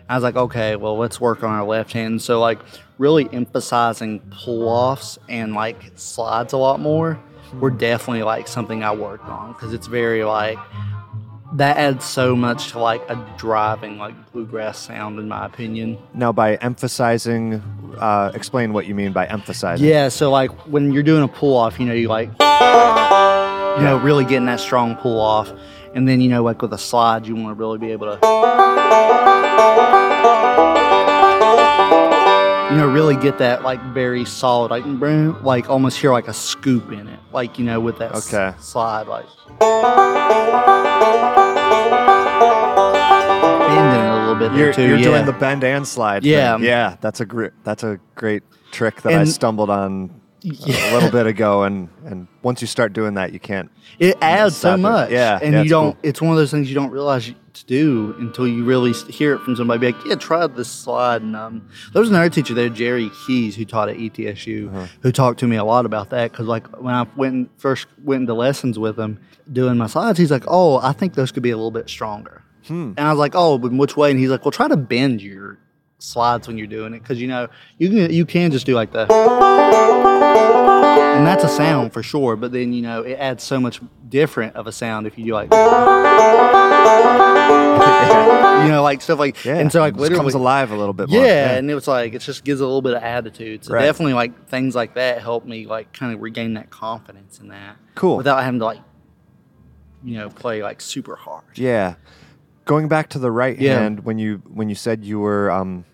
I 0.10 0.16
was 0.16 0.24
like, 0.24 0.36
okay, 0.36 0.76
well, 0.76 0.98
let's 0.98 1.20
work 1.22 1.44
on 1.44 1.50
our 1.50 1.64
left 1.64 1.94
hand. 1.94 2.22
So, 2.22 2.40
like, 2.40 2.60
really 2.98 3.28
emphasizing 3.34 4.20
pull 4.32 4.68
offs 4.68 5.18
and 5.30 5.54
like 5.54 5.92
slides 5.96 6.54
a 6.54 6.58
lot 6.58 6.80
more 6.80 7.20
were 7.60 7.72
definitely 7.72 8.24
like 8.24 8.48
something 8.48 8.84
I 8.84 8.94
worked 8.94 9.28
on 9.28 9.54
because 9.54 9.74
it's 9.74 9.88
very 9.88 10.24
like, 10.24 10.58
that 11.54 11.78
adds 11.78 12.06
so 12.06 12.36
much 12.36 12.72
to 12.72 12.80
like 12.80 13.02
a 13.10 13.16
driving, 13.38 13.98
like 13.98 14.16
bluegrass 14.32 14.78
sound, 14.80 15.20
in 15.20 15.28
my 15.28 15.46
opinion. 15.46 15.98
Now, 16.14 16.32
by 16.32 16.56
emphasizing, 16.56 17.62
uh, 18.00 18.32
explain 18.34 18.74
what 18.74 18.88
you 18.88 18.96
mean 18.96 19.14
by 19.14 19.26
emphasizing. 19.28 19.88
Yeah, 19.88 20.10
so 20.10 20.32
like 20.32 20.50
when 20.68 20.92
you're 20.92 21.04
doing 21.04 21.24
a 21.24 21.28
pull 21.28 21.56
off, 21.56 21.80
you 21.80 21.86
know, 21.86 21.94
you 21.94 22.08
like, 22.08 22.30
you 22.30 23.84
know, 23.86 24.00
really 24.04 24.24
getting 24.26 24.46
that 24.48 24.60
strong 24.60 24.96
pull 24.96 25.20
off. 25.20 25.52
And 25.94 26.08
then, 26.08 26.22
you 26.22 26.30
know, 26.30 26.42
like 26.44 26.62
with 26.64 26.74
a 26.74 26.78
slide, 26.78 27.28
you 27.28 27.36
want 27.36 27.50
to 27.56 27.60
really 27.60 27.78
be 27.78 27.92
able 27.92 28.08
to, 28.08 28.20
you 32.72 32.80
know, 32.80 32.88
really 32.92 33.16
get 33.16 33.38
that 33.38 33.62
like 33.62 33.80
very 33.94 34.26
solid, 34.26 34.72
like, 34.72 34.84
like 35.44 35.70
almost 35.70 36.00
hear 36.00 36.12
like 36.12 36.28
a 36.28 36.34
scoop 36.34 36.92
in 36.92 37.08
it. 37.08 37.20
Like, 37.32 37.60
you 37.60 37.66
know, 37.66 37.80
with 37.80 38.00
that 38.00 38.16
s- 38.16 38.34
Okay. 38.34 38.58
slide, 38.60 39.06
like 39.08 39.26
bending 44.50 44.60
it 44.60 44.64
a 44.64 44.66
little 44.66 44.74
bit 44.74 44.78
You're, 44.78 44.88
too. 44.88 44.88
you're 44.88 44.98
yeah. 44.98 45.04
doing 45.04 45.26
the 45.26 45.34
bend 45.40 45.64
and 45.64 45.88
slide. 45.88 46.24
Yeah. 46.24 46.56
thing. 46.58 46.66
yeah. 46.66 46.98
That's 47.02 47.20
a 47.20 47.26
great. 47.26 47.52
That's 47.64 47.84
a 47.84 48.00
great 48.16 48.44
trick 48.72 49.02
that 49.04 49.14
I 49.14 49.24
stumbled 49.26 49.70
on 49.70 50.22
a 50.44 50.48
little 50.94 51.12
bit 51.12 51.26
ago, 51.28 51.64
and 51.64 51.90
and 52.06 52.28
once 52.42 52.62
you 52.62 52.68
start 52.68 52.94
doing 52.94 53.14
that, 53.16 53.32
you 53.34 53.40
can't. 53.40 53.72
It 54.00 54.18
adds 54.22 54.56
so 54.56 54.60
stop 54.70 54.80
it. 54.80 54.82
much. 54.82 55.12
Yeah, 55.12 55.40
And 55.42 55.54
yeah, 55.54 55.58
you 55.60 55.62
it's 55.64 55.70
don't, 55.70 55.94
cool. 55.94 56.00
it's 56.04 56.22
one 56.22 56.32
of 56.32 56.38
those 56.38 56.52
things 56.52 56.68
you 56.70 56.76
don't 56.76 56.90
realize 56.92 57.32
to 57.54 57.66
do 57.66 58.16
until 58.18 58.48
you 58.48 58.66
really 58.66 58.94
hear 58.94 59.36
it 59.36 59.40
from 59.42 59.56
somebody. 59.56 59.80
Be 59.80 59.92
like, 59.92 60.06
yeah, 60.06 60.16
try 60.16 60.48
this 60.48 60.68
slide. 60.68 61.22
And 61.22 61.36
um, 61.36 61.70
there 61.94 62.00
was 62.00 62.10
another 62.10 62.28
teacher 62.30 62.56
there, 62.56 62.68
Jerry 62.68 63.12
Keys, 63.28 63.56
who 63.56 63.64
taught 63.64 63.90
at 63.90 63.98
ETSU, 63.98 64.70
Uh-huh. 64.70 64.88
who 65.02 65.12
talked 65.12 65.40
to 65.42 65.48
me 65.48 65.56
a 65.58 65.64
lot 65.64 65.86
about 65.86 66.10
that. 66.10 66.34
Cause 66.34 66.48
like 66.48 66.66
when 66.82 66.96
I 66.96 67.06
went 67.16 67.52
first 67.60 67.86
went 68.04 68.22
into 68.22 68.34
lessons 68.34 68.80
with 68.80 68.98
him 69.00 69.20
doing 69.52 69.78
my 69.78 69.86
slides, 69.88 70.18
he's 70.18 70.32
like, 70.32 70.46
oh, 70.48 70.80
I 70.80 70.94
think 70.94 71.14
those 71.14 71.32
could 71.32 71.44
be 71.44 71.52
a 71.52 71.56
little 71.56 71.70
bit 71.72 71.88
stronger. 71.90 72.42
Hmm. 72.68 72.94
And 72.98 73.02
I 73.02 73.10
was 73.12 73.20
like, 73.20 73.34
oh, 73.36 73.58
but 73.58 73.72
in 73.72 73.78
which 73.78 73.98
way? 73.98 74.12
And 74.12 74.20
he's 74.20 74.30
like, 74.30 74.44
well, 74.46 74.52
try 74.52 74.68
to 74.68 74.78
bend 74.78 75.22
your 75.22 75.58
slides 76.00 76.48
when 76.48 76.58
you're 76.58 76.68
doing 76.68 76.94
it. 76.94 77.04
Cause 77.06 77.20
you 77.20 77.28
know, 77.28 77.48
you 77.78 77.90
can, 77.90 78.14
you 78.14 78.26
can 78.26 78.52
just 78.52 78.66
do 78.66 78.74
like 78.76 78.92
that, 78.94 79.12
and 81.16 81.26
that's 81.28 81.44
a 81.44 81.50
sound 81.50 81.94
for 81.94 82.04
sure. 82.04 82.36
But 82.36 82.52
then 82.52 82.74
you 82.74 82.82
know 82.82 83.02
it 83.02 83.16
adds 83.16 83.44
so 83.44 83.60
much 83.60 83.80
different 84.10 84.56
of 84.56 84.68
a 84.68 84.72
sound 84.72 85.08
if 85.08 85.18
you 85.18 85.26
do 85.26 85.34
like, 85.34 85.52
you 88.64 88.70
know, 88.70 88.82
like 88.84 89.02
stuff 89.02 89.20
like. 89.20 89.44
Yeah. 89.44 89.58
And 89.58 89.72
so 89.72 89.80
like 89.82 89.96
it 89.96 90.00
literally 90.00 90.20
comes 90.22 90.34
alive 90.34 90.72
a 90.72 90.78
little 90.78 90.94
bit 90.94 91.10
more. 91.10 91.24
Yeah, 91.24 91.56
and 91.56 91.70
it 91.70 91.76
was 91.76 91.88
like 91.88 92.14
it 92.14 92.20
just 92.20 92.44
gives 92.44 92.62
a 92.62 92.66
little 92.66 92.82
bit 92.82 92.94
of 92.96 93.04
attitude. 93.04 93.66
So 93.66 93.74
Right. 93.74 93.86
definitely 93.86 94.14
like 94.14 94.48
things 94.48 94.76
like 94.76 94.96
that 94.96 95.22
help 95.22 95.46
me 95.46 95.66
like 95.66 95.94
kind 95.94 96.14
of 96.14 96.22
regain 96.22 96.54
that 96.56 96.70
confidence 96.70 97.40
in 97.40 97.50
that. 97.50 97.78
Cool. 97.96 98.18
Without 98.18 98.44
having 98.44 98.60
to 98.60 98.66
like, 98.66 98.80
you 100.04 100.18
know, 100.18 100.30
play 100.30 100.64
like 100.64 100.82
super 100.82 101.16
hard. 101.16 101.44
Yeah. 101.56 101.96
Going 102.66 102.88
back 102.88 103.10
to 103.10 103.20
the 103.20 103.32
right 103.32 103.58
Yeah. 103.58 103.80
hand, 103.80 104.06
when 104.06 104.18
you 104.18 104.42
when 104.54 104.70
you 104.70 104.76
said 104.76 105.04
you 105.04 105.20
were 105.20 105.52
um, 105.52 105.86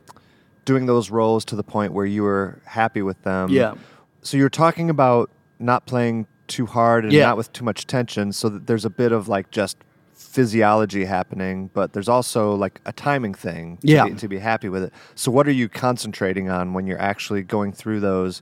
doing 0.65 0.85
those 0.85 1.09
rolls 1.09 1.43
to 1.45 1.55
the 1.55 1.63
point 1.63 1.93
where 1.93 2.05
you 2.05 2.23
were 2.23 2.59
happy 2.65 3.01
with 3.01 3.21
them. 3.23 3.49
Yeah. 3.49 3.73
So 4.21 4.37
you're 4.37 4.49
talking 4.49 4.89
about 4.89 5.31
not 5.57 5.85
playing 5.87 6.27
too 6.47 6.65
hard 6.67 7.05
and 7.05 7.13
Yeah. 7.13 7.25
not 7.27 7.37
with 7.37 7.51
too 7.53 7.63
much 7.63 7.87
tension, 7.87 8.31
so 8.31 8.49
that 8.49 8.67
there's 8.67 8.85
a 8.85 8.89
bit 8.89 9.11
of 9.11 9.27
like 9.27 9.49
just 9.51 9.77
physiology 10.13 11.05
happening, 11.05 11.69
but 11.73 11.93
there's 11.93 12.09
also 12.09 12.53
like 12.53 12.81
a 12.85 12.91
timing 12.91 13.33
thing 13.33 13.77
to, 13.77 13.87
Yeah. 13.87 14.05
be, 14.05 14.13
to 14.15 14.27
be 14.27 14.37
happy 14.37 14.69
with 14.69 14.83
it. 14.83 14.93
So 15.15 15.31
what 15.31 15.47
are 15.47 15.51
you 15.51 15.67
concentrating 15.69 16.49
on 16.49 16.73
when 16.73 16.85
you're 16.85 17.01
actually 17.01 17.41
going 17.41 17.71
through 17.71 18.01
those 18.01 18.41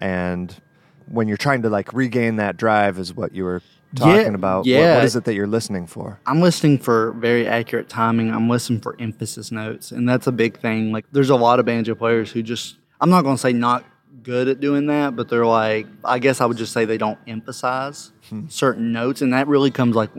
and 0.00 0.54
when 1.06 1.28
you're 1.28 1.36
trying 1.38 1.62
to 1.62 1.70
like 1.70 1.92
regain 1.94 2.36
that 2.36 2.56
drive 2.56 2.98
is 2.98 3.14
what 3.14 3.34
you 3.34 3.44
were 3.44 3.62
Yeah, 3.94 4.16
talking 4.16 4.34
about. 4.34 4.58
What- 4.58 4.66
what 4.66 5.04
is 5.04 5.16
it 5.16 5.24
that 5.24 5.34
you're 5.34 5.46
listening 5.46 5.86
for? 5.86 6.18
I'm 6.26 6.40
listening 6.40 6.78
for 6.78 7.12
very 7.12 7.46
accurate 7.46 7.88
timing. 7.88 8.32
I'm 8.32 8.48
listening 8.48 8.80
for 8.80 8.96
emphasis 8.98 9.52
notes, 9.52 9.92
and 9.92 10.08
that's 10.08 10.26
a 10.26 10.32
big 10.32 10.58
thing. 10.60 10.92
Like, 10.92 11.06
there's 11.12 11.30
a 11.30 11.36
lot 11.36 11.58
of 11.60 11.66
banjo 11.66 11.94
players 11.94 12.30
who 12.30 12.42
just, 12.42 12.76
I'm 13.00 13.10
not 13.10 13.22
going 13.22 13.36
to 13.36 13.40
say 13.40 13.52
not 13.52 13.84
good 14.22 14.48
at 14.48 14.60
doing 14.60 14.86
that, 14.86 15.16
but 15.16 15.28
they're 15.28 15.46
like, 15.46 15.86
I 16.04 16.18
guess 16.18 16.40
I 16.40 16.46
would 16.46 16.56
just 16.56 16.72
say 16.72 16.84
they 16.84 16.98
don't 16.98 17.18
emphasize 17.26 18.12
hmm. 18.28 18.46
certain 18.48 18.92
notes, 18.92 19.22
and 19.22 19.32
that 19.32 19.48
really 19.48 19.70
comes 19.70 19.96
like, 19.96 20.10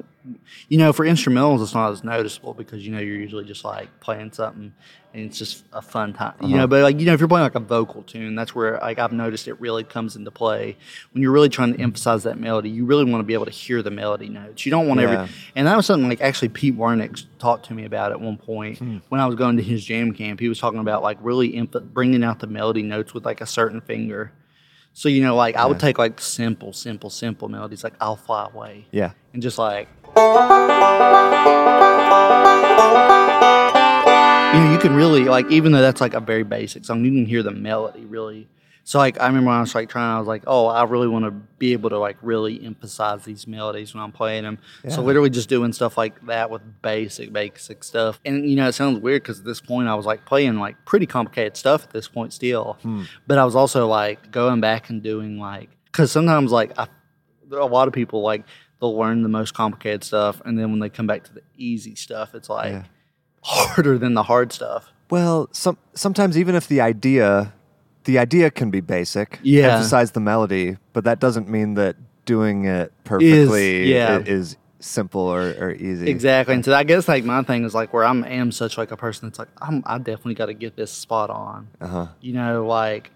you 0.70 0.78
know, 0.78 0.94
for 0.94 1.06
instrumentals, 1.06 1.62
it's 1.62 1.74
not 1.74 1.92
as 1.92 2.04
noticeable 2.04 2.54
because 2.54 2.86
you 2.86 2.94
know 2.94 3.00
you're 3.00 3.18
usually 3.18 3.46
just 3.46 3.64
like 3.64 3.90
playing 4.00 4.32
something, 4.32 4.74
and 5.14 5.26
it's 5.26 5.38
just 5.38 5.64
a 5.72 5.82
fun 5.82 6.14
time, 6.14 6.34
you 6.42 6.48
uh-huh. 6.48 6.58
know. 6.58 6.68
But 6.68 6.82
like, 6.82 7.00
you 7.00 7.06
know, 7.06 7.14
if 7.14 7.20
you're 7.20 7.30
playing 7.30 7.44
like 7.44 7.56
a 7.56 7.60
vocal 7.60 8.02
tune, 8.04 8.36
that's 8.36 8.56
where 8.56 8.80
like 8.80 8.98
I've 8.98 9.14
noticed 9.14 9.48
it 9.48 9.60
really 9.62 9.84
comes 9.84 10.16
into 10.16 10.32
play 10.32 10.76
when 11.12 11.22
you're 11.22 11.32
really 11.32 11.50
trying 11.50 11.70
to 11.70 11.74
mm-hmm. 11.76 11.84
emphasize 11.84 12.24
that 12.24 12.40
melody. 12.40 12.70
You 12.70 12.86
really 12.86 13.06
want 13.06 13.20
to 13.20 13.26
be 13.26 13.36
able 13.36 13.46
to 13.46 13.52
hear 13.52 13.84
the 13.84 13.92
melody 13.92 14.30
notes. 14.30 14.66
You 14.66 14.72
don't 14.72 14.88
want 14.88 15.02
Yeah. 15.02 15.12
every 15.12 15.34
and 15.56 15.68
that 15.68 15.78
was 15.78 15.86
something 15.86 16.10
like 16.10 16.22
actually 16.22 16.50
Pete 16.50 16.76
Wernick 16.76 17.24
talked 17.38 17.68
to 17.68 17.74
me 17.74 17.86
about 17.86 18.12
at 18.12 18.20
one 18.20 18.38
point 18.38 18.80
hmm. 18.80 18.98
when 19.10 19.22
I 19.22 19.28
was 19.28 19.36
going 19.36 19.58
to 19.58 19.64
his 19.64 19.86
jam 19.86 20.14
camp. 20.14 20.40
He 20.40 20.50
was 20.50 20.60
talking 20.60 20.80
about 20.80 21.04
like 21.04 21.18
really 21.22 21.54
emph- 21.54 21.94
bringing 21.94 22.24
out 22.24 22.40
the 22.40 22.48
melody 22.48 22.82
notes 22.82 23.14
with 23.14 23.26
like 23.26 23.42
a 23.42 23.46
certain 23.46 23.82
finger. 23.82 24.32
So 24.94 25.10
you 25.10 25.22
know, 25.22 25.36
like 25.36 25.56
I 25.56 25.66
would 25.66 25.80
take 25.80 25.98
like 25.98 26.20
simple, 26.20 26.74
simple, 26.74 27.10
simple 27.10 27.50
melodies 27.50 27.84
like 27.84 27.94
"I'll 28.00 28.16
Fly 28.16 28.50
Away" 28.54 28.88
Yeah. 28.92 29.12
and 29.34 29.42
just 29.42 29.58
like 29.58 29.88
you 30.16 30.22
know, 30.22 31.88
you 31.88 31.93
can 34.84 34.96
really 34.96 35.26
like 35.26 35.50
even 35.50 35.72
though 35.72 35.82
that's 35.82 36.02
like 36.02 36.14
a 36.14 36.20
very 36.20 36.44
basic 36.44 36.86
song, 36.86 37.04
you 37.04 37.12
can 37.12 37.26
hear 37.26 37.42
the 37.42 37.52
melody 37.52 38.06
really. 38.06 38.48
So 38.86 38.98
like 38.98 39.20
I 39.20 39.28
remember 39.28 39.48
when 39.48 39.58
I 39.58 39.62
was 39.62 39.74
like 39.74 39.90
trying, 39.90 40.14
I 40.14 40.20
was 40.20 40.28
like, 40.28 40.44
oh, 40.46 40.68
I 40.68 40.84
really 40.84 41.08
want 41.08 41.24
to 41.24 41.32
be 41.32 41.72
able 41.72 41.90
to 41.90 41.98
like 41.98 42.18
really 42.22 42.64
emphasize 42.66 43.24
these 43.24 43.48
melodies 43.48 43.94
when 43.94 44.04
I'm 44.04 44.12
playing 44.12 44.44
them. 44.44 44.60
So 44.90 45.02
literally 45.02 45.30
just 45.30 45.48
doing 45.48 45.72
stuff 45.72 45.98
like 45.98 46.26
that 46.26 46.50
with 46.50 46.62
basic, 46.82 47.32
basic 47.32 47.86
stuff. 47.86 48.20
And 48.26 48.50
you 48.50 48.58
know, 48.58 48.68
it 48.68 48.74
sounds 48.74 49.00
weird 49.00 49.24
because 49.24 49.40
at 49.40 49.46
this 49.46 49.62
point 49.62 49.88
I 49.88 49.96
was 49.96 50.06
like 50.06 50.26
playing 50.26 50.60
like 50.60 50.84
pretty 50.86 51.06
complicated 51.06 51.56
stuff 51.56 51.86
at 51.86 51.92
this 51.92 52.10
point 52.10 52.34
still, 52.34 52.78
hmm. 52.82 53.04
but 53.26 53.38
I 53.38 53.46
was 53.46 53.56
also 53.56 53.88
like 53.88 54.32
going 54.32 54.60
back 54.60 54.90
and 54.90 55.02
doing 55.02 55.40
like 55.40 55.70
because 55.86 56.12
sometimes 56.12 56.52
like 56.52 56.78
I, 56.78 56.88
there 57.48 57.60
are 57.60 57.62
a 57.62 57.72
lot 57.72 57.88
of 57.88 57.94
people 57.94 58.22
like 58.22 58.44
they'll 58.82 58.98
learn 58.98 59.24
the 59.24 59.30
most 59.30 59.54
complicated 59.54 60.04
stuff, 60.04 60.42
and 60.44 60.60
then 60.60 60.72
when 60.72 60.82
they 60.82 60.90
come 60.90 61.08
back 61.08 61.24
to 61.24 61.34
the 61.34 61.42
easy 61.56 61.96
stuff, 61.96 62.36
it's 62.36 62.50
like 62.50 62.74
Yeah. 62.74 62.84
Harder 63.44 63.98
than 63.98 64.14
the 64.14 64.24
hard 64.24 64.52
stuff. 64.52 64.92
Well, 65.10 65.50
some 65.52 65.78
sometimes 65.94 66.38
even 66.38 66.56
if 66.56 66.68
the 66.68 66.82
idea, 66.82 67.54
the 68.06 68.18
idea 68.18 68.50
can 68.50 68.72
be 68.72 68.82
basic, 68.82 69.40
Yeah. 69.44 69.76
emphasize 69.76 70.12
the 70.12 70.20
melody, 70.20 70.78
but 70.94 71.04
that 71.04 71.20
doesn't 71.20 71.48
mean 71.50 71.76
that 71.76 71.96
doing 72.26 72.66
it 72.66 72.92
perfectly 73.04 73.92
yeah. 73.94 74.20
is 74.26 74.58
simple 74.80 75.22
or, 75.22 75.54
or 75.60 75.72
easy. 75.72 76.10
Exactly. 76.10 76.56
And 76.56 76.66
so 76.66 76.74
I 76.74 76.84
guess 76.84 77.08
like 77.08 77.24
my 77.24 77.42
thing 77.44 77.64
is 77.64 77.74
like 77.74 77.94
where 77.94 78.04
I'm 78.06 78.24
am 78.24 78.52
such 78.52 78.78
like 78.78 78.92
a 78.92 78.98
person 78.98 79.30
that's 79.30 79.40
like 79.40 79.50
I'm 79.62 79.84
I 79.86 79.98
definitely 79.98 80.36
got 80.36 80.48
to 80.48 80.54
get 80.54 80.76
this 80.76 80.92
spot 80.92 81.30
on. 81.30 81.68
Uh 81.80 81.88
huh. 81.88 82.08
You 82.22 82.34
know, 82.34 82.66
like 82.66 83.12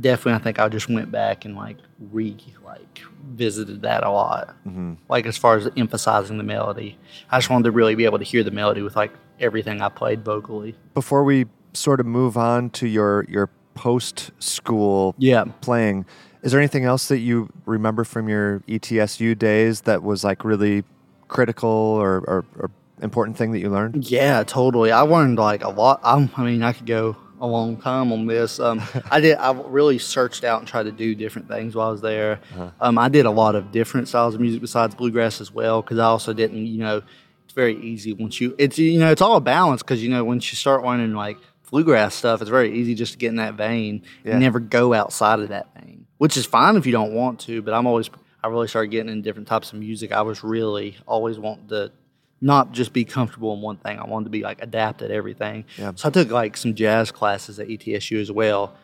definitely 0.00 0.34
I 0.34 0.38
think 0.38 0.58
I 0.58 0.68
just 0.68 0.88
went 0.88 1.10
back 1.10 1.44
and 1.44 1.56
like 1.56 1.76
re 2.12 2.36
like 2.64 3.00
visited 3.32 3.82
that 3.82 4.02
a 4.04 4.10
lot. 4.10 4.54
hmm 4.64 4.94
Like 5.08 5.26
as 5.26 5.36
far 5.36 5.56
as 5.56 5.68
emphasizing 5.76 6.38
the 6.38 6.44
melody, 6.44 6.98
I 7.30 7.38
just 7.38 7.50
wanted 7.50 7.64
to 7.64 7.70
really 7.72 7.94
be 7.94 8.04
able 8.04 8.18
to 8.18 8.24
hear 8.24 8.42
the 8.42 8.50
melody 8.50 8.82
with 8.82 8.96
like 8.96 9.12
everything 9.40 9.80
I 9.80 9.88
played 9.88 10.24
vocally. 10.24 10.74
Before 10.94 11.24
we 11.24 11.46
sort 11.72 12.00
of 12.00 12.06
move 12.06 12.36
on 12.36 12.70
to 12.70 12.86
your 12.88 13.24
your 13.28 13.50
post 13.74 14.30
school 14.38 15.14
Yeah. 15.18 15.44
playing, 15.60 16.04
is 16.42 16.52
there 16.52 16.60
anything 16.60 16.84
else 16.84 17.08
that 17.08 17.18
you 17.18 17.48
remember 17.66 18.04
from 18.04 18.28
your 18.28 18.60
ETSU 18.68 19.36
days 19.38 19.82
that 19.82 20.02
was 20.02 20.22
like 20.22 20.44
really 20.44 20.84
critical 21.28 21.68
or, 21.68 22.18
or, 22.18 22.44
or 22.58 22.70
important 23.02 23.36
thing 23.36 23.50
that 23.52 23.58
you 23.58 23.70
learned? 23.70 24.08
Yeah, 24.08 24.44
totally. 24.44 24.92
I 24.92 25.00
learned 25.00 25.38
like 25.38 25.64
a 25.64 25.70
lot. 25.70 26.00
I'm, 26.04 26.30
I 26.36 26.44
mean, 26.44 26.62
I 26.62 26.72
could 26.72 26.86
go 26.86 27.16
a 27.44 27.46
long 27.46 27.76
time 27.76 28.10
on 28.12 28.26
this. 28.26 28.58
Um, 28.58 28.80
I 29.10 29.20
did. 29.20 29.36
I 29.36 29.52
really 29.52 29.98
searched 29.98 30.44
out 30.44 30.60
and 30.60 30.66
tried 30.68 30.84
to 30.84 30.92
do 30.92 31.14
different 31.14 31.46
things 31.48 31.74
while 31.76 31.88
I 31.88 31.92
was 31.92 32.00
there. 32.00 32.40
Um, 32.80 32.98
I 32.98 33.08
did 33.08 33.26
a 33.26 33.30
lot 33.30 33.54
of 33.54 33.70
different 33.70 34.08
styles 34.08 34.34
of 34.34 34.40
music 34.40 34.60
besides 34.60 34.94
bluegrass 34.94 35.40
as 35.40 35.52
well 35.52 35.82
because 35.82 35.98
I 35.98 36.04
also 36.06 36.32
didn't. 36.32 36.66
You 36.66 36.78
know, 36.78 37.02
it's 37.44 37.52
very 37.54 37.76
easy 37.80 38.12
once 38.14 38.40
you. 38.40 38.54
It's 38.58 38.78
you 38.78 38.98
know, 38.98 39.10
it's 39.12 39.20
all 39.22 39.36
a 39.36 39.40
balance 39.40 39.82
because 39.82 40.02
you 40.02 40.08
know 40.10 40.24
once 40.24 40.50
you 40.52 40.56
start 40.56 40.82
learning 40.84 41.12
like 41.14 41.36
bluegrass 41.70 42.14
stuff, 42.14 42.40
it's 42.40 42.50
very 42.50 42.72
easy 42.78 42.94
just 42.94 43.12
to 43.12 43.18
get 43.18 43.28
in 43.28 43.36
that 43.36 43.54
vein 43.54 44.02
Yeah. 44.24 44.32
and 44.32 44.40
never 44.40 44.60
go 44.60 44.94
outside 44.94 45.40
of 45.40 45.48
that 45.50 45.68
vein, 45.74 46.06
which 46.18 46.36
is 46.36 46.46
fine 46.46 46.76
if 46.76 46.86
you 46.86 46.92
don't 46.92 47.12
want 47.12 47.40
to. 47.40 47.62
But 47.62 47.74
I'm 47.74 47.86
always. 47.86 48.10
I 48.42 48.48
really 48.48 48.68
started 48.68 48.88
getting 48.88 49.10
in 49.10 49.22
different 49.22 49.48
types 49.48 49.72
of 49.72 49.78
music. 49.78 50.12
I 50.12 50.20
was 50.22 50.44
really 50.44 50.96
always 51.06 51.38
wanting 51.38 51.68
to 51.68 51.92
not 52.44 52.72
just 52.72 52.92
be 52.92 53.04
comfortable 53.04 53.54
in 53.54 53.60
one 53.62 53.78
thing. 53.78 53.98
I 53.98 54.04
wanted 54.06 54.24
to 54.24 54.30
be 54.30 54.42
like 54.42 54.62
adapt 54.62 55.00
at 55.02 55.10
everything. 55.10 55.64
Yeah. 55.78 55.92
So 55.96 56.08
I 56.08 56.10
took 56.12 56.30
like 56.30 56.56
some 56.56 56.74
jazz 56.74 57.10
classes 57.10 57.58
at 57.58 57.68
ETSU 57.68 58.20
as 58.20 58.30
well. 58.30 58.74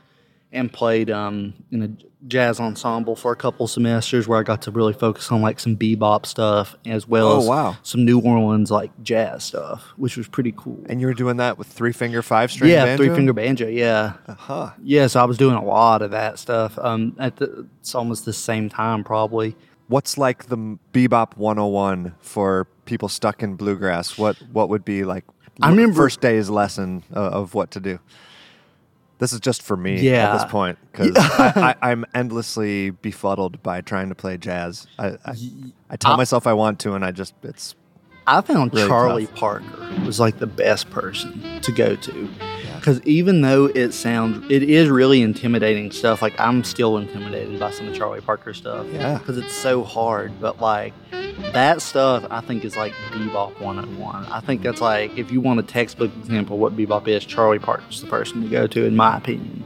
and 0.52 0.72
played 0.72 1.10
um, 1.12 1.54
in 1.70 1.80
a 1.80 1.90
jazz 2.26 2.58
ensemble 2.58 3.14
for 3.14 3.30
a 3.30 3.36
couple 3.36 3.68
semesters 3.68 4.26
where 4.26 4.40
I 4.40 4.42
got 4.42 4.62
to 4.62 4.72
really 4.72 4.92
focus 4.92 5.30
on 5.30 5.40
like 5.42 5.60
some 5.60 5.76
bebop 5.76 6.26
stuff 6.26 6.74
as 6.84 7.06
well 7.06 7.28
Oh, 7.28 7.38
as 7.38 7.46
wow. 7.46 7.76
some 7.84 8.04
New 8.04 8.18
Orleans 8.20 8.68
like 8.68 8.90
jazz 9.04 9.44
stuff, 9.44 9.84
which 9.96 10.16
was 10.16 10.26
pretty 10.26 10.52
cool. 10.56 10.80
And 10.88 11.00
you 11.00 11.06
were 11.06 11.14
doing 11.14 11.36
that 11.36 11.56
with 11.56 11.68
three 11.68 11.92
finger, 11.92 12.20
five 12.20 12.50
string 12.50 12.72
yeah, 12.72 12.84
banjo? 12.86 13.04
three 13.04 13.14
finger 13.14 13.32
banjo. 13.32 13.68
Yeah, 13.68 14.14
Uh-huh. 14.26 14.70
yeah. 14.82 15.06
So 15.06 15.20
I 15.20 15.24
was 15.24 15.38
doing 15.38 15.54
a 15.54 15.64
lot 15.64 16.02
of 16.02 16.10
that 16.10 16.38
stuff. 16.40 16.76
Um, 16.80 17.14
at 17.20 17.36
the 17.36 17.68
it's 17.80 17.94
almost 17.94 18.24
the 18.24 18.32
same 18.32 18.68
time 18.68 19.04
probably. 19.04 19.54
What's 19.86 20.18
like 20.18 20.46
the 20.46 20.56
bebop 20.92 21.36
101 21.36 22.14
for 22.20 22.66
people 22.90 23.08
stuck 23.08 23.42
in 23.42 23.54
bluegrass? 23.56 24.18
What 24.18 24.36
what 24.52 24.68
would 24.68 24.84
be 24.84 25.04
like 25.04 25.24
I 25.62 25.70
remember- 25.70 25.96
first 25.96 26.20
day's 26.20 26.50
lesson 26.50 27.02
of, 27.12 27.32
of 27.32 27.54
what 27.54 27.70
to 27.72 27.80
do? 27.80 27.98
This 29.18 29.32
is 29.34 29.40
just 29.40 29.60
for 29.62 29.76
me 29.76 30.08
at 30.10 30.32
this 30.32 30.50
point 30.50 30.78
because 30.92 31.12
I, 31.16 31.74
I'm 31.82 32.06
endlessly 32.14 32.88
befuddled 32.90 33.62
by 33.62 33.82
trying 33.82 34.08
to 34.08 34.14
play 34.14 34.38
jazz. 34.38 34.86
I, 34.98 35.08
I, 35.26 35.34
I 35.90 35.96
tell 35.96 36.12
I- 36.12 36.16
myself 36.16 36.46
I 36.46 36.54
want 36.54 36.78
to, 36.80 36.94
and 36.94 37.04
I 37.04 37.10
just 37.10 37.34
it's 37.42 37.74
I 38.26 38.40
found 38.42 38.72
Really 38.74 38.86
Charlie 38.88 39.26
tough. 39.26 39.34
Parker 39.36 39.64
was 40.06 40.20
like 40.20 40.38
the 40.38 40.46
best 40.46 40.88
person 40.90 41.60
to 41.62 41.72
go 41.72 41.96
to. 41.96 42.28
Because 42.76 43.02
even 43.02 43.42
though 43.42 43.66
it 43.66 43.92
sounds, 43.92 44.50
it 44.50 44.62
is 44.62 44.88
really 44.88 45.20
intimidating 45.20 45.90
stuff. 45.90 46.22
Like 46.22 46.38
I'm 46.40 46.64
still 46.64 46.96
intimidated 46.96 47.60
by 47.60 47.72
some 47.72 47.88
of 47.88 47.94
Charlie 47.94 48.22
Parker 48.22 48.54
stuff. 48.54 48.86
Yeah. 48.90 49.18
Because 49.18 49.36
it's 49.36 49.52
so 49.54 49.84
hard. 49.84 50.40
But 50.40 50.60
like 50.62 50.94
that 51.52 51.82
stuff, 51.82 52.26
I 52.30 52.40
think 52.40 52.64
is 52.64 52.76
like 52.76 52.92
bebop 53.10 53.60
101. 53.60 54.26
I 54.26 54.40
think 54.40 54.62
that's 54.62 54.80
like 54.80 55.16
if 55.18 55.30
you 55.30 55.40
want 55.40 55.60
a 55.60 55.62
textbook 55.62 56.10
example 56.18 56.54
of 56.56 56.60
what 56.60 56.76
bebop 56.76 57.08
is, 57.08 57.24
Charlie 57.24 57.58
Parker's 57.58 58.00
the 58.00 58.06
person 58.08 58.42
to 58.42 58.48
go 58.48 58.66
to, 58.66 58.84
in 58.84 58.96
my 58.96 59.16
opinion. 59.16 59.64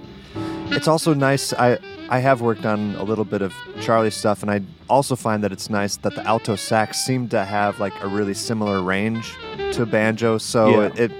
it's 0.70 0.88
also 0.88 1.14
nice. 1.14 1.52
I 1.54 1.78
I 2.08 2.18
have 2.18 2.40
worked 2.42 2.66
on 2.66 2.94
a 2.96 3.02
little 3.02 3.24
bit 3.24 3.40
of 3.42 3.54
Charlie 3.80 4.10
stuff, 4.10 4.42
and 4.42 4.50
I 4.50 4.60
also 4.88 5.16
find 5.16 5.42
that 5.44 5.52
it's 5.52 5.70
nice 5.70 5.96
that 5.98 6.14
the 6.14 6.24
alto 6.26 6.54
sax 6.56 6.98
seem 7.04 7.28
to 7.30 7.44
have 7.44 7.80
like 7.80 7.94
a 8.02 8.06
really 8.08 8.34
similar 8.34 8.82
range 8.82 9.34
to 9.72 9.86
banjo, 9.86 10.38
so 10.38 10.68
Yeah. 10.82 10.86
it, 10.86 10.98
it 11.00 11.12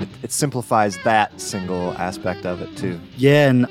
it 0.00 0.08
it 0.24 0.32
simplifies 0.32 0.98
that 1.04 1.40
single 1.40 1.92
aspect 1.98 2.44
of 2.46 2.60
it 2.62 2.76
too. 2.76 2.98
Yeah, 3.16 3.48
and 3.48 3.66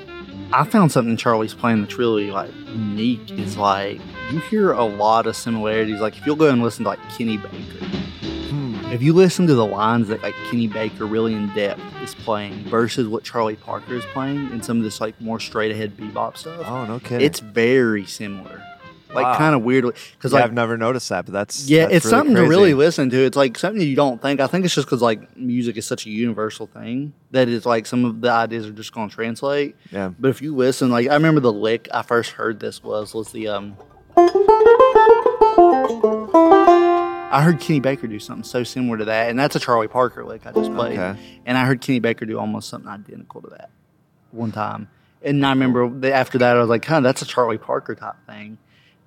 I 0.53 0.63
found 0.63 0.91
something 0.91 1.17
Charlie's 1.17 1.53
playing 1.53 1.81
that's 1.81 1.97
really 1.97 2.31
like 2.31 2.51
unique. 2.67 3.31
Is 3.31 3.57
like 3.57 3.99
you 4.31 4.39
hear 4.39 4.71
a 4.71 4.83
lot 4.83 5.27
of 5.27 5.35
similarities. 5.35 5.99
Like 5.99 6.17
if 6.17 6.25
you'll 6.25 6.35
go 6.35 6.49
and 6.49 6.61
listen 6.63 6.83
to 6.83 6.89
like 6.89 6.99
Kenny 7.09 7.37
Baker, 7.37 7.85
Hmm. 8.49 8.75
if 8.91 9.01
you 9.01 9.13
listen 9.13 9.47
to 9.47 9.55
the 9.55 9.65
lines 9.65 10.07
that 10.09 10.21
like 10.23 10.35
Kenny 10.49 10.67
Baker 10.67 11.05
really 11.05 11.33
in 11.33 11.47
depth 11.53 11.81
is 12.03 12.13
playing 12.15 12.53
versus 12.65 13.07
what 13.07 13.23
Charlie 13.23 13.55
Parker 13.55 13.95
is 13.95 14.05
playing 14.13 14.49
in 14.51 14.61
some 14.61 14.77
of 14.77 14.83
this 14.83 15.01
like 15.01 15.19
more 15.21 15.39
straight 15.39 15.71
ahead 15.71 15.95
bebop 15.97 16.37
stuff, 16.37 16.61
Oh 16.65 16.85
no 16.85 16.99
kidding! 16.99 17.25
it's 17.25 17.39
very 17.39 18.05
similar. 18.05 18.61
Like 19.13 19.23
Wow. 19.23 19.37
kind 19.37 19.55
of 19.55 19.61
weirdly 19.63 19.93
because 20.17 20.33
yeah, 20.33 20.39
like 20.39 20.45
I've 20.45 20.53
never 20.53 20.77
noticed 20.77 21.07
that, 21.09 21.25
but 21.25 21.31
that's 21.31 21.69
yeah, 21.69 21.83
that's 21.83 21.95
it's 21.97 22.05
really 22.05 22.17
something 22.17 22.35
to 22.35 22.41
really 22.43 22.73
listen 22.73 23.09
to. 23.11 23.17
It's 23.17 23.37
like 23.37 23.57
something 23.57 23.81
you 23.81 23.95
don't 23.95 24.21
think. 24.21 24.41
I 24.41 24.47
think 24.47 24.65
it's 24.65 24.75
just 24.75 24.87
because 24.87 25.01
like 25.01 25.37
music 25.37 25.77
is 25.77 25.85
such 25.85 26.05
a 26.05 26.09
universal 26.09 26.67
thing 26.67 27.13
that 27.31 27.47
it's 27.47 27.65
like 27.65 27.85
some 27.85 28.03
of 28.03 28.19
the 28.19 28.29
ideas 28.29 28.67
are 28.67 28.71
just 28.73 28.91
going 28.93 29.07
to 29.09 29.15
translate. 29.15 29.75
Yeah. 29.91 30.11
But 30.19 30.29
if 30.29 30.41
you 30.41 30.53
listen, 30.53 30.89
like 30.91 31.07
I 31.07 31.13
remember 31.13 31.39
the 31.39 31.53
lick 31.53 31.87
I 31.93 32.01
first 32.01 32.31
heard 32.31 32.59
this 32.59 32.83
was 32.83 33.13
was 33.13 33.31
the 33.31 33.47
um. 33.47 33.77
I 37.35 37.41
heard 37.43 37.59
Kenny 37.59 37.81
Baker 37.81 38.07
do 38.07 38.19
something 38.19 38.43
so 38.43 38.63
similar 38.63 38.97
to 38.99 39.05
that, 39.05 39.29
and 39.29 39.37
that's 39.37 39.55
a 39.55 39.59
Charlie 39.59 39.87
Parker 39.89 40.23
lick 40.23 40.45
I 40.45 40.51
just 40.51 40.71
played. 40.73 40.97
Okay. 40.97 41.19
And 41.45 41.57
I 41.57 41.65
heard 41.65 41.81
Kenny 41.81 41.99
Baker 41.99 42.25
do 42.25 42.39
almost 42.39 42.69
something 42.69 42.89
identical 42.89 43.41
to 43.41 43.49
that 43.49 43.69
one 44.31 44.51
time. 44.53 44.87
And 45.21 45.45
I 45.45 45.49
remember 45.49 46.13
after 46.13 46.37
that, 46.37 46.55
I 46.55 46.59
was 46.59 46.69
like, 46.69 46.85
huh, 46.85 47.01
that's 47.01 47.21
a 47.21 47.25
Charlie 47.25 47.57
Parker 47.57 47.95
type 47.95 48.15
thing. 48.25 48.57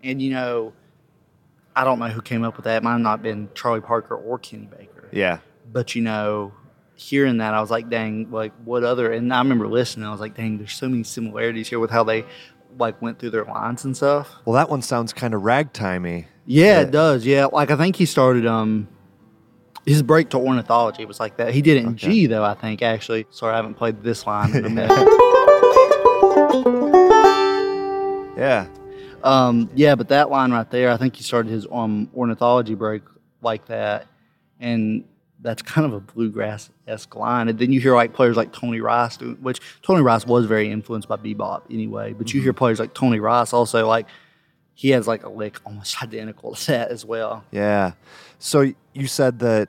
And, 0.03 0.21
you 0.21 0.31
know, 0.31 0.73
I 1.75 1.85
don't 1.85 1.99
know 1.99 2.09
who 2.09 2.21
came 2.21 2.45
up 2.45 2.57
with 2.57 2.65
that. 2.65 2.77
It 2.79 2.83
might 2.83 2.93
have 2.93 3.01
not 3.01 3.23
been 3.23 3.49
Charlie 3.55 3.81
Parker 3.81 4.15
or 4.17 4.39
Kenny 4.39 4.67
Baker. 4.67 5.09
Yeah. 5.13 5.39
But, 5.73 5.95
you 5.95 6.03
know, 6.03 6.53
hearing 6.97 7.39
that, 7.39 7.55
I 7.55 7.61
was 7.61 7.71
like, 7.71 7.89
dang, 7.89 8.31
like, 8.31 8.53
what 8.65 8.85
other? 8.85 9.13
And 9.13 9.33
I 9.33 9.39
remember 9.39 9.69
listening, 9.69 10.07
I 10.07 10.11
was 10.11 10.21
like, 10.21 10.35
dang, 10.35 10.59
there's 10.59 10.75
so 10.75 10.89
many 10.89 11.05
similarities 11.05 11.69
here 11.69 11.79
with 11.79 11.91
how 11.91 12.05
they, 12.05 12.27
like, 12.79 13.01
went 13.03 13.19
through 13.19 13.31
their 13.31 13.45
lines 13.45 13.85
and 13.85 13.97
stuff. 13.97 14.31
Well, 14.45 14.55
that 14.55 14.71
one 14.71 14.83
sounds 14.83 15.13
kind 15.13 15.35
of 15.35 15.43
ragtimey. 15.43 16.27
Yeah, 16.47 16.81
it 16.81 16.91
does. 16.91 17.27
Yeah, 17.27 17.47
like 17.47 17.71
I 17.71 17.77
think 17.77 17.97
he 17.97 18.07
started 18.07 18.47
um 18.47 18.89
his 19.85 20.03
break 20.03 20.31
to 20.31 20.39
ornithology 20.39 21.05
was 21.05 21.19
like 21.21 21.37
that. 21.39 21.53
He 21.55 21.61
did 21.63 21.77
it 21.79 21.81
in 21.85 21.89
Okay. 21.91 22.09
G 22.09 22.27
though. 22.27 22.45
I 22.45 22.55
think 22.55 22.81
actually. 22.83 23.27
Sorry, 23.31 23.53
I 23.53 23.57
haven't 23.57 23.75
played 23.75 24.03
this 24.03 24.27
line 24.27 24.55
in 24.57 24.65
a 24.65 24.71
minute. 24.71 25.09
Yeah. 28.37 28.69
um, 29.25 29.69
yeah, 29.75 29.97
but 29.97 30.09
that 30.11 30.31
line 30.31 30.53
right 30.53 30.71
there, 30.71 30.91
I 30.93 30.97
think 30.97 31.17
he 31.17 31.25
started 31.25 31.51
his 31.51 31.67
um 31.73 32.09
ornithology 32.15 32.75
break 32.77 33.03
like 33.43 33.67
that, 33.67 34.07
and 34.61 35.05
that's 35.41 35.63
kind 35.63 35.87
of 35.87 35.93
a 35.93 36.01
bluegrass 36.01 36.71
esque 36.87 37.15
line. 37.15 37.49
And 37.49 37.59
then 37.59 37.73
you 37.73 37.81
hear 37.81 37.95
like 37.95 38.13
players 38.13 38.37
like 38.37 38.53
Tony 38.53 38.81
Rice, 38.81 39.19
which 39.21 39.61
Tony 39.83 40.03
Rice 40.03 40.27
was 40.27 40.47
very 40.47 40.71
influenced 40.71 41.09
by 41.09 41.17
bebop 41.17 41.63
anyway. 41.71 42.13
But 42.13 42.35
you 42.35 42.43
hear 42.43 42.53
players 42.53 42.81
like 42.81 42.93
Tony 42.95 43.21
Rice 43.21 43.53
also 43.53 43.87
like 43.87 44.07
he 44.75 44.91
has 44.91 45.07
like 45.07 45.25
a 45.25 45.29
lick 45.29 45.59
almost 45.65 46.03
identical 46.03 46.55
to 46.55 46.67
that 46.69 46.91
as 46.91 47.05
well. 47.05 47.45
Yeah. 47.53 47.93
So 48.39 48.73
you 48.95 49.07
said 49.07 49.39
that 49.41 49.69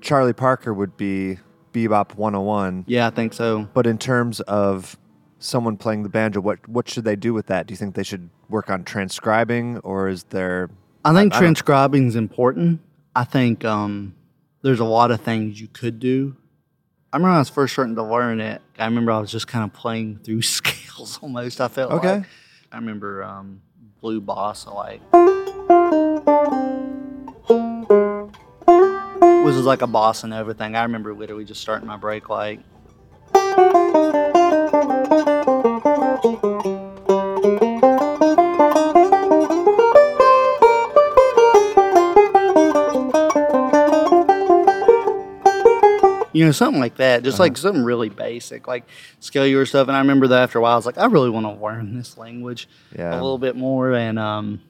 Charlie 0.00 0.32
Parker 0.32 0.74
would 0.74 0.96
be 0.96 1.38
Bebop 1.72 2.14
101, 2.16 2.84
Yeah, 2.88 3.06
I 3.06 3.10
think 3.10 3.32
so. 3.34 3.68
but 3.74 3.86
in 3.86 3.98
terms 3.98 4.40
of 4.40 4.96
someone 5.38 5.76
playing 5.76 6.02
the 6.02 6.08
banjo, 6.08 6.40
what 6.40 6.66
what 6.68 6.88
should 6.88 7.04
they 7.04 7.16
do 7.16 7.32
with 7.34 7.46
that? 7.46 7.66
Do 7.66 7.72
you 7.72 7.76
think 7.76 7.94
they 7.94 8.02
should 8.02 8.30
work 8.48 8.70
on 8.70 8.82
transcribing, 8.82 9.78
or 9.78 10.08
is 10.08 10.24
there? 10.30 10.70
I 11.04 11.12
think 11.12 11.34
I 11.34 11.38
transcribing 11.38 12.06
is 12.08 12.16
important. 12.16 12.80
I 13.14 13.24
think 13.24 13.64
um, 13.64 14.14
there's 14.66 14.80
a 14.80 14.84
lot 14.84 15.12
of 15.12 15.20
things 15.20 15.60
you 15.60 15.68
could 15.68 16.00
do. 16.00 16.36
I 17.12 17.16
remember 17.18 17.30
when 17.30 17.36
I 17.36 17.38
was 17.38 17.48
first 17.48 17.72
starting 17.74 17.94
to 17.94 18.02
learn 18.02 18.40
it. 18.40 18.60
I 18.78 18.84
remember 18.86 19.12
I 19.12 19.18
was 19.20 19.30
just 19.30 19.46
kind 19.46 19.64
of 19.64 19.72
playing 19.72 20.18
through 20.24 20.42
scales 20.58 21.20
almost. 21.22 21.60
I 21.60 21.68
felt 21.68 21.92
Okay. 21.92 22.16
like. 22.16 22.26
I 22.72 22.76
remember 22.76 23.22
um, 23.22 23.62
Blue 24.00 24.20
Bossa 24.20 24.74
like 24.74 25.00
was 29.44 29.56
like 29.64 29.82
a 29.82 29.86
boss 29.86 30.24
and 30.24 30.34
everything. 30.34 30.74
I 30.74 30.82
remember 30.82 31.14
literally 31.14 31.44
just 31.44 31.60
starting 31.60 31.86
my 31.86 31.96
break 31.96 32.28
like. 32.28 32.58
You 46.36 46.44
know, 46.44 46.52
something 46.52 46.80
like 46.80 46.96
that, 46.96 47.22
just 47.22 47.38
like 47.38 47.56
something 47.56 47.82
really 47.82 48.10
basic, 48.10 48.68
like 48.68 48.84
scale 49.20 49.46
your 49.46 49.64
stuff. 49.64 49.88
And 49.88 49.96
I 49.96 50.00
remember 50.00 50.26
that 50.28 50.42
after 50.42 50.58
a 50.58 50.62
while, 50.62 50.74
I 50.74 50.76
was 50.76 50.84
like, 50.84 50.98
I 50.98 51.06
really 51.06 51.30
want 51.30 51.46
to 51.46 51.64
learn 51.64 51.96
this 51.96 52.18
language 52.18 52.68
Yeah. 52.94 53.12
a 53.12 53.14
little 53.14 53.38
bit 53.38 53.56
more. 53.56 53.94
And 53.94 54.18
um, 54.18 54.60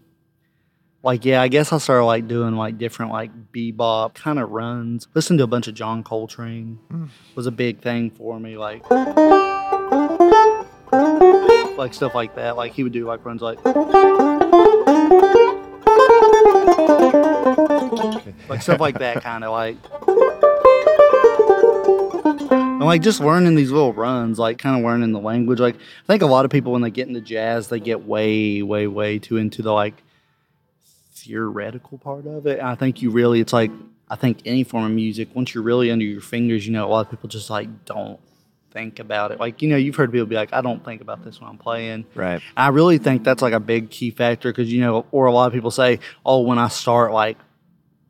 like, 1.03 1.25
yeah, 1.25 1.43
I 1.43 1.49
guess 1.49 1.73
I 1.73 1.79
started 1.79 2.05
like 2.05 2.29
doing 2.29 2.55
like 2.55 2.79
different 2.79 3.11
like 3.11 3.33
bebop 3.53 4.15
kind 4.15 4.39
of 4.39 4.51
runs. 4.51 5.09
Listen 5.15 5.39
to 5.39 5.45
a 5.45 5.49
bunch 5.49 5.67
of 5.67 5.75
John 5.75 6.05
Coltrane 6.05 6.79
was 7.35 7.49
a 7.49 7.53
big 7.53 7.81
thing 7.81 8.11
for 8.11 8.39
me. 8.39 8.57
Like, 8.57 8.89
like 11.77 11.95
stuff 11.95 12.15
like 12.15 12.37
that. 12.37 12.57
Like 12.57 12.75
he 12.75 12.85
would 12.85 12.93
do 12.93 13.07
like 13.07 13.25
runs 13.25 13.43
like. 13.43 13.59
like 18.49 18.63
stuff 18.63 18.81
like 18.81 18.99
that 19.01 19.21
kind 19.23 19.43
of 19.45 19.51
like 19.51 19.77
and 22.87 22.95
like 22.95 23.03
just 23.03 23.21
learning 23.21 23.55
these 23.55 23.71
little 23.71 23.93
runs 23.93 24.39
like 24.39 24.59
kind 24.59 24.79
of 24.79 24.85
learning 24.85 25.13
the 25.13 25.21
language 25.21 25.61
like 25.61 25.77
i 25.77 26.07
think 26.07 26.23
a 26.23 26.27
lot 26.27 26.45
of 26.45 26.51
people 26.51 26.73
when 26.73 26.83
they 26.83 26.91
get 26.91 27.09
into 27.09 27.21
jazz 27.21 27.69
they 27.69 27.81
get 27.81 28.05
way 28.07 28.63
way 28.63 28.87
way 28.87 29.19
too 29.19 29.37
into 29.37 29.63
the 29.63 29.73
like 29.73 30.03
theoretical 31.13 31.99
part 31.99 32.27
of 32.27 32.47
it 32.47 32.59
and 32.59 32.69
i 32.69 32.75
think 32.75 33.03
you 33.03 33.11
really 33.11 33.41
it's 33.41 33.53
like 33.53 33.71
i 34.09 34.17
think 34.17 34.39
any 34.45 34.63
form 34.63 34.85
of 34.85 34.91
music 34.91 35.29
once 35.35 35.55
you're 35.55 35.65
really 35.65 35.91
under 35.91 36.05
your 36.05 36.21
fingers 36.21 36.67
you 36.67 36.73
know 36.73 36.87
a 36.87 36.89
lot 36.89 37.05
of 37.05 37.11
people 37.11 37.29
just 37.29 37.51
like 37.51 37.85
don't 37.85 38.21
think 38.71 38.99
about 38.99 39.33
it 39.33 39.41
like 39.41 39.63
you 39.63 39.69
know 39.69 39.77
you've 39.77 39.97
heard 39.97 40.13
people 40.13 40.27
be 40.27 40.37
like 40.37 40.53
i 40.53 40.61
don't 40.61 40.85
think 40.85 41.01
about 41.01 41.25
this 41.25 41.41
when 41.41 41.49
i'm 41.49 41.57
playing 41.57 42.05
Right. 42.15 42.43
I 42.57 42.69
really 42.69 42.99
think 42.99 43.25
that's 43.25 43.41
like 43.41 43.55
a 43.55 43.61
big 43.61 43.91
key 43.91 44.11
factor 44.11 44.53
because 44.53 44.71
you 44.71 44.81
know, 44.83 45.07
or 45.11 45.27
a 45.27 45.33
lot 45.33 45.47
of 45.47 45.53
people 45.55 45.71
say, 45.71 45.99
"Oh, 46.25 46.43
when 46.43 46.59
I 46.59 46.69
start 46.69 47.13
like 47.13 47.39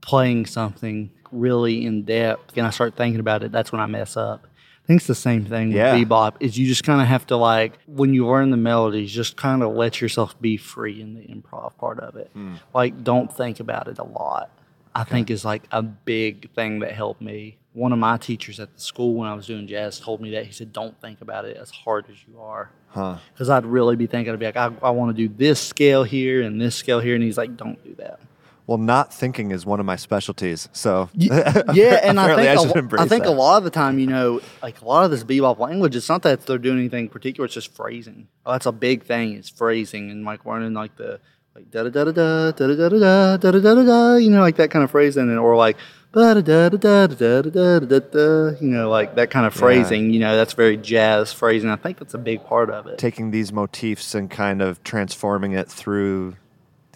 playing 0.01 0.47
something 0.47 1.11
really 1.31 1.85
in 1.87 2.03
depth 2.03 2.57
and 2.57 2.67
I 2.67 2.71
start 2.71 2.97
thinking 2.97 3.21
about 3.21 3.43
it, 3.45 3.53
that's 3.53 3.71
when 3.71 3.81
I 3.81 3.87
mess 3.87 4.17
up." 4.17 4.47
I 4.87 4.89
think 4.89 4.99
it's 5.01 5.09
the 5.09 5.17
same 5.17 5.45
thing 5.45 5.73
Yeah. 5.73 5.95
with 5.97 6.09
bebop. 6.09 6.35
Is 6.39 6.57
you 6.57 6.65
just 6.69 6.85
kind 6.85 7.01
of 7.01 7.09
have 7.09 7.27
to 7.27 7.37
like 7.37 7.77
when 7.89 8.15
you 8.15 8.25
learn 8.29 8.51
the 8.51 8.57
melodies, 8.57 9.13
just 9.13 9.37
kind 9.37 9.65
of 9.65 9.75
let 9.75 10.01
yourself 10.01 10.41
be 10.41 10.57
free 10.57 11.01
in 11.01 11.15
the 11.15 11.23
improv 11.23 11.77
part 11.77 11.99
of 11.99 12.15
it. 12.15 12.31
Hmm. 12.35 12.55
Like, 12.73 13.03
don't 13.03 13.33
think 13.37 13.59
about 13.59 13.89
it 13.89 13.99
a 13.99 14.05
lot. 14.05 14.49
I 14.95 15.03
think 15.03 15.29
is 15.29 15.45
like 15.45 15.65
a 15.73 15.83
big 15.83 16.53
thing 16.55 16.79
that 16.81 16.93
helped 16.93 17.21
me 17.21 17.57
one 17.73 17.93
of 17.93 17.99
my 17.99 18.17
teachers 18.17 18.59
at 18.61 18.73
the 18.75 18.81
school 18.81 19.13
when 19.15 19.29
I 19.29 19.35
was 19.35 19.47
doing 19.47 19.67
jazz 19.67 19.99
told 20.01 20.23
me 20.23 20.31
that 20.31 20.47
he 20.47 20.53
said, 20.53 20.73
"Don't 20.73 20.99
think 21.01 21.21
about 21.21 21.45
it 21.47 21.57
as 21.59 21.71
hard 21.71 22.07
as 22.09 22.17
you 22.27 22.41
are." 22.41 22.71
Huh. 22.89 23.17
Because 23.35 23.51
I'd 23.51 23.67
really 23.67 23.97
be 23.97 24.07
thinking, 24.07 24.33
I'd 24.33 24.39
be 24.39 24.47
like, 24.47 24.57
I, 24.57 24.71
I 24.83 24.91
want 24.91 25.15
to 25.15 25.29
do 25.29 25.35
this 25.37 25.61
scale 25.61 26.03
here 26.05 26.41
and 26.43 26.59
this 26.61 26.75
scale 26.77 27.01
here, 27.01 27.15
and 27.17 27.23
he's 27.25 27.37
like, 27.37 27.57
"Don't 27.57 27.83
do 27.85 27.95
that." 27.97 28.21
Well, 28.67 28.79
not 28.79 29.15
thinking 29.15 29.53
is 29.53 29.65
one 29.65 29.79
of 29.79 29.87
my 29.87 29.95
specialties. 29.97 30.69
So 30.73 31.09
Y- 31.15 31.29
yeah, 31.73 32.01
and 32.03 32.19
I 32.19 32.35
think, 32.35 32.49
I 32.49 32.53
a 32.55 32.63
lo- 32.63 33.07
think 33.07 33.25
that. 33.25 33.31
a 33.31 33.31
lot 33.31 33.59
of 33.59 33.65
the 33.65 33.71
time, 33.71 33.99
you 33.99 34.07
know, 34.09 34.41
like 34.63 34.81
a 34.83 34.85
lot 34.85 35.05
of 35.05 35.11
this 35.13 35.23
bebop 35.23 35.59
language, 35.59 35.95
it's 35.95 36.09
not 36.09 36.23
that 36.23 36.47
they're 36.47 36.59
doing 36.59 36.79
anything 36.79 37.09
particular; 37.09 37.45
it's 37.45 37.55
just 37.55 37.73
phrasing. 37.75 38.29
Oh, 38.45 38.53
that's 38.53 38.67
a 38.67 38.73
big 38.73 39.05
thing 39.05 39.35
It's 39.35 39.49
phrasing 39.49 40.11
and 40.11 40.25
like 40.25 40.45
learning 40.45 40.75
like 40.75 40.97
the 40.97 41.21
like 41.55 41.71
da 41.71 41.85
da 41.85 41.91
da 41.91 42.05
da 42.05 42.51
da 42.51 42.67
da 42.67 42.75
da 42.75 42.89
da 42.89 43.37
da 43.37 43.37
da 43.37 43.51
da 43.53 43.75
da 43.75 43.85
da, 43.85 44.15
you 44.17 44.31
know, 44.31 44.41
like 44.41 44.57
that 44.57 44.71
kind 44.71 44.83
of 44.85 44.91
phrasing, 44.91 45.23
and 45.31 45.39
or 45.39 45.55
like 45.57 45.77
da 46.13 46.35
da 46.35 46.41
da 46.41 46.69
da 46.71 47.07
da 47.07 47.43
da 47.43 47.43
da 47.43 47.79
da 47.79 47.99
da, 48.01 48.51
you 48.61 48.69
know, 48.69 48.91
like 48.91 49.15
that 49.15 49.31
kind 49.31 49.47
of 49.47 49.55
phrasing. 49.55 50.11
You 50.11 50.19
know, 50.21 50.37
that's 50.37 50.55
very 50.55 50.77
jazz 50.77 51.33
phrasing. 51.33 51.71
I 51.71 51.77
think 51.77 51.99
that's 51.99 52.15
a 52.15 52.19
big 52.19 52.45
part 52.45 52.69
of 52.71 52.87
it. 52.89 52.99
taking 52.99 53.31
these 53.31 53.53
motifs 53.53 54.15
and 54.15 54.29
kind 54.31 54.61
of 54.61 54.83
transforming 54.83 55.53
it 55.53 55.69
through 55.69 56.37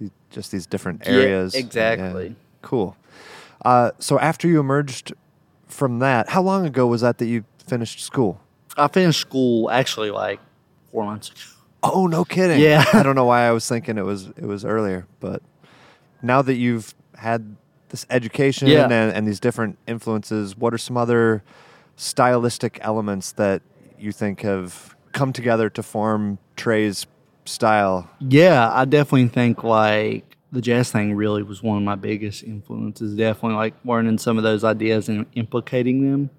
the, 0.01 0.11
just 0.31 0.51
these 0.51 0.67
different 0.67 1.03
Yeah, 1.05 1.13
areas. 1.13 1.55
exactly. 1.55 2.35
Cool. 2.63 2.97
Uh, 3.65 3.91
so 3.99 4.19
after 4.19 4.49
you 4.49 4.59
emerged 4.59 5.13
from 5.67 5.99
that, 6.01 6.31
how 6.31 6.43
long 6.43 6.67
ago 6.67 6.87
was 6.87 7.03
that 7.03 7.19
that 7.19 7.27
you 7.27 7.45
finished 7.67 8.01
school? 8.01 8.41
I 8.77 8.89
finished 8.89 9.21
school 9.21 9.71
actually 9.71 10.11
like 10.11 10.41
four 10.91 11.05
months 11.05 11.29
ago. 11.31 11.39
Oh, 11.83 12.07
no 12.07 12.25
kidding. 12.25 12.61
Yeah. 12.61 12.85
I 12.93 13.03
don't 13.03 13.15
know 13.15 13.25
why 13.27 13.47
I 13.47 13.53
was 13.53 13.69
thinking 13.69 13.97
it 13.99 14.05
was 14.05 14.29
it 14.37 14.45
was 14.47 14.65
earlier, 14.65 15.07
but 15.21 15.43
now 16.23 16.43
that 16.43 16.55
you've 16.57 16.95
had 17.17 17.57
this 17.91 18.07
education 18.11 18.69
Yeah. 18.69 18.85
and, 18.85 18.93
and 18.93 19.27
these 19.27 19.41
different 19.41 19.79
influences, 19.87 20.57
what 20.57 20.73
are 20.75 20.79
some 20.79 20.97
other 20.97 21.43
stylistic 21.97 22.79
elements 22.83 23.33
that 23.33 23.63
you 23.99 24.13
think 24.13 24.41
have 24.43 24.97
come 25.13 25.33
together 25.33 25.69
to 25.71 25.83
form 25.83 26.39
Tray's 26.57 27.07
style? 27.51 28.09
Yeah, 28.21 28.71
I 28.73 28.85
definitely 28.85 29.29
think 29.29 29.63
like 29.65 30.37
the 30.53 30.61
jazz 30.61 30.91
thing 30.91 31.15
really 31.15 31.43
was 31.43 31.63
one 31.63 31.77
of 31.79 31.83
my 31.83 31.95
biggest 31.97 32.43
influences. 32.43 33.15
Definitely 33.17 33.57
like 33.57 33.75
learning 33.85 34.19
some 34.19 34.37
of 34.39 34.43
those 34.45 34.65
ideas 34.65 35.09
and 35.09 35.27
implicating 35.35 36.11
them. 36.11 36.31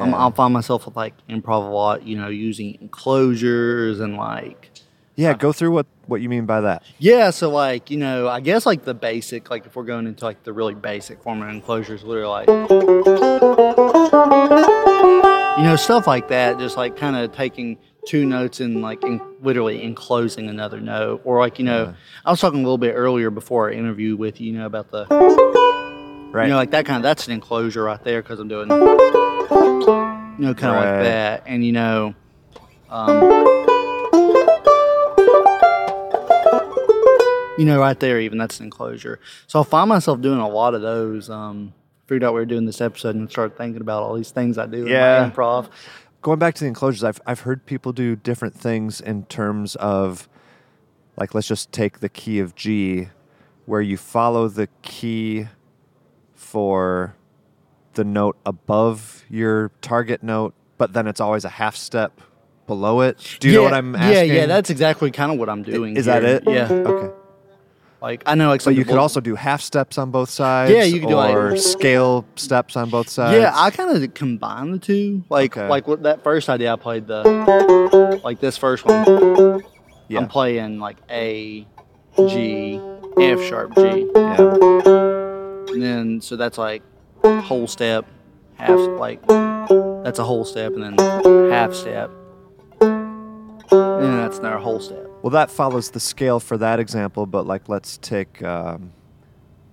I'm, 0.00 0.14
I'll 0.14 0.30
find 0.30 0.54
myself 0.54 0.86
with 0.86 0.96
like 0.96 1.12
improv 1.28 1.68
a 1.68 1.70
lot, 1.70 2.02
you 2.04 2.16
know, 2.16 2.28
using 2.28 2.78
enclosures 2.80 4.00
and 4.00 4.16
like 4.16 4.70
Yeah, 5.16 5.32
uh, 5.32 5.34
go 5.34 5.52
through 5.52 5.72
what, 5.72 5.84
what 6.06 6.22
you 6.22 6.30
mean 6.30 6.46
by 6.46 6.62
that. 6.62 6.82
yeah. 6.98 7.28
So 7.28 7.50
like 7.50 7.90
you 7.90 7.98
know, 7.98 8.26
I 8.26 8.40
guess 8.40 8.64
like 8.64 8.84
the 8.84 8.94
basic, 8.94 9.50
like 9.50 9.66
if 9.66 9.76
we're 9.76 9.82
going 9.84 10.06
into 10.06 10.24
like 10.24 10.44
the 10.44 10.52
really 10.54 10.74
basic 10.74 11.22
form 11.22 11.42
of 11.42 11.50
enclosures, 11.50 12.04
literally 12.04 12.46
like 12.46 12.48
you 15.58 15.64
know 15.64 15.76
stuff 15.76 16.06
like 16.06 16.28
that. 16.28 16.58
Just 16.58 16.76
like 16.78 16.96
kind 16.96 17.16
of 17.16 17.32
taking 17.32 17.76
two 18.06 18.24
notes 18.26 18.60
and 18.60 18.82
like 18.82 19.02
in, 19.04 19.20
literally 19.42 19.82
enclosing 19.82 20.48
another 20.48 20.80
note, 20.80 21.20
or 21.24 21.38
like 21.38 21.58
you 21.58 21.64
know, 21.64 21.84
Yeah. 21.84 21.92
I 22.24 22.30
was 22.30 22.40
talking 22.40 22.60
a 22.60 22.62
little 22.62 22.78
bit 22.78 22.92
earlier 22.94 23.30
before 23.30 23.64
our 23.66 23.70
interview 23.70 24.16
with 24.16 24.40
you, 24.40 24.52
you 24.52 24.58
know, 24.58 24.66
about 24.66 24.90
the 24.90 25.06
Right. 26.32 26.44
you 26.46 26.50
know 26.50 26.56
like 26.56 26.70
that 26.70 26.86
kind 26.86 26.96
of 26.96 27.02
that's 27.02 27.26
an 27.26 27.32
enclosure 27.34 27.84
right 27.84 28.02
there 28.02 28.22
because 28.22 28.40
I'm 28.40 28.48
doing 28.48 28.70
you 28.70 28.76
know 28.76 30.54
kind 30.54 30.74
of 30.76 30.82
Right. 30.82 30.92
like 30.96 31.02
that, 31.04 31.42
and 31.46 31.64
you 31.64 31.72
know. 31.72 32.14
Um, 32.90 33.22
you 37.58 37.66
know, 37.66 37.78
right 37.78 37.98
there, 38.00 38.18
even 38.20 38.38
that's 38.38 38.58
an 38.60 38.64
enclosure. 38.64 39.20
So 39.46 39.60
I 39.60 39.62
find 39.62 39.88
myself 39.88 40.20
doing 40.20 40.40
a 40.40 40.48
lot 40.48 40.74
of 40.74 40.82
those. 40.82 41.28
Um, 41.30 41.74
figured 42.06 42.24
out 42.24 42.34
we 42.34 42.40
were 42.40 42.46
doing 42.46 42.64
this 42.66 42.80
episode 42.80 43.14
and 43.14 43.30
started 43.30 43.56
thinking 43.56 43.80
about 43.80 44.02
all 44.02 44.14
these 44.14 44.30
things 44.30 44.58
I 44.58 44.66
do 44.66 44.86
Yeah. 44.86 45.22
in 45.22 45.28
my 45.28 45.34
improv. 45.34 45.68
Going 46.22 46.38
back 46.38 46.54
to 46.54 46.60
the 46.64 46.68
enclosures, 46.68 47.02
I've, 47.02 47.20
I've 47.26 47.40
heard 47.40 47.66
people 47.66 47.92
do 47.92 48.14
different 48.14 48.54
things 48.54 49.00
in 49.00 49.24
terms 49.24 49.74
of, 49.76 50.28
like, 51.16 51.34
let's 51.34 51.48
just 51.48 51.72
take 51.72 51.98
the 51.98 52.08
key 52.08 52.38
of 52.38 52.54
G, 52.54 53.08
where 53.66 53.80
you 53.80 53.96
follow 53.96 54.46
the 54.46 54.68
key 54.82 55.48
for 56.32 57.16
the 57.94 58.04
note 58.04 58.36
above 58.46 59.24
your 59.28 59.72
target 59.80 60.22
note, 60.22 60.54
but 60.78 60.92
then 60.92 61.08
it's 61.08 61.20
always 61.20 61.44
a 61.44 61.48
half 61.48 61.74
step 61.74 62.20
below 62.68 63.00
it. 63.00 63.38
Do 63.40 63.48
you 63.48 63.54
know 63.54 63.64
what 63.64 63.74
I'm 63.74 63.96
asking? 63.96 64.28
Yeah, 64.28 64.40
yeah, 64.42 64.46
that's 64.46 64.70
exactly 64.70 65.10
kind 65.10 65.32
of 65.32 65.38
what 65.38 65.48
I'm 65.48 65.64
doing. 65.64 65.96
Is 65.96 66.06
that 66.06 66.22
it? 66.24 66.44
Yeah. 66.46 66.70
Okay. 66.70 67.21
Like 68.02 68.24
I 68.26 68.34
know, 68.34 68.48
like 68.48 68.64
But 68.64 68.74
you 68.74 68.84
could 68.84 68.98
also 68.98 69.20
do 69.20 69.36
half 69.36 69.60
steps 69.62 69.96
on 69.96 70.10
both 70.10 70.28
sides. 70.28 70.72
Yeah, 70.72 70.82
you 70.82 70.98
could 70.98 71.08
do, 71.10 71.14
like- 71.14 71.34
or 71.34 71.56
scale 71.56 72.24
steps 72.34 72.76
on 72.76 72.90
both 72.90 73.08
sides. 73.08 73.38
Yeah, 73.40 73.52
I 73.54 73.70
kind 73.70 73.96
of 74.02 74.14
combine 74.14 74.72
the 74.72 74.78
two. 74.80 75.22
Like, 75.30 75.56
Okay. 75.56 75.68
like 75.68 75.86
what 75.86 76.02
that 76.02 76.24
first 76.24 76.48
idea 76.48 76.72
I 76.72 76.76
played 76.76 77.06
the, 77.06 78.20
like 78.24 78.40
this 78.40 78.56
first 78.56 78.84
one. 78.84 79.62
Yeah. 80.08 80.18
I'm 80.18 80.28
playing 80.28 80.80
like 80.80 80.96
A, 81.10 81.64
G, 82.28 82.80
F 83.20 83.40
sharp 83.44 83.74
G, 83.76 83.80
yeah. 84.14 84.36
and 85.72 85.80
then 85.82 86.20
so 86.20 86.34
that's 86.36 86.58
like 86.58 86.82
whole 87.24 87.68
step, 87.68 88.04
half 88.56 88.78
like 88.98 89.24
that's 90.02 90.18
a 90.18 90.24
whole 90.24 90.44
step, 90.44 90.72
and 90.74 90.82
then 90.98 91.50
half 91.52 91.72
step, 91.72 92.10
and 92.80 94.18
that's 94.18 94.38
another 94.38 94.58
whole 94.58 94.80
step. 94.80 95.06
Well, 95.22 95.30
that 95.30 95.50
follows 95.50 95.90
the 95.90 96.00
scale 96.00 96.40
for 96.40 96.56
that 96.58 96.80
example, 96.80 97.26
but 97.26 97.46
like 97.46 97.68
let's 97.68 97.96
take 97.98 98.42
um, 98.42 98.92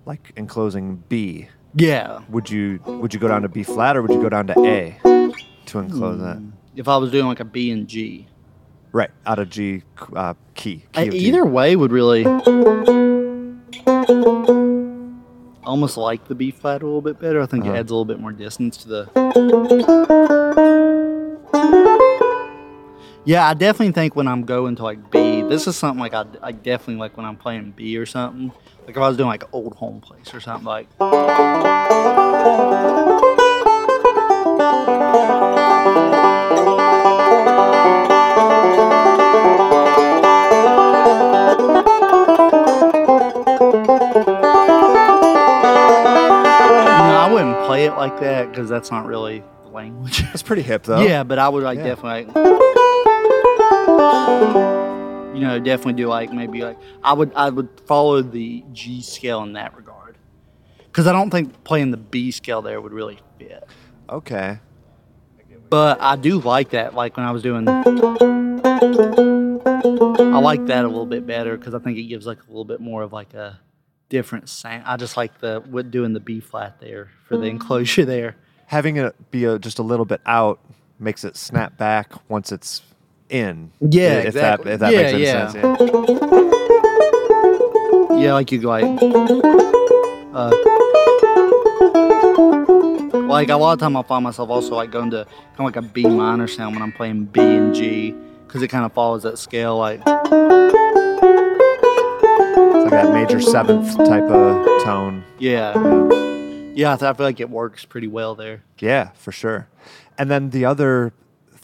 like 0.06 0.32
enclosing 0.36 1.02
B. 1.08 1.48
Yeah. 1.74 2.20
Would 2.28 2.48
you 2.50 2.78
would 2.86 3.12
you 3.12 3.18
go 3.20 3.28
down 3.28 3.42
to 3.42 3.48
B 3.48 3.62
flat 3.64 3.96
or 3.96 4.02
would 4.02 4.12
you 4.12 4.22
go 4.22 4.28
down 4.28 4.46
to 4.48 4.54
A 4.64 4.96
to 5.66 5.78
enclose 5.78 6.20
that? 6.20 6.40
If 6.76 6.86
I 6.88 6.96
was 6.98 7.10
doing 7.10 7.26
like 7.26 7.40
a 7.40 7.44
B 7.44 7.70
and 7.72 7.88
G, 7.88 8.26
Right, 8.92 9.10
out 9.24 9.38
of 9.38 9.50
G 9.50 9.82
uh, 10.16 10.34
key. 10.54 10.78
key 10.78 10.84
I, 10.94 11.02
of 11.02 11.12
G. 11.12 11.18
either 11.18 11.44
way 11.44 11.76
would 11.76 11.92
really 11.92 12.24
almost 15.64 15.96
like 15.96 16.26
the 16.26 16.34
B 16.34 16.50
flat 16.50 16.82
a 16.82 16.86
little 16.86 17.02
bit 17.02 17.20
better. 17.20 17.40
I 17.40 17.46
think 17.46 17.64
Uh-huh. 17.64 17.74
it 17.74 17.78
adds 17.78 17.90
a 17.90 17.94
little 17.94 18.04
bit 18.04 18.18
more 18.20 18.32
distance 18.32 18.76
to 18.78 18.88
the. 18.88 19.10
Yeah, 23.24 23.46
I 23.46 23.54
definitely 23.54 23.92
think 23.92 24.16
when 24.16 24.26
I'm 24.26 24.44
going 24.44 24.76
to 24.76 24.82
like 24.82 25.10
B, 25.10 25.42
this 25.42 25.66
is 25.66 25.76
something 25.76 26.00
like 26.00 26.14
I, 26.14 26.24
I 26.42 26.52
definitely 26.52 26.96
like 26.96 27.16
when 27.16 27.26
I'm 27.26 27.36
playing 27.36 27.72
B 27.76 27.96
or 27.98 28.06
something. 28.06 28.48
Like 28.86 28.90
if 28.90 28.96
I 28.96 29.08
was 29.08 29.16
doing 29.16 29.28
like 29.28 29.44
old 29.52 29.74
home 29.74 30.00
place 30.00 30.32
or 30.34 30.40
something 30.40 30.64
like. 30.66 30.88
You 45.70 47.16
I 47.16 47.28
wouldn't 47.32 47.56
play 47.66 47.84
it 47.84 47.92
like 47.92 48.18
that 48.20 48.50
because 48.50 48.68
that's 48.68 48.90
not 48.90 49.06
really 49.06 49.42
the 49.62 49.68
language. 49.68 50.22
That's 50.22 50.42
pretty 50.42 50.62
hip 50.62 50.84
though. 50.84 51.00
Yeah, 51.02 51.22
but 51.22 51.38
I 51.38 51.48
would 51.48 51.62
like 51.62 51.78
Yeah. 51.78 51.94
definitely 51.94 52.26
like, 52.32 52.76
you 55.34 55.46
know, 55.46 55.58
definitely 55.58 55.94
do 55.94 56.06
like 56.08 56.32
maybe 56.32 56.62
like 56.62 56.78
I 57.02 57.12
would 57.12 57.32
I 57.34 57.50
would 57.50 57.68
follow 57.86 58.22
the 58.22 58.64
G 58.72 59.02
scale 59.02 59.42
in 59.42 59.54
that 59.54 59.76
regard. 59.76 60.18
Cuz 60.92 61.06
I 61.06 61.12
don't 61.12 61.30
think 61.30 61.64
playing 61.64 61.90
the 61.92 61.96
B 61.96 62.30
scale 62.30 62.62
there 62.62 62.80
would 62.80 62.92
really 62.92 63.18
fit. 63.38 63.66
Okay. 64.08 64.58
But 65.68 66.00
I 66.00 66.16
do 66.16 66.40
like 66.40 66.70
that 66.70 66.94
like 66.94 67.16
when 67.16 67.24
I 67.24 67.30
was 67.30 67.42
doing 67.42 67.68
I 67.68 67.82
like 70.40 70.66
that 70.66 70.84
a 70.84 70.88
little 70.88 71.06
bit 71.06 71.26
better 71.26 71.56
cuz 71.56 71.74
I 71.74 71.78
think 71.78 71.96
it 71.96 72.04
gives 72.04 72.26
like 72.26 72.42
a 72.42 72.46
little 72.48 72.64
bit 72.64 72.80
more 72.80 73.02
of 73.02 73.12
like 73.12 73.34
a 73.34 73.60
different 74.08 74.48
sound. 74.48 74.82
I 74.86 74.96
just 74.96 75.16
like 75.16 75.38
the 75.38 75.62
with 75.70 75.90
doing 75.90 76.12
the 76.12 76.20
B 76.20 76.40
flat 76.40 76.80
there 76.80 77.10
for 77.24 77.38
the 77.38 77.46
enclosure 77.46 78.04
there. 78.04 78.36
Having 78.66 78.96
it 78.96 79.30
be 79.30 79.44
a, 79.44 79.58
just 79.58 79.78
a 79.78 79.82
little 79.82 80.04
bit 80.04 80.20
out 80.26 80.60
makes 80.98 81.24
it 81.24 81.36
snap 81.36 81.76
back 81.78 82.12
once 82.28 82.52
it's 82.52 82.82
in. 83.30 83.70
Yeah, 83.80 84.18
if 84.20 84.26
exactly. 84.26 84.74
that 84.74 84.74
if 84.74 84.80
that 84.80 84.92
Yeah, 84.92 85.02
makes 85.02 85.12
any 85.14 85.22
yeah. 85.24 85.48
sense. 85.48 85.80
Yeah. 88.10 88.26
Yeah, 88.26 88.32
like 88.34 88.52
you 88.52 88.58
go 88.60 88.68
like, 88.68 88.84
uh, 90.34 90.50
like 93.28 93.48
a 93.48 93.56
lot 93.56 93.72
of 93.72 93.78
time 93.78 93.96
I 93.96 94.02
find 94.02 94.22
myself 94.24 94.50
also 94.50 94.74
like 94.74 94.90
going 94.90 95.10
to 95.12 95.24
kind 95.56 95.60
of 95.60 95.64
like 95.64 95.76
a 95.76 95.82
B 95.82 96.04
minor 96.06 96.46
sound 96.46 96.74
when 96.74 96.82
I'm 96.82 96.92
playing 96.92 97.24
B 97.26 97.40
and 97.40 97.74
G 97.74 98.14
because 98.46 98.62
it 98.62 98.68
kind 98.68 98.84
of 98.84 98.92
follows 98.92 99.22
that 99.22 99.38
scale. 99.38 99.78
Like, 99.78 100.00
It's 100.00 100.08
like 102.84 102.90
that 102.90 103.12
major 103.12 103.40
seventh 103.40 103.96
type 103.96 104.24
of 104.24 104.82
tone. 104.84 105.24
yeah, 105.38 105.72
yeah, 106.74 106.92
I 106.92 106.96
feel 106.96 107.14
like 107.20 107.40
it 107.40 107.48
works 107.50 107.84
pretty 107.84 108.08
well 108.08 108.34
there. 108.34 108.62
Yeah, 108.78 109.10
for 109.14 109.32
sure. 109.32 109.68
And 110.18 110.30
then 110.30 110.50
the 110.50 110.64
other 110.66 111.12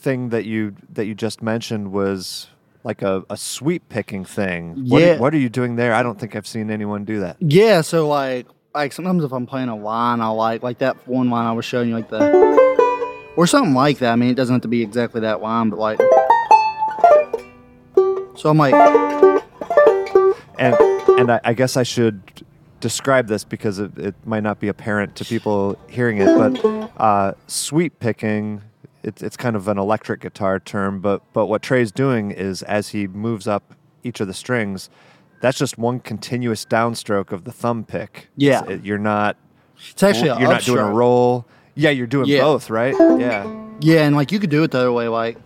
thing 0.07 0.28
that 0.30 0.44
you 0.44 0.74
that 0.94 1.07
you 1.07 1.14
just 1.16 1.42
mentioned 1.42 1.90
was 1.90 2.46
like 2.84 3.02
a, 3.02 3.24
a 3.28 3.36
sweep 3.36 3.88
picking 3.88 4.24
thing. 4.24 4.88
What, 4.88 5.02
Yeah. 5.02 5.14
are, 5.16 5.18
what 5.18 5.34
are 5.34 5.38
you 5.38 5.48
doing 5.48 5.74
there? 5.74 5.92
I 5.92 6.02
don't 6.04 6.18
think 6.20 6.36
I've 6.36 6.46
seen 6.46 6.70
anyone 6.70 7.04
do 7.04 7.18
that. 7.20 7.36
Yeah, 7.40 7.80
so 7.80 8.07
like 8.09 8.46
like 8.72 8.92
sometimes 8.92 9.24
if 9.24 9.32
I'm 9.32 9.46
playing 9.46 9.68
a 9.68 9.74
line, 9.76 10.20
I 10.20 10.28
like 10.28 10.62
like 10.62 10.78
that 10.78 10.94
one 11.09 11.28
line 11.28 11.46
I 11.46 11.52
was 11.52 11.64
showing 11.64 11.88
you, 11.88 11.94
like 11.96 12.09
the 12.09 12.22
or 13.36 13.46
something 13.48 13.74
like 13.74 13.98
that. 13.98 14.12
I 14.12 14.16
mean, 14.16 14.30
it 14.30 14.34
doesn't 14.36 14.54
have 14.54 14.62
to 14.62 14.68
be 14.68 14.82
exactly 14.82 15.20
that 15.22 15.42
line, 15.42 15.70
but 15.70 15.78
like. 15.80 15.98
So 18.36 18.50
I'm 18.50 18.59
like, 18.59 18.74
And 20.59 20.74
and 21.18 21.32
I, 21.32 21.40
I 21.42 21.52
guess 21.54 21.76
I 21.76 21.82
should 21.82 22.20
describe 22.80 23.26
this 23.26 23.42
because 23.44 23.78
it, 23.80 23.98
it 23.98 24.14
might 24.24 24.42
not 24.42 24.61
be 24.61 24.68
apparent 24.68 25.16
to 25.16 25.24
people 25.24 25.76
hearing 25.88 26.18
it, 26.18 26.26
but 26.26 26.52
uh, 26.98 27.32
sweep 27.48 27.98
picking. 27.98 28.62
It's, 29.07 29.22
it's 29.22 29.36
kind 29.36 29.54
of 29.57 29.68
an 29.68 29.78
electric 29.78 30.20
guitar 30.20 30.59
term, 30.61 31.00
but 31.00 31.22
but 31.32 31.46
what 31.46 31.62
Tray's 31.62 31.92
doing 31.92 32.30
is 32.32 32.62
as 32.64 32.88
he 32.88 33.07
moves 33.07 33.46
up 33.46 33.74
each 34.02 34.20
of 34.20 34.26
the 34.26 34.34
strings, 34.34 34.90
that's 35.40 35.59
just 35.59 35.78
one 35.78 36.00
continuous 36.00 36.64
downstroke 36.64 37.30
of 37.32 37.44
the 37.44 37.52
thumb 37.52 37.84
pick. 37.84 38.28
Yeah. 38.36 38.64
It- 38.66 38.84
you're 38.84 38.98
not 38.98 39.36
it's 39.90 40.02
actually 40.02 40.28
you're 40.40 40.50
not 40.50 40.62
doing 40.62 40.80
a 40.80 40.90
roll. 40.90 41.46
Yeah, 41.74 41.90
you're 41.90 42.07
doing 42.07 42.26
Yeah. 42.28 42.40
both, 42.40 42.68
right? 42.70 42.94
Yeah. 42.98 43.46
Yeah, 43.80 44.04
and 44.07 44.16
like 44.16 44.32
you 44.32 44.38
could 44.40 44.50
do 44.50 44.62
it 44.64 44.70
the 44.72 44.78
other 44.78 44.92
way, 44.92 45.07
like. 45.09 45.36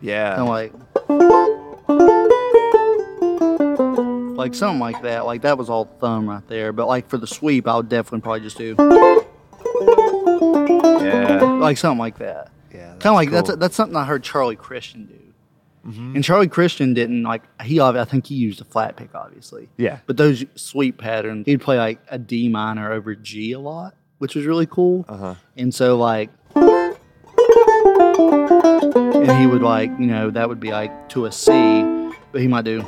Yeah. 0.00 0.36
And 0.38 0.46
like, 0.48 0.72
like 4.44 4.54
something 4.54 4.78
like 4.78 5.00
that. 5.02 5.24
Like 5.24 5.42
that 5.42 5.56
was 5.56 5.70
all 5.70 5.86
thumb 6.00 6.28
right 6.28 6.46
there. 6.48 6.72
But 6.72 6.86
like 6.86 7.08
for 7.08 7.16
the 7.16 7.26
sweep, 7.26 7.66
I 7.66 7.76
would 7.76 7.88
definitely 7.88 8.20
probably 8.20 8.40
just 8.40 8.58
do 8.58 8.76
yeah. 11.00 11.40
like 11.60 11.78
something 11.78 11.98
like 11.98 12.18
that. 12.18 12.50
Yeah. 12.72 12.88
Kind 12.98 13.06
of 13.06 13.14
like 13.14 13.30
that's 13.30 13.48
cool. 13.48 13.56
that's 13.56 13.74
something 13.74 13.96
I 13.96 14.04
heard 14.04 14.22
Charlie 14.22 14.56
Christian 14.56 15.06
do. 15.06 15.18
And 15.86 16.24
Charlie 16.24 16.48
Christian 16.48 16.94
didn't 16.94 17.24
like 17.24 17.42
he. 17.62 17.78
ob- 17.78 17.96
I 17.96 18.06
think 18.06 18.26
he 18.26 18.34
used 18.36 18.58
a 18.62 18.64
flat 18.64 18.96
pick, 18.96 19.14
obviously. 19.14 19.68
Yeah. 19.76 19.98
But 20.06 20.16
those 20.16 20.44
sweep 20.54 20.96
patterns, 20.96 21.44
he'd 21.44 21.60
play 21.60 21.76
like 21.76 21.98
a 22.08 22.18
D 22.18 22.48
minor 22.48 22.90
over 22.90 23.14
G 23.14 23.52
a 23.52 23.58
lot, 23.58 23.94
which 24.16 24.34
was 24.34 24.46
really 24.46 24.64
cool. 24.66 25.04
Uh-huh. 25.08 25.34
And 25.58 25.74
so 25.74 25.98
like, 25.98 26.30
and 26.54 26.96
he 29.38 29.46
would 29.46 29.62
like, 29.62 29.90
you 29.98 30.06
know, 30.06 30.30
that 30.30 30.48
would 30.48 30.60
be 30.60 30.70
like 30.70 31.10
to 31.10 31.26
a 31.26 31.32
C, 31.32 31.50
but 32.32 32.40
he 32.40 32.48
might 32.48 32.64
do. 32.64 32.82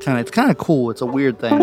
Kind 0.00 0.18
of, 0.18 0.22
it's 0.22 0.30
kind 0.30 0.50
of 0.50 0.58
cool. 0.58 0.90
It's 0.90 1.00
a 1.00 1.06
weird 1.06 1.38
thing. 1.38 1.58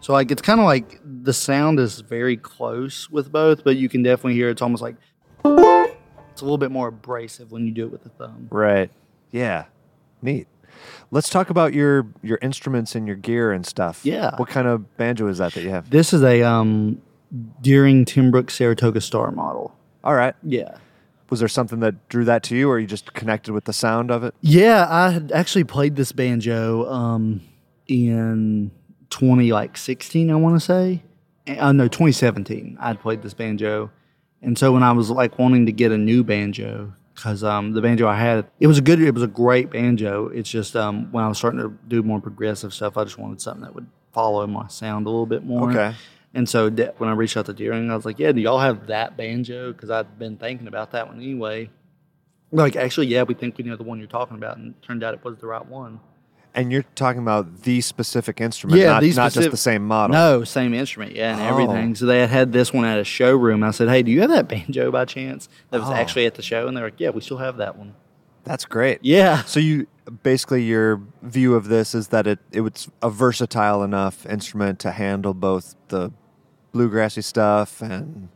So 0.00 0.12
like, 0.12 0.30
it's 0.30 0.42
kind 0.42 0.60
of 0.60 0.66
like 0.66 1.00
the 1.04 1.32
sound 1.32 1.80
is 1.80 2.00
very 2.00 2.36
close 2.36 3.10
with 3.10 3.32
both, 3.32 3.64
but 3.64 3.76
you 3.76 3.88
can 3.88 4.04
definitely 4.04 4.34
hear 4.34 4.48
it's 4.50 4.62
almost 4.62 4.82
like 4.82 4.94
it's 5.44 6.42
a 6.42 6.44
little 6.44 6.58
bit 6.58 6.70
more 6.70 6.88
abrasive 6.88 7.50
when 7.50 7.66
you 7.66 7.72
do 7.72 7.86
it 7.86 7.90
with 7.90 8.04
the 8.04 8.10
thumb. 8.10 8.46
Right. 8.50 8.90
Yeah. 9.32 9.64
Neat. 10.22 10.46
Let's 11.10 11.28
talk 11.28 11.50
about 11.50 11.74
your 11.74 12.06
your 12.22 12.38
instruments 12.42 12.94
and 12.94 13.06
your 13.06 13.16
gear 13.16 13.50
and 13.50 13.66
stuff. 13.66 14.04
Yeah. 14.04 14.36
What 14.36 14.48
kind 14.48 14.68
of 14.68 14.96
banjo 14.96 15.26
is 15.26 15.38
that 15.38 15.54
that 15.54 15.62
you 15.62 15.70
have? 15.70 15.90
This 15.90 16.12
is 16.12 16.22
a 16.22 16.42
um, 16.42 17.02
Deering 17.60 18.04
Tenbrooks 18.04 18.52
Saratoga 18.52 19.00
Star 19.00 19.30
model. 19.30 19.75
All 20.06 20.14
right. 20.14 20.36
Yeah. 20.44 20.76
Was 21.30 21.40
there 21.40 21.48
something 21.48 21.80
that 21.80 22.08
drew 22.08 22.24
that 22.26 22.44
to 22.44 22.56
you, 22.56 22.70
or 22.70 22.78
you 22.78 22.86
just 22.86 23.12
connected 23.12 23.52
with 23.52 23.64
the 23.64 23.72
sound 23.72 24.12
of 24.12 24.22
it? 24.22 24.36
Yeah, 24.40 24.86
I 24.88 25.10
had 25.10 25.32
actually 25.32 25.64
played 25.64 25.96
this 25.96 26.12
banjo 26.12 26.88
um, 26.88 27.40
in 27.88 28.70
20 29.10 29.50
like 29.50 29.76
16, 29.76 30.30
I 30.30 30.36
want 30.36 30.54
to 30.54 30.64
say. 30.64 31.02
Uh, 31.48 31.72
no, 31.72 31.88
2017. 31.88 32.78
I'd 32.80 33.00
played 33.00 33.22
this 33.22 33.34
banjo, 33.34 33.90
and 34.42 34.56
so 34.56 34.72
when 34.72 34.84
I 34.84 34.92
was 34.92 35.10
like 35.10 35.40
wanting 35.40 35.66
to 35.66 35.72
get 35.72 35.90
a 35.90 35.98
new 35.98 36.22
banjo, 36.22 36.92
because 37.16 37.42
um, 37.42 37.72
the 37.72 37.82
banjo 37.82 38.06
I 38.06 38.16
had, 38.16 38.46
it 38.60 38.68
was 38.68 38.78
a 38.78 38.82
good, 38.82 39.02
it 39.02 39.12
was 39.12 39.24
a 39.24 39.28
great 39.28 39.70
banjo. 39.70 40.28
It's 40.28 40.48
just 40.48 40.76
um, 40.76 41.10
when 41.10 41.24
I 41.24 41.28
was 41.28 41.38
starting 41.38 41.58
to 41.58 41.76
do 41.88 42.04
more 42.04 42.20
progressive 42.20 42.72
stuff, 42.72 42.96
I 42.96 43.02
just 43.02 43.18
wanted 43.18 43.40
something 43.40 43.64
that 43.64 43.74
would 43.74 43.88
follow 44.12 44.46
my 44.46 44.68
sound 44.68 45.06
a 45.06 45.10
little 45.10 45.26
bit 45.26 45.42
more. 45.42 45.68
Okay. 45.70 45.96
And 46.36 46.46
so 46.48 46.68
de- 46.70 46.92
when 46.98 47.08
I 47.08 47.12
reached 47.14 47.36
out 47.36 47.46
to 47.46 47.52
Deering, 47.54 47.90
I 47.90 47.96
was 47.96 48.04
like, 48.04 48.18
"Yeah, 48.18 48.30
do 48.30 48.40
y'all 48.40 48.58
have 48.60 48.86
that 48.88 49.16
banjo?" 49.16 49.72
Because 49.72 49.90
I'd 49.90 50.18
been 50.18 50.36
thinking 50.36 50.68
about 50.68 50.92
that 50.92 51.08
one 51.08 51.16
anyway. 51.16 51.70
Like, 52.52 52.76
actually, 52.76 53.08
yeah, 53.08 53.22
we 53.24 53.34
think 53.34 53.56
we 53.58 53.64
know 53.64 53.74
the 53.74 53.82
one 53.82 53.98
you're 53.98 54.06
talking 54.06 54.36
about, 54.36 54.56
and 54.58 54.74
it 54.74 54.82
turned 54.82 55.02
out 55.02 55.14
it 55.14 55.24
was 55.24 55.38
the 55.38 55.46
right 55.46 55.64
one. 55.66 55.98
And 56.54 56.70
you're 56.70 56.84
talking 56.94 57.20
about 57.20 57.62
the 57.62 57.80
specific 57.80 58.40
instrument, 58.40 58.80
Yeah, 58.80 58.92
not, 58.92 59.02
the 59.02 59.12
not 59.14 59.32
just 59.32 59.50
the 59.50 59.56
same 59.56 59.86
model. 59.86 60.14
No, 60.14 60.44
same 60.44 60.72
instrument, 60.72 61.14
yeah, 61.16 61.32
and 61.32 61.40
Oh. 61.42 61.46
everything. 61.46 61.94
So 61.94 62.06
they 62.06 62.20
had 62.20 62.30
had 62.30 62.52
this 62.52 62.72
one 62.72 62.84
at 62.84 62.98
a 62.98 63.04
showroom. 63.04 63.62
I 63.64 63.70
said, 63.72 63.88
"Hey, 63.88 64.02
do 64.02 64.10
you 64.10 64.20
have 64.20 64.30
that 64.30 64.46
banjo 64.48 64.90
by 64.90 65.04
chance?" 65.06 65.48
That 65.70 65.80
was 65.80 65.88
Oh. 65.90 65.94
actually 65.94 66.26
at 66.26 66.34
the 66.34 66.42
show, 66.42 66.68
and 66.68 66.76
they're 66.76 66.84
like, 66.84 67.00
"Yeah, 67.00 67.10
we 67.10 67.20
still 67.22 67.38
have 67.38 67.56
that 67.56 67.76
one." 67.78 67.94
That's 68.44 68.64
great. 68.64 68.98
Yeah, 69.02 69.42
So 69.42 69.58
you 69.58 69.86
basically 70.22 70.62
your 70.62 71.00
view 71.22 71.54
of 71.56 71.66
this 71.68 71.94
is 71.94 72.08
that 72.08 72.26
it 72.28 72.38
it 72.52 72.60
was 72.60 72.88
a 73.02 73.10
versatile 73.10 73.82
enough 73.82 74.24
instrument 74.26 74.78
to 74.80 74.92
handle 74.92 75.34
both 75.34 75.74
the 75.88 76.12
bluegrassy 76.80 77.24
stuff 77.24 77.80
and 77.80 78.28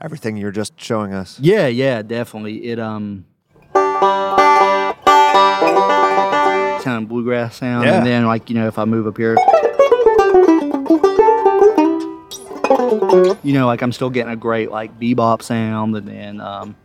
everything 0.00 0.36
you're 0.36 0.50
just 0.52 0.78
showing 0.80 1.14
us. 1.14 1.38
yeah, 1.40 1.66
yeah, 1.66 2.02
definitely. 2.02 2.66
It 2.66 2.78
um, 2.78 3.24
kind 6.84 7.02
of 7.02 7.08
bluegrass 7.08 7.56
sound, 7.56 7.84
Yeah. 7.86 7.98
and 7.98 8.06
then 8.06 8.26
like 8.26 8.50
you 8.50 8.56
know, 8.56 8.68
if 8.68 8.78
I 8.78 8.84
move 8.84 9.06
up 9.06 9.16
here. 9.16 9.36
You 13.42 13.52
know, 13.54 13.66
like 13.66 13.82
I'm 13.82 13.92
still 13.92 14.10
getting 14.10 14.32
a 14.32 14.36
great 14.36 14.70
like 14.70 14.98
bebop 15.00 15.42
sound, 15.42 15.96
and 15.96 16.06
then 16.06 16.40
um, 16.40 16.76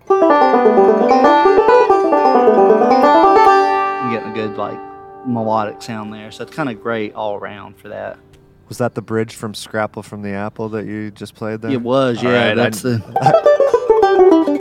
I'm 3.30 4.12
getting 4.14 4.32
a 4.32 4.34
good 4.34 4.58
like 4.58 4.80
melodic 5.28 5.82
sound 5.82 6.14
there. 6.14 6.32
So 6.32 6.44
it's 6.44 6.54
kind 6.56 6.70
of 6.70 6.82
great 6.82 7.14
all 7.14 7.36
around 7.36 7.78
for 7.78 7.90
that. 7.90 8.18
Was 8.68 8.78
that 8.80 8.96
the 8.96 9.02
bridge 9.02 9.36
from 9.36 9.54
Scrapple 9.54 10.02
from 10.04 10.22
the 10.24 10.32
Apple 10.32 10.70
that 10.70 10.86
you 10.86 11.12
just 11.12 11.36
played 11.36 11.62
there? 11.62 11.72
It 11.72 11.82
was, 11.82 12.22
yeah. 12.24 12.48
right, 12.48 12.56
that's 12.56 12.84
I- 12.84 12.90
the 12.98 14.26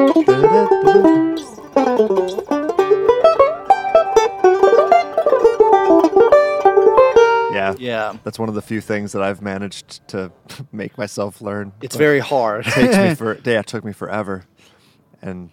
Yeah. 7.53 7.75
yeah. 7.79 8.17
That's 8.25 8.39
one 8.39 8.49
of 8.49 8.55
the 8.57 8.63
few 8.63 8.81
things 8.81 9.13
that 9.13 9.23
I've 9.23 9.41
managed 9.41 10.07
to 10.09 10.33
make 10.73 10.99
myself 10.99 11.41
learn. 11.41 11.73
It's 11.81 11.95
But 11.95 11.99
very 12.03 12.19
hard. 12.19 12.67
it 12.67 12.71
takes 12.73 12.97
me 12.97 13.15
for 13.15 13.39
yeah, 13.45 13.61
it 13.61 13.67
took 13.67 13.85
me 13.85 13.93
forever. 13.93 14.45
And 15.23 15.51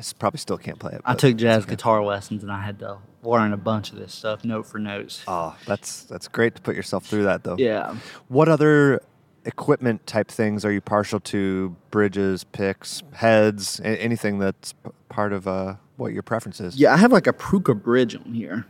I 0.00 0.02
probably 0.18 0.38
still 0.38 0.58
can't 0.58 0.78
play 0.78 0.92
it. 0.92 1.02
I 1.04 1.14
took 1.14 1.36
jazz 1.36 1.64
okay. 1.64 1.70
guitar 1.70 2.02
lessons, 2.02 2.42
and 2.42 2.50
I 2.50 2.60
had 2.62 2.78
to 2.80 2.98
learn 3.22 3.52
a 3.52 3.56
bunch 3.56 3.92
of 3.92 3.98
this 3.98 4.14
stuff 4.14 4.44
note 4.44 4.66
for 4.66 4.78
notes. 4.78 5.22
Oh, 5.28 5.54
that's 5.66 6.04
that's 6.04 6.26
great 6.28 6.54
to 6.54 6.62
put 6.62 6.74
yourself 6.74 7.04
through 7.04 7.24
that 7.24 7.44
though. 7.44 7.56
Yeah. 7.58 7.94
What 8.28 8.48
other 8.48 9.02
equipment 9.44 10.06
type 10.06 10.28
things 10.28 10.64
are 10.64 10.72
you 10.72 10.80
partial 10.80 11.20
to? 11.20 11.76
Bridges, 11.90 12.44
picks, 12.44 13.02
heads, 13.12 13.80
anything 13.84 14.38
that's 14.38 14.74
part 15.08 15.32
of 15.32 15.46
uh, 15.46 15.74
what 15.96 16.12
your 16.12 16.22
preference 16.22 16.60
is? 16.60 16.76
Yeah, 16.76 16.94
I 16.94 16.96
have 16.96 17.12
like 17.12 17.26
a 17.26 17.32
Prucha 17.32 17.80
bridge 17.80 18.14
on 18.16 18.34
here. 18.34 18.66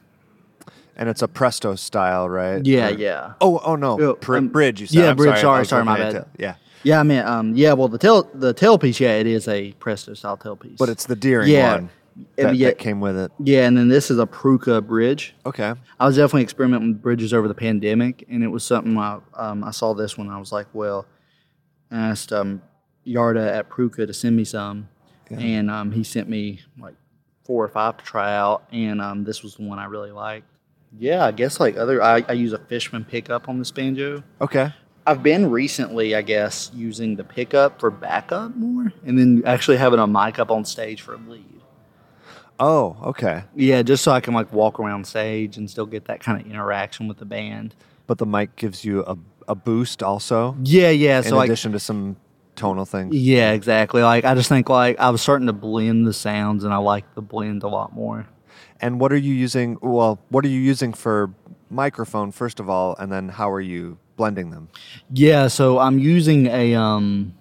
And 0.96 1.08
it's 1.08 1.22
a 1.22 1.28
Presto 1.28 1.76
style, 1.76 2.28
right? 2.28 2.64
Yeah, 2.66 2.88
Or- 2.88 2.92
yeah. 2.92 3.32
Oh, 3.40 3.58
oh 3.64 3.74
no, 3.76 3.98
Oh, 3.98 4.14
Pr- 4.14 4.36
um, 4.36 4.48
bridge. 4.48 4.82
You 4.82 4.86
said. 4.86 4.98
yeah, 4.98 5.10
I'm 5.10 5.16
bridge, 5.16 5.40
Sorry, 5.40 5.64
sorry, 5.64 5.66
sorry, 5.66 5.84
my 5.84 5.96
bad. 5.98 6.14
it. 6.14 6.28
Yeah, 6.38 6.56
Yeah, 6.82 7.00
I 7.00 7.02
mean, 7.02 7.20
um, 7.20 7.54
yeah. 7.54 7.72
Well, 7.74 7.88
the 7.88 7.98
tail, 7.98 8.28
the 8.34 8.54
tailpiece, 8.54 9.00
yeah, 9.00 9.12
it 9.16 9.26
is 9.26 9.46
a 9.48 9.72
Presto 9.72 10.14
style 10.14 10.36
tailpiece. 10.38 10.78
but 10.78 10.88
it's 10.88 11.06
the 11.06 11.16
Deering 11.16 11.50
Yeah. 11.50 11.72
one 11.74 11.90
And 12.38 12.48
that, 12.48 12.56
yeah- 12.56 12.68
that 12.68 12.78
came 12.78 13.00
with 13.00 13.16
it. 13.18 13.30
yeah, 13.38 13.66
and 13.66 13.76
then 13.76 13.88
this 13.88 14.10
is 14.10 14.18
a 14.18 14.26
Prucha 14.26 14.84
bridge. 14.86 15.34
Okay. 15.46 15.74
I 15.98 16.06
was 16.06 16.16
definitely 16.16 16.42
experimenting 16.42 16.88
with 16.92 17.02
bridges 17.02 17.32
over 17.34 17.48
the 17.48 17.54
pandemic, 17.54 18.24
and 18.30 18.42
it 18.42 18.48
was 18.48 18.64
something 18.64 18.96
I, 18.98 19.18
um, 19.34 19.62
I 19.64 19.70
saw 19.70 19.94
this 19.94 20.16
one. 20.18 20.28
I 20.28 20.38
was 20.38 20.52
like, 20.52 20.66
well, 20.72 21.06
I 21.90 21.96
asked 22.08 22.32
um, 22.32 22.62
Jarda 23.06 23.46
at 23.54 23.68
Prucha 23.70 24.06
to 24.06 24.12
send 24.14 24.36
me 24.36 24.44
some, 24.44 24.88
and 25.30 25.70
um, 25.70 25.92
he 25.92 26.02
sent 26.02 26.28
me 26.28 26.60
like 26.78 26.94
four 27.44 27.64
or 27.64 27.68
five 27.68 27.96
to 27.98 28.04
try 28.04 28.34
out, 28.34 28.64
and 28.72 29.00
um, 29.00 29.24
this 29.24 29.42
was 29.42 29.56
the 29.56 29.62
one 29.62 29.78
I 29.78 29.84
really 29.84 30.12
liked. 30.12 30.46
Yeah, 30.98 31.24
I 31.24 31.30
guess 31.30 31.60
like 31.60 31.76
other, 31.76 32.02
I, 32.02 32.24
I 32.28 32.32
use 32.32 32.52
a 32.52 32.58
Fishman 32.58 33.04
pickup 33.04 33.48
on 33.48 33.58
this 33.60 33.70
banjo. 33.70 34.24
Okay. 34.40 34.72
I've 35.06 35.22
been 35.22 35.50
recently, 35.50 36.14
I 36.14 36.22
guess, 36.22 36.70
using 36.74 37.16
the 37.16 37.24
pickup 37.24 37.80
for 37.80 37.90
backup 37.90 38.54
more, 38.54 38.92
and 39.04 39.18
then 39.18 39.42
actually 39.46 39.78
having 39.78 39.98
a 39.98 40.06
mic 40.06 40.38
up 40.38 40.50
on 40.50 40.64
stage 40.64 41.00
for 41.02 41.14
a 41.14 41.18
lead. 41.18 41.44
Oh, 42.58 42.96
okay. 43.04 43.44
Yeah, 43.54 43.82
just 43.82 44.04
so 44.04 44.12
I 44.12 44.20
can 44.20 44.34
like 44.34 44.52
walk 44.52 44.78
around 44.78 45.06
stage 45.06 45.56
and 45.56 45.68
still 45.70 45.86
get 45.86 46.04
that 46.06 46.20
kind 46.20 46.40
of 46.40 46.46
interaction 46.50 47.08
with 47.08 47.16
the 47.18 47.24
band. 47.24 47.74
But 48.06 48.18
the 48.18 48.26
mic 48.26 48.54
gives 48.56 48.84
you 48.84 49.02
a, 49.06 49.16
a 49.48 49.54
boost 49.54 50.02
also, 50.02 50.56
Yeah, 50.62 50.90
yeah. 50.90 51.18
in 51.18 51.24
So 51.24 51.36
like, 51.36 51.48
addition 51.48 51.72
to 51.72 51.80
some 51.80 52.16
tonal 52.56 52.84
things. 52.84 53.14
yeah, 53.16 53.52
exactly. 53.52 54.02
Like 54.02 54.24
I 54.26 54.34
just 54.34 54.50
think 54.50 54.68
like 54.68 54.98
I 55.00 55.08
was 55.08 55.22
starting 55.22 55.46
to 55.46 55.54
blend 55.54 56.06
the 56.06 56.12
sounds, 56.12 56.62
and 56.64 56.74
I 56.74 56.76
like 56.76 57.14
the 57.14 57.22
blend 57.22 57.62
a 57.62 57.68
lot 57.68 57.94
more. 57.94 58.26
And 58.82 59.00
what 59.00 59.12
are 59.12 59.16
you 59.16 59.32
using? 59.32 59.78
Well, 59.80 60.18
what 60.28 60.44
are 60.44 60.48
you 60.48 60.60
using 60.60 60.92
for 60.92 61.32
microphone 61.70 62.30
first 62.32 62.60
of 62.60 62.68
all, 62.68 62.94
and 62.98 63.10
then 63.10 63.30
how 63.30 63.50
are 63.50 63.60
you 63.60 63.96
blending 64.20 64.50
them? 64.50 64.68
Yeah, 65.12 65.48
so 65.48 65.78
I'm 65.78 65.98
using 65.98 66.46
a 66.46 66.74
um 66.74 67.34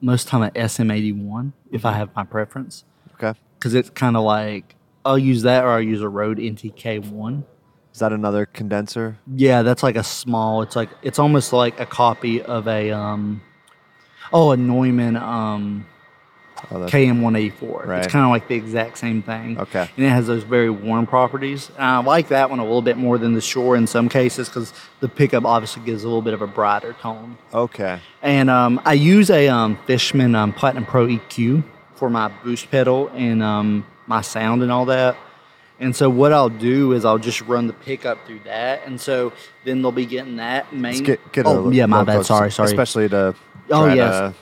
most 0.00 0.26
time 0.28 0.42
a 0.42 0.50
SM81 0.50 1.52
if 1.70 1.84
I 1.84 1.92
have 1.92 2.08
my 2.16 2.24
preference 2.24 2.84
Okay. 3.14 3.32
because 3.58 3.74
it's 3.74 3.90
kind 3.90 4.16
of 4.16 4.24
like 4.24 4.74
I'll 5.04 5.18
use 5.18 5.42
that 5.42 5.62
or 5.64 5.68
I'll 5.70 5.80
use 5.94 6.02
a 6.02 6.08
Rode 6.08 6.38
NTK1. 6.38 7.44
Is 7.94 8.00
that 8.00 8.12
another 8.12 8.44
condenser? 8.44 9.18
Yeah, 9.34 9.62
that's 9.62 9.82
like 9.84 9.96
a 9.96 10.02
small. 10.02 10.62
It's 10.62 10.74
like 10.74 10.90
it's 11.00 11.18
almost 11.20 11.52
like 11.52 11.78
a 11.80 11.86
copy 11.86 12.42
of 12.42 12.66
a 12.66 12.90
um 12.90 13.40
oh 14.32 14.50
a 14.50 14.56
Neumann 14.56 15.16
um 15.16 15.86
Oh, 16.70 16.80
that's- 16.80 16.90
KM184. 16.90 17.86
Right. 17.86 18.02
It's 18.04 18.12
kind 18.12 18.24
of 18.24 18.30
like 18.30 18.48
the 18.48 18.54
exact 18.54 18.98
same 18.98 19.22
thing. 19.22 19.58
Okay. 19.58 19.88
And 19.96 20.06
it 20.06 20.08
has 20.08 20.26
those 20.26 20.42
very 20.42 20.70
warm 20.70 21.06
properties. 21.06 21.70
And 21.76 21.84
I 21.84 21.98
like 21.98 22.28
that 22.28 22.50
one 22.50 22.58
a 22.58 22.64
little 22.64 22.82
bit 22.82 22.96
more 22.96 23.18
than 23.18 23.34
the 23.34 23.40
Shure 23.40 23.76
in 23.76 23.86
some 23.86 24.08
cases 24.08 24.48
because 24.48 24.72
the 25.00 25.08
pickup 25.08 25.44
obviously 25.44 25.82
gives 25.82 26.02
a 26.02 26.06
little 26.06 26.22
bit 26.22 26.34
of 26.34 26.42
a 26.42 26.46
brighter 26.46 26.94
tone. 26.94 27.38
Okay. 27.54 28.00
And 28.22 28.50
um, 28.50 28.80
I 28.84 28.94
use 28.94 29.30
a 29.30 29.48
um, 29.48 29.78
Fishman 29.86 30.34
um, 30.34 30.52
Platinum 30.52 30.86
Pro 30.86 31.06
EQ 31.06 31.62
for 31.94 32.10
my 32.10 32.28
boost 32.44 32.70
pedal 32.70 33.08
and 33.14 33.42
um, 33.42 33.86
my 34.06 34.20
sound 34.20 34.62
and 34.62 34.72
all 34.72 34.86
that. 34.86 35.16
And 35.78 35.94
so 35.94 36.08
what 36.08 36.32
I'll 36.32 36.48
do 36.48 36.92
is 36.92 37.04
I'll 37.04 37.18
just 37.18 37.42
run 37.42 37.66
the 37.66 37.74
pickup 37.74 38.26
through 38.26 38.40
that, 38.46 38.86
and 38.86 38.98
so 38.98 39.34
then 39.66 39.82
they'll 39.82 39.92
be 39.92 40.06
getting 40.06 40.36
that 40.36 40.72
main. 40.72 40.94
Let's 40.94 41.00
get, 41.02 41.32
get 41.32 41.46
oh 41.46 41.68
a 41.68 41.74
yeah, 41.74 41.84
my 41.84 42.02
bad. 42.02 42.24
Sorry, 42.24 42.50
sorry. 42.50 42.68
Especially 42.70 43.10
to 43.10 43.34
Oh, 43.70 43.92
yes. 43.92 44.32
to, 44.32 44.34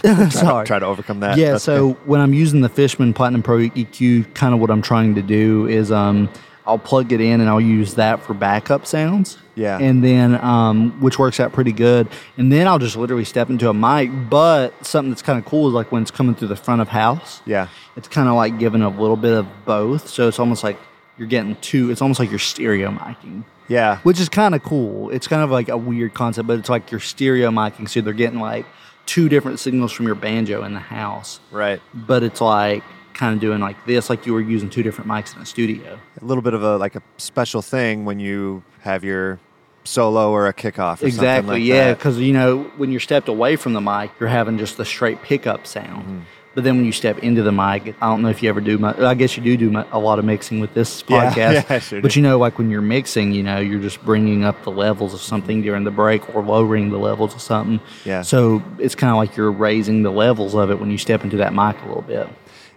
try, 0.14 0.28
sorry. 0.28 0.64
To, 0.64 0.68
try 0.68 0.78
to 0.78 0.86
overcome 0.86 1.20
that. 1.20 1.36
Yeah, 1.38 1.52
That's 1.52 1.64
so 1.64 1.92
when 2.04 2.20
I'm 2.20 2.34
using 2.34 2.60
the 2.60 2.68
Fishman 2.68 3.12
Platinum 3.14 3.42
Pro 3.42 3.58
EQ, 3.58 4.34
kind 4.34 4.54
of 4.54 4.60
what 4.60 4.70
I'm 4.70 4.82
trying 4.82 5.14
to 5.16 5.22
do 5.22 5.66
is 5.66 5.90
um, 5.92 6.28
I'll 6.66 6.78
plug 6.78 7.12
it 7.12 7.20
in 7.20 7.40
and 7.40 7.48
I'll 7.48 7.60
use 7.60 7.94
that 7.94 8.22
for 8.22 8.34
backup 8.34 8.86
sounds. 8.86 9.38
Yeah. 9.54 9.78
And 9.78 10.02
then, 10.02 10.36
um, 10.36 10.98
which 11.00 11.18
works 11.18 11.38
out 11.38 11.52
pretty 11.52 11.72
good. 11.72 12.08
And 12.38 12.50
then 12.50 12.66
I'll 12.66 12.78
just 12.78 12.96
literally 12.96 13.24
step 13.24 13.50
into 13.50 13.68
a 13.68 13.74
mic. 13.74 14.10
But 14.30 14.86
something 14.86 15.10
that's 15.10 15.22
kind 15.22 15.38
of 15.38 15.44
cool 15.44 15.68
is 15.68 15.74
like 15.74 15.92
when 15.92 16.00
it's 16.02 16.10
coming 16.10 16.34
through 16.34 16.48
the 16.48 16.56
front 16.56 16.80
of 16.80 16.88
house, 16.88 17.42
yeah, 17.44 17.68
it's 17.96 18.08
kind 18.08 18.28
of 18.28 18.36
like 18.36 18.58
giving 18.58 18.80
a 18.82 18.88
little 18.88 19.16
bit 19.16 19.34
of 19.34 19.46
both. 19.66 20.08
So 20.08 20.28
it's 20.28 20.38
almost 20.38 20.64
like 20.64 20.78
you're 21.18 21.28
getting 21.28 21.56
two, 21.56 21.90
it's 21.90 22.00
almost 22.00 22.18
like 22.18 22.30
you're 22.30 22.38
stereo 22.38 22.90
miking. 22.90 23.44
yeah, 23.68 23.98
Which 23.98 24.18
is 24.18 24.30
kind 24.30 24.54
of 24.54 24.62
cool. 24.62 25.10
It's 25.10 25.28
kind 25.28 25.42
of 25.42 25.50
like 25.50 25.68
a 25.68 25.76
weird 25.76 26.14
concept, 26.14 26.46
but 26.48 26.58
it's 26.58 26.70
like 26.70 26.90
you're 26.90 26.98
stereo 27.00 27.50
miking. 27.50 27.86
so 27.90 28.00
they're 28.00 28.14
getting 28.14 28.40
like 28.40 28.64
two 29.10 29.28
different 29.28 29.58
signals 29.58 29.90
from 29.90 30.06
your 30.06 30.14
banjo 30.14 30.62
in 30.62 30.72
the 30.72 30.78
house 30.78 31.40
right. 31.50 31.80
but 31.92 32.22
it's 32.22 32.40
like 32.40 32.84
kind 33.20 33.34
of 33.34 33.40
doing 33.40 33.60
like 33.60 33.84
this, 33.86 34.08
like 34.08 34.24
you 34.24 34.32
were 34.32 34.40
using 34.40 34.70
two 34.70 34.82
different 34.82 35.10
mics 35.10 35.34
in 35.34 35.42
a 35.42 35.46
studio. 35.46 35.98
A 36.22 36.24
little 36.24 36.42
bit 36.42 36.54
of 36.54 36.62
a 36.62 36.76
like 36.78 36.96
a 36.96 37.02
special 37.18 37.60
thing 37.60 38.04
when 38.04 38.18
you 38.18 38.62
have 38.80 39.04
your 39.04 39.38
solo 39.84 40.30
or 40.30 40.46
a 40.46 40.54
kickoff. 40.54 41.02
Or 41.02 41.06
Exactly, 41.06 41.18
something 41.18 41.46
like 41.48 41.62
yeah, 41.62 41.88
that. 41.88 41.98
because 41.98 42.18
you 42.18 42.32
know 42.32 42.62
when 42.78 42.90
you're 42.90 43.00
stepped 43.00 43.28
away 43.28 43.56
from 43.56 43.74
the 43.74 43.80
mic, 43.80 44.10
you're 44.18 44.28
having 44.28 44.56
just 44.58 44.78
the 44.78 44.86
straight 44.86 45.22
pickup 45.22 45.66
sound. 45.66 46.04
Mm-hmm. 46.04 46.20
But 46.54 46.64
then 46.64 46.76
when 46.76 46.84
you 46.84 46.90
step 46.90 47.18
into 47.20 47.42
the 47.44 47.52
mic, 47.52 47.94
I 48.02 48.08
don't 48.08 48.22
know 48.22 48.28
if 48.28 48.42
you 48.42 48.48
ever 48.48 48.60
do. 48.60 48.76
Much, 48.76 48.98
I 48.98 49.14
guess 49.14 49.36
you 49.36 49.42
do 49.42 49.56
do 49.56 49.70
mu- 49.70 49.84
a 49.92 49.98
lot 50.00 50.18
of 50.18 50.24
mixing 50.24 50.58
with 50.58 50.74
this 50.74 51.00
podcast. 51.04 51.36
yeah, 51.36 51.64
I 51.68 51.78
sure 51.78 52.02
but 52.02 52.16
you 52.16 52.22
know, 52.22 52.38
like 52.38 52.58
when 52.58 52.70
you're 52.70 52.82
mixing, 52.82 53.32
you 53.32 53.44
know, 53.44 53.58
you're 53.58 53.80
just 53.80 54.04
bringing 54.04 54.42
up 54.44 54.60
the 54.64 54.72
levels 54.72 55.14
of 55.14 55.20
something 55.20 55.62
during 55.62 55.84
the 55.84 55.92
break 55.92 56.34
or 56.34 56.42
lowering 56.44 56.90
the 56.90 56.98
levels 56.98 57.34
of 57.36 57.40
something. 57.40 57.78
Yeah. 58.04 58.22
So 58.22 58.62
it's 58.78 58.96
kind 58.96 59.12
of 59.12 59.16
like 59.16 59.36
you're 59.36 59.52
raising 59.52 60.02
the 60.02 60.10
levels 60.10 60.54
of 60.56 60.70
it 60.72 60.80
when 60.80 60.90
you 60.90 60.98
step 60.98 61.22
into 61.22 61.36
that 61.36 61.54
mic 61.54 61.80
a 61.82 61.86
little 61.86 62.02
bit. 62.02 62.28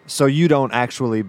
So 0.05 0.28
you 0.28 0.47
don't 0.47 0.71
actually 0.71 1.24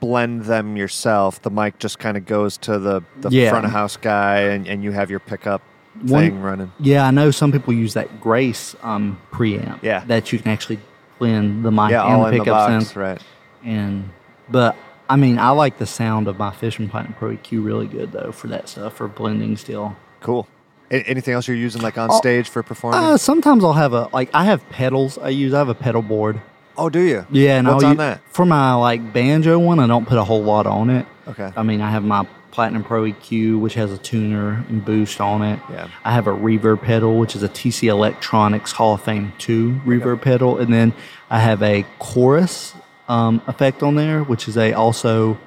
blend 0.00 0.44
them 0.46 0.76
yourself. 0.78 1.42
The 1.42 1.50
mic 1.50 1.78
just 1.78 1.98
kind 1.98 2.16
of 2.16 2.24
goes 2.24 2.56
to 2.58 2.78
the, 2.78 3.02
the 3.18 3.28
Yeah. 3.30 3.50
front 3.50 3.66
of 3.66 3.72
house 3.72 3.96
guy, 3.98 4.38
and, 4.40 4.66
and 4.66 4.82
you 4.82 4.92
have 4.92 5.10
your 5.10 5.20
pickup 5.20 5.60
One- 6.02 6.22
thing 6.30 6.40
running. 6.40 6.72
Yeah, 6.78 7.06
I 7.06 7.10
know 7.10 7.30
some 7.30 7.52
people 7.52 7.74
use 7.74 7.92
that 7.94 8.20
Grace 8.20 8.74
um, 8.82 9.20
preamp. 9.30 9.82
Yeah. 9.82 10.04
That 10.06 10.32
you 10.32 10.38
can 10.38 10.52
actually 10.52 10.78
blend 11.20 11.64
the 11.64 11.70
mic 11.70 11.90
Yeah, 11.90 12.04
and 12.12 12.22
the 12.22 12.26
in 12.26 12.32
the 12.34 12.38
pickup 12.40 12.68
box, 12.68 12.96
right? 12.96 13.22
And 13.64 14.10
but 14.48 14.76
I 15.08 15.14
mean, 15.16 15.38
I 15.38 15.50
like 15.50 15.78
the 15.78 15.86
sound 15.86 16.26
of 16.26 16.38
my 16.38 16.50
Fishman 16.50 16.88
Platinum 16.88 17.14
Pro 17.14 17.36
EQ 17.36 17.64
really 17.64 17.86
good 17.86 18.10
though 18.10 18.32
for 18.32 18.48
that 18.48 18.68
stuff 18.68 18.96
for 18.96 19.06
blending 19.06 19.56
still. 19.56 19.96
Cool. 20.20 20.48
A- 20.90 21.02
anything 21.08 21.34
else 21.34 21.46
you're 21.46 21.56
using 21.56 21.82
like 21.82 21.96
on 21.98 22.08
Oh, 22.10 22.18
stage 22.18 22.48
for 22.48 22.62
performing? 22.64 22.98
Uh, 23.00 23.16
sometimes 23.16 23.62
I'll 23.62 23.74
have 23.74 23.92
a 23.92 24.08
like 24.12 24.30
I 24.34 24.44
have 24.46 24.68
pedals 24.70 25.16
I 25.18 25.28
use. 25.28 25.54
I 25.54 25.58
have 25.58 25.68
a 25.68 25.74
pedal 25.74 26.02
board. 26.02 26.40
oh, 26.76 26.88
do 26.88 27.00
you? 27.00 27.26
Yeah, 27.30 27.58
and 27.58 27.68
What's 27.68 27.84
I'll 27.84 27.90
on 27.90 27.96
u- 27.96 27.98
that? 27.98 28.20
for 28.28 28.44
my 28.46 28.74
like 28.74 29.12
banjo 29.12 29.58
one. 29.58 29.78
I 29.78 29.86
don't 29.86 30.06
put 30.06 30.18
a 30.18 30.24
whole 30.24 30.42
lot 30.42 30.66
on 30.66 30.90
it. 30.90 31.06
Okay. 31.28 31.52
I 31.56 31.62
mean, 31.62 31.80
I 31.80 31.90
have 31.90 32.02
my 32.02 32.26
Platinum 32.50 32.82
Pro 32.84 33.04
EQ, 33.04 33.60
which 33.60 33.74
has 33.74 33.92
a 33.92 33.98
tuner 33.98 34.64
and 34.68 34.84
boost 34.84 35.20
on 35.20 35.42
it. 35.42 35.60
Yeah. 35.70 35.88
I 36.04 36.12
have 36.12 36.26
a 36.26 36.32
reverb 36.32 36.82
pedal, 36.82 37.18
which 37.18 37.36
is 37.36 37.42
a 37.42 37.48
TC 37.48 37.88
Electronics 37.88 38.72
Hall 38.72 38.94
of 38.94 39.02
Fame 39.02 39.32
2 39.38 39.82
reverb 39.84 40.22
pedal. 40.22 40.58
And 40.58 40.72
then 40.72 40.92
I 41.30 41.38
have 41.40 41.62
a 41.62 41.84
chorus 41.98 42.74
um, 43.08 43.40
effect 43.46 43.82
on 43.82 43.94
there, 43.94 44.22
which 44.24 44.48
is 44.48 44.56
a 44.56 44.72
also. 44.72 45.38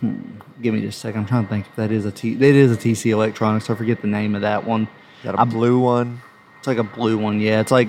Hmm, 0.00 0.20
give 0.62 0.74
me 0.74 0.80
just 0.80 0.98
a 0.98 1.00
second. 1.00 1.20
I'm 1.22 1.26
trying 1.26 1.44
to 1.44 1.48
think 1.50 1.66
if 1.66 1.76
that 1.76 1.90
is 1.90 2.04
a 2.04 2.12
T. 2.12 2.34
It 2.34 2.42
is 2.42 2.70
a 2.72 2.76
TC 2.76 3.10
Electronics. 3.10 3.68
I 3.68 3.74
forget 3.74 4.00
the 4.00 4.06
name 4.08 4.34
of 4.34 4.42
that 4.42 4.64
one. 4.64 4.86
Got 5.24 5.34
a 5.34 5.40
I- 5.40 5.44
blue 5.44 5.78
one, 5.80 6.22
It's 6.58 6.66
like 6.68 6.78
a 6.78 6.84
blue 6.84 7.18
one. 7.18 7.40
Yeah, 7.40 7.60
it's 7.60 7.72
like 7.72 7.88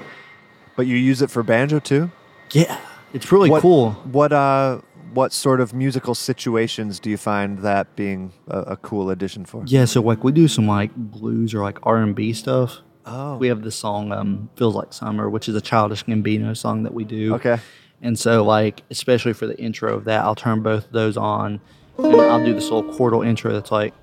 but 0.76 0.88
you 0.88 0.96
use 0.96 1.22
it 1.22 1.30
for 1.30 1.44
banjo 1.44 1.80
too. 1.80 2.10
yeah, 2.52 2.80
it's 3.14 3.32
really 3.34 3.50
what, 3.50 3.62
cool. 3.62 3.92
What 4.12 4.32
uh, 4.32 4.80
what 5.14 5.34
sort 5.34 5.62
of 5.62 5.74
musical 5.74 6.16
situations 6.16 7.00
do 7.00 7.10
you 7.10 7.18
find 7.18 7.60
that 7.60 7.96
being 7.96 8.34
a, 8.48 8.60
a 8.60 8.78
cool 8.78 9.10
addition 9.10 9.46
for? 9.46 9.64
Yeah, 9.66 9.86
so 9.86 10.02
like 10.02 10.24
we 10.24 10.32
do 10.32 10.48
some 10.48 10.68
like 10.68 10.96
blues 10.96 11.54
or 11.54 11.62
like 11.62 11.78
R 11.84 11.98
and 11.98 12.16
B 12.16 12.34
stuff. 12.34 12.80
Oh. 13.06 13.38
We 13.38 13.48
have 13.48 13.64
the 13.64 13.72
song 13.72 14.12
um, 14.12 14.50
"Feels 14.56 14.76
Like 14.76 14.94
Summer," 14.94 15.30
which 15.30 15.50
is 15.50 15.56
a 15.56 15.62
Childish 15.62 16.06
Gambino 16.06 16.56
song 16.56 16.84
that 16.84 16.94
we 16.94 17.04
do. 17.04 17.36
Okay. 17.36 17.58
And 18.02 18.18
so, 18.18 18.44
like, 18.44 18.84
especially 18.90 19.34
for 19.34 19.46
the 19.46 19.60
intro 19.60 19.94
of 19.94 20.06
that, 20.06 20.24
I'll 20.24 20.36
turn 20.36 20.62
both 20.62 20.86
of 20.86 20.92
those 20.92 21.18
on, 21.18 21.60
and 21.98 22.22
I'll 22.22 22.44
do 22.44 22.54
this 22.54 22.70
little 22.70 22.84
chordal 22.84 23.26
intro 23.26 23.52
that's 23.52 23.72
like. 23.72 23.94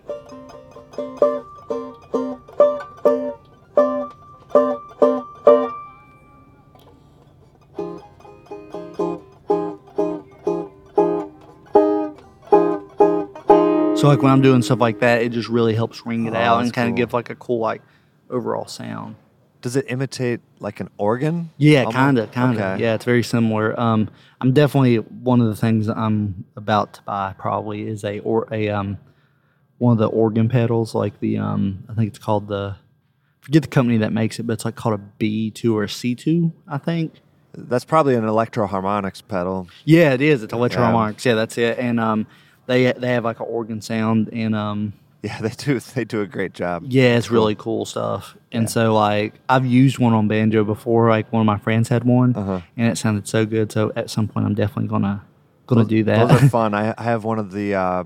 So, 14.06 14.10
like, 14.10 14.22
when 14.22 14.32
I'm 14.32 14.42
doing 14.42 14.62
stuff 14.62 14.78
like 14.80 15.00
that, 15.00 15.22
it 15.22 15.32
just 15.32 15.48
really 15.48 15.74
helps 15.74 16.06
ring 16.06 16.26
it 16.26 16.34
Oh, 16.34 16.36
out 16.36 16.62
and 16.62 16.72
kind 16.72 16.86
cool. 16.88 16.92
of 16.94 16.96
give 16.96 17.12
like 17.12 17.30
a 17.30 17.34
cool, 17.34 17.58
like, 17.60 17.82
overall 18.30 18.66
sound. 18.66 19.16
Does 19.62 19.74
it 19.74 19.86
imitate 19.88 20.40
like 20.60 20.78
an 20.80 20.88
organ? 20.96 21.50
Yeah, 21.56 21.86
kind 21.90 22.18
of, 22.18 22.30
kind 22.30 22.60
of. 22.60 22.78
Yeah, 22.78 22.94
it's 22.94 23.04
very 23.04 23.24
similar. 23.24 23.78
Um, 23.80 24.08
I'm 24.40 24.52
definitely 24.52 24.96
one 24.98 25.40
of 25.40 25.48
the 25.48 25.56
things 25.56 25.86
that 25.86 25.96
I'm 25.96 26.44
about 26.56 26.94
to 26.94 27.02
buy 27.02 27.34
probably 27.36 27.82
is 27.88 28.04
a 28.04 28.20
or 28.20 28.46
a 28.52 28.68
um 28.68 28.98
one 29.78 29.92
of 29.92 29.98
the 29.98 30.06
organ 30.06 30.48
pedals, 30.48 30.94
like 30.94 31.18
the 31.20 31.38
um 31.38 31.82
I 31.88 31.94
think 31.94 32.08
it's 32.08 32.18
called 32.18 32.46
the 32.46 32.76
forget 33.40 33.62
the 33.62 33.68
company 33.68 33.98
that 33.98 34.12
makes 34.12 34.38
it, 34.38 34.46
but 34.46 34.52
it's 34.52 34.64
like 34.64 34.76
called 34.76 34.94
a 34.94 35.02
B 35.18 35.50
two 35.50 35.76
or 35.76 35.82
a 35.84 35.88
C 35.88 36.14
two, 36.14 36.52
I 36.68 36.78
think. 36.78 37.14
That's 37.54 37.86
probably 37.86 38.14
an 38.14 38.24
Electro-Harmonix 38.24 39.26
pedal. 39.26 39.68
Yeah, 39.84 40.12
it 40.12 40.20
is. 40.20 40.42
It's 40.44 40.52
Electro-Harmonix. 40.52 41.24
Yeah, 41.24 41.34
that's 41.34 41.56
it. 41.58 41.78
And 41.78 41.98
um, 41.98 42.26
they 42.66 42.92
they 42.92 43.08
have 43.08 43.24
like 43.24 43.40
an 43.40 43.46
organ 43.48 43.80
sound, 43.80 44.28
and 44.32 44.54
um, 44.54 44.92
Yeah, 45.22 45.40
they 45.42 45.50
do. 45.50 45.80
They 45.80 46.04
do 46.04 46.20
a 46.22 46.26
great 46.26 46.52
job. 46.54 46.84
Yeah, 46.86 47.16
it's 47.16 47.30
really 47.30 47.54
cool 47.54 47.84
stuff. 47.84 48.36
And 48.52 48.68
so 48.70 48.94
like 48.94 49.34
I've 49.48 49.66
used 49.66 49.98
one 49.98 50.12
on 50.12 50.28
banjo 50.28 50.64
before. 50.64 51.08
Like 51.10 51.32
one 51.32 51.40
of 51.40 51.46
my 51.46 51.58
friends 51.58 51.88
had 51.88 52.04
one, 52.04 52.34
Uh-huh. 52.36 52.60
and 52.76 52.88
it 52.88 52.98
sounded 52.98 53.26
so 53.28 53.46
good. 53.46 53.72
So 53.72 53.92
at 53.96 54.10
some 54.10 54.28
point, 54.28 54.46
I'm 54.46 54.54
definitely 54.54 54.88
gonna 54.88 55.22
gonna 55.66 55.84
do 55.84 56.04
that. 56.04 56.28
Those 56.28 56.42
are 56.44 56.48
fun. 56.60 56.74
I, 56.74 56.94
I 56.96 57.02
have 57.04 57.24
one 57.24 57.38
of 57.38 57.52
the 57.52 57.74
uh, 57.74 58.04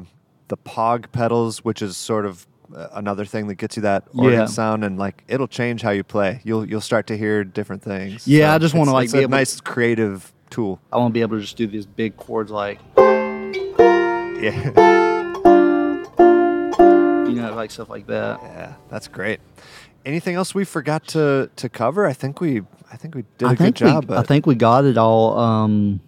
the 0.48 0.56
Pog 0.56 1.12
pedals, 1.12 1.64
which 1.64 1.82
is 1.82 1.96
sort 1.96 2.26
of 2.26 2.46
uh, 2.74 2.88
another 2.92 3.24
thing 3.24 3.46
that 3.48 3.56
gets 3.56 3.76
you 3.76 3.82
that 3.82 4.04
organ 4.14 4.40
Yeah. 4.40 4.46
sound, 4.46 4.84
and 4.84 4.98
like 4.98 5.22
it'll 5.28 5.48
change 5.48 5.82
how 5.82 5.90
you 5.90 6.04
play. 6.04 6.40
You'll 6.44 6.64
you'll 6.68 6.80
start 6.80 7.06
to 7.08 7.16
hear 7.18 7.44
different 7.44 7.82
things. 7.82 8.26
Yeah, 8.26 8.54
I 8.54 8.58
just 8.58 8.74
wanna, 8.74 8.92
like, 8.92 9.04
it's 9.04 9.12
be 9.12 9.18
a 9.20 9.22
able- 9.22 9.30
nice 9.32 9.60
creative 9.60 10.32
tool. 10.50 10.80
I 10.92 10.96
want 10.96 11.10
to 11.10 11.14
be 11.14 11.20
able 11.22 11.36
to 11.36 11.42
just 11.42 11.56
do 11.56 11.66
these 11.66 11.86
big 11.86 12.16
chords, 12.16 12.50
like 12.50 12.78
Yeah, 14.40 14.52
you 17.28 17.36
know, 17.36 17.52
like 17.54 17.70
stuff 17.70 17.90
like 17.90 18.06
that. 18.06 18.40
yeah, 18.42 18.74
that's 18.90 19.08
great. 19.08 19.40
Anything 20.06 20.34
else 20.34 20.54
we 20.54 20.64
forgot 20.64 21.06
to 21.08 21.50
to 21.56 21.68
cover? 21.68 22.06
I 22.06 22.12
think 22.14 22.40
we 22.40 22.62
I 22.90 22.96
think 22.96 23.14
we 23.14 23.24
did 23.38 23.46
a 23.46 23.50
I 23.50 23.54
good 23.54 23.76
job. 23.76 24.10
we, 24.10 24.16
I 24.16 24.22
think 24.22 24.46
we 24.46 24.54
got 24.54 24.84
it 24.84 24.96
all. 24.96 25.38
Um, 25.38 26.00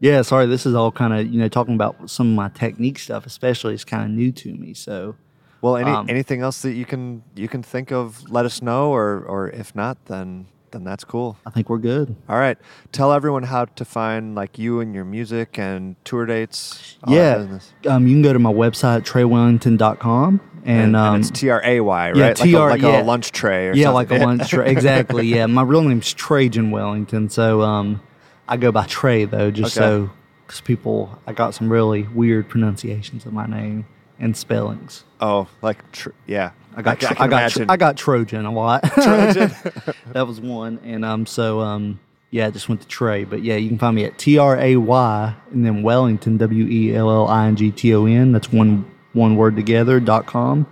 yeah, 0.00 0.22
sorry, 0.22 0.46
this 0.46 0.66
is 0.66 0.74
all 0.74 0.92
kind 0.92 1.12
of 1.14 1.26
you 1.26 1.40
know 1.40 1.48
talking 1.48 1.74
about 1.74 2.08
some 2.08 2.28
of 2.30 2.34
my 2.36 2.48
technique 2.50 2.98
stuff, 2.98 3.26
especially 3.26 3.74
is 3.74 3.84
kind 3.84 4.04
of 4.04 4.10
new 4.10 4.30
to 4.32 4.54
me. 4.54 4.74
So 4.74 5.16
Well, 5.62 5.76
any 5.76 5.90
Um, 5.90 6.06
anything 6.08 6.42
else 6.42 6.62
that 6.62 6.74
you 6.74 6.84
can 6.84 7.22
you 7.34 7.48
can 7.48 7.62
think 7.62 7.90
of, 7.90 8.22
let 8.30 8.44
us 8.46 8.62
know, 8.62 8.92
or 8.94 9.24
or 9.26 9.48
if 9.50 9.74
not, 9.74 9.96
then 10.06 10.46
then 10.74 10.84
that's 10.84 11.04
cool. 11.04 11.38
I 11.46 11.50
think 11.50 11.70
we're 11.70 11.78
good. 11.78 12.14
All 12.28 12.36
right, 12.36 12.58
tell 12.92 13.12
everyone 13.12 13.44
how 13.44 13.64
to 13.64 13.84
find 13.84 14.34
like 14.34 14.58
you 14.58 14.80
and 14.80 14.94
your 14.94 15.04
music 15.04 15.58
and 15.58 15.96
tour 16.04 16.26
dates. 16.26 16.98
yeah, 17.06 17.46
um, 17.88 18.06
you 18.06 18.14
can 18.14 18.22
go 18.22 18.32
to 18.32 18.38
my 18.38 18.52
website 18.52 19.02
traywellington.com 19.02 20.40
And, 20.64 20.96
um, 20.96 21.20
it's 21.20 21.30
T 21.30 21.48
R 21.50 21.62
A 21.64 21.80
Y, 21.80 22.10
right? 22.10 22.16
yeah, 22.16 22.26
like, 22.26 22.36
TR 22.36 22.56
a, 22.56 22.70
like 22.70 22.82
yeah. 22.82 23.02
a 23.02 23.04
lunch 23.04 23.32
tray 23.32 23.68
or 23.68 23.74
yeah, 23.74 23.84
something. 23.92 23.94
like 23.94 24.10
a 24.10 24.24
lunch 24.24 24.48
tray. 24.50 24.70
Exactly. 24.70 25.26
Yeah, 25.26 25.46
my 25.46 25.62
real 25.62 25.82
name's 25.82 26.12
Trajan 26.12 26.70
Wellington, 26.70 27.28
so 27.28 27.62
um, 27.62 28.00
I 28.48 28.56
go 28.56 28.72
by 28.72 28.86
Tray 28.86 29.24
though, 29.26 29.50
just 29.50 29.76
Okay. 29.76 29.84
so 29.86 30.10
because 30.46 30.60
people, 30.60 31.18
I 31.26 31.32
got 31.32 31.54
some 31.54 31.70
really 31.72 32.02
weird 32.14 32.48
pronunciations 32.48 33.24
of 33.26 33.32
my 33.32 33.46
name 33.46 33.86
and 34.18 34.36
spellings. 34.36 35.04
Oh, 35.20 35.48
like 35.62 35.90
tr- 35.92 36.10
yeah. 36.26 36.52
I 36.76 36.82
got, 36.82 37.04
I, 37.04 37.14
can 37.14 37.16
I 37.18 37.28
got, 37.28 37.70
I 37.70 37.76
got 37.76 37.96
Trojan 37.96 38.44
a 38.44 38.52
lot. 38.52 38.82
Trojan. 38.94 39.52
that 40.12 40.26
was 40.26 40.40
one, 40.40 40.80
and 40.82 41.04
um, 41.04 41.24
so 41.24 41.60
um, 41.60 42.00
yeah, 42.30 42.48
I 42.48 42.50
just 42.50 42.68
went 42.68 42.80
to 42.80 42.88
Tray, 42.88 43.24
but 43.24 43.42
yeah, 43.42 43.54
you 43.56 43.68
can 43.68 43.78
find 43.78 43.94
me 43.94 44.04
at 44.04 44.18
T 44.18 44.38
R 44.38 44.58
A 44.58 44.76
Y 44.76 45.34
and 45.52 45.64
then 45.64 45.82
Wellington 45.82 46.36
W 46.36 46.66
E 46.66 46.94
L 46.94 47.10
L 47.10 47.28
I 47.28 47.46
N 47.46 47.56
G 47.56 47.70
T 47.70 47.94
O 47.94 48.06
N. 48.06 48.32
That's 48.32 48.52
one 48.52 48.90
one 49.12 49.36
word 49.36 49.54
together. 49.54 50.00
dot 50.00 50.26
com. 50.26 50.66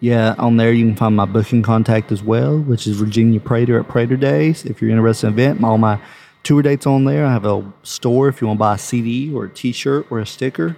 Yeah, 0.00 0.36
on 0.38 0.58
there 0.58 0.70
you 0.70 0.86
can 0.86 0.94
find 0.94 1.16
my 1.16 1.24
booking 1.24 1.62
contact 1.62 2.12
as 2.12 2.22
well, 2.22 2.56
which 2.56 2.86
is 2.86 2.96
Virginia 2.96 3.40
Prater 3.40 3.80
at 3.80 3.88
Prater 3.88 4.16
Days. 4.16 4.64
If 4.64 4.80
you're 4.80 4.92
interested 4.92 5.26
in 5.26 5.32
event, 5.32 5.64
all 5.64 5.76
my 5.76 6.00
tour 6.44 6.62
dates 6.62 6.86
on 6.86 7.04
there. 7.04 7.26
I 7.26 7.32
have 7.32 7.44
a 7.44 7.72
store 7.82 8.28
if 8.28 8.40
you 8.40 8.46
want 8.46 8.58
to 8.58 8.60
buy 8.60 8.74
a 8.76 8.78
CD 8.78 9.34
or 9.34 9.46
a 9.46 9.50
T-shirt 9.50 10.06
or 10.10 10.20
a 10.20 10.26
sticker 10.26 10.76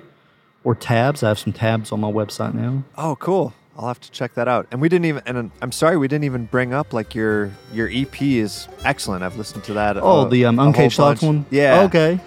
or 0.65 0.75
tabs. 0.75 1.23
I 1.23 1.29
have 1.29 1.39
some 1.39 1.53
tabs 1.53 1.93
on 1.93 2.01
my 2.01 2.11
website 2.11 2.55
now. 2.55 2.83
Oh, 2.99 3.17
cool. 3.17 3.53
I'll 3.77 3.89
have 3.89 4.01
to 4.01 4.11
check 4.11 4.35
that 4.35 4.47
out. 4.49 4.67
And 4.73 4.81
we 4.81 4.89
didn't 4.89 5.07
even. 5.07 5.23
And 5.27 5.51
I'm 5.63 5.73
sorry 5.73 5.97
we 5.97 6.07
didn't 6.09 6.25
even 6.25 6.45
bring 6.47 6.75
up 6.75 6.93
like 6.93 7.15
your 7.15 7.51
your 7.73 7.89
EP 7.91 8.21
is 8.21 8.69
excellent. 8.85 9.23
I've 9.23 9.37
listened 9.37 9.65
to 9.65 9.73
that. 9.75 9.97
Oh, 9.97 10.27
a- 10.27 10.29
the 10.29 10.45
um, 10.45 10.59
Uncaged 10.59 10.97
Thoughts 10.97 11.23
one. 11.23 11.47
Yeah. 11.51 11.83
Okay. 11.83 12.21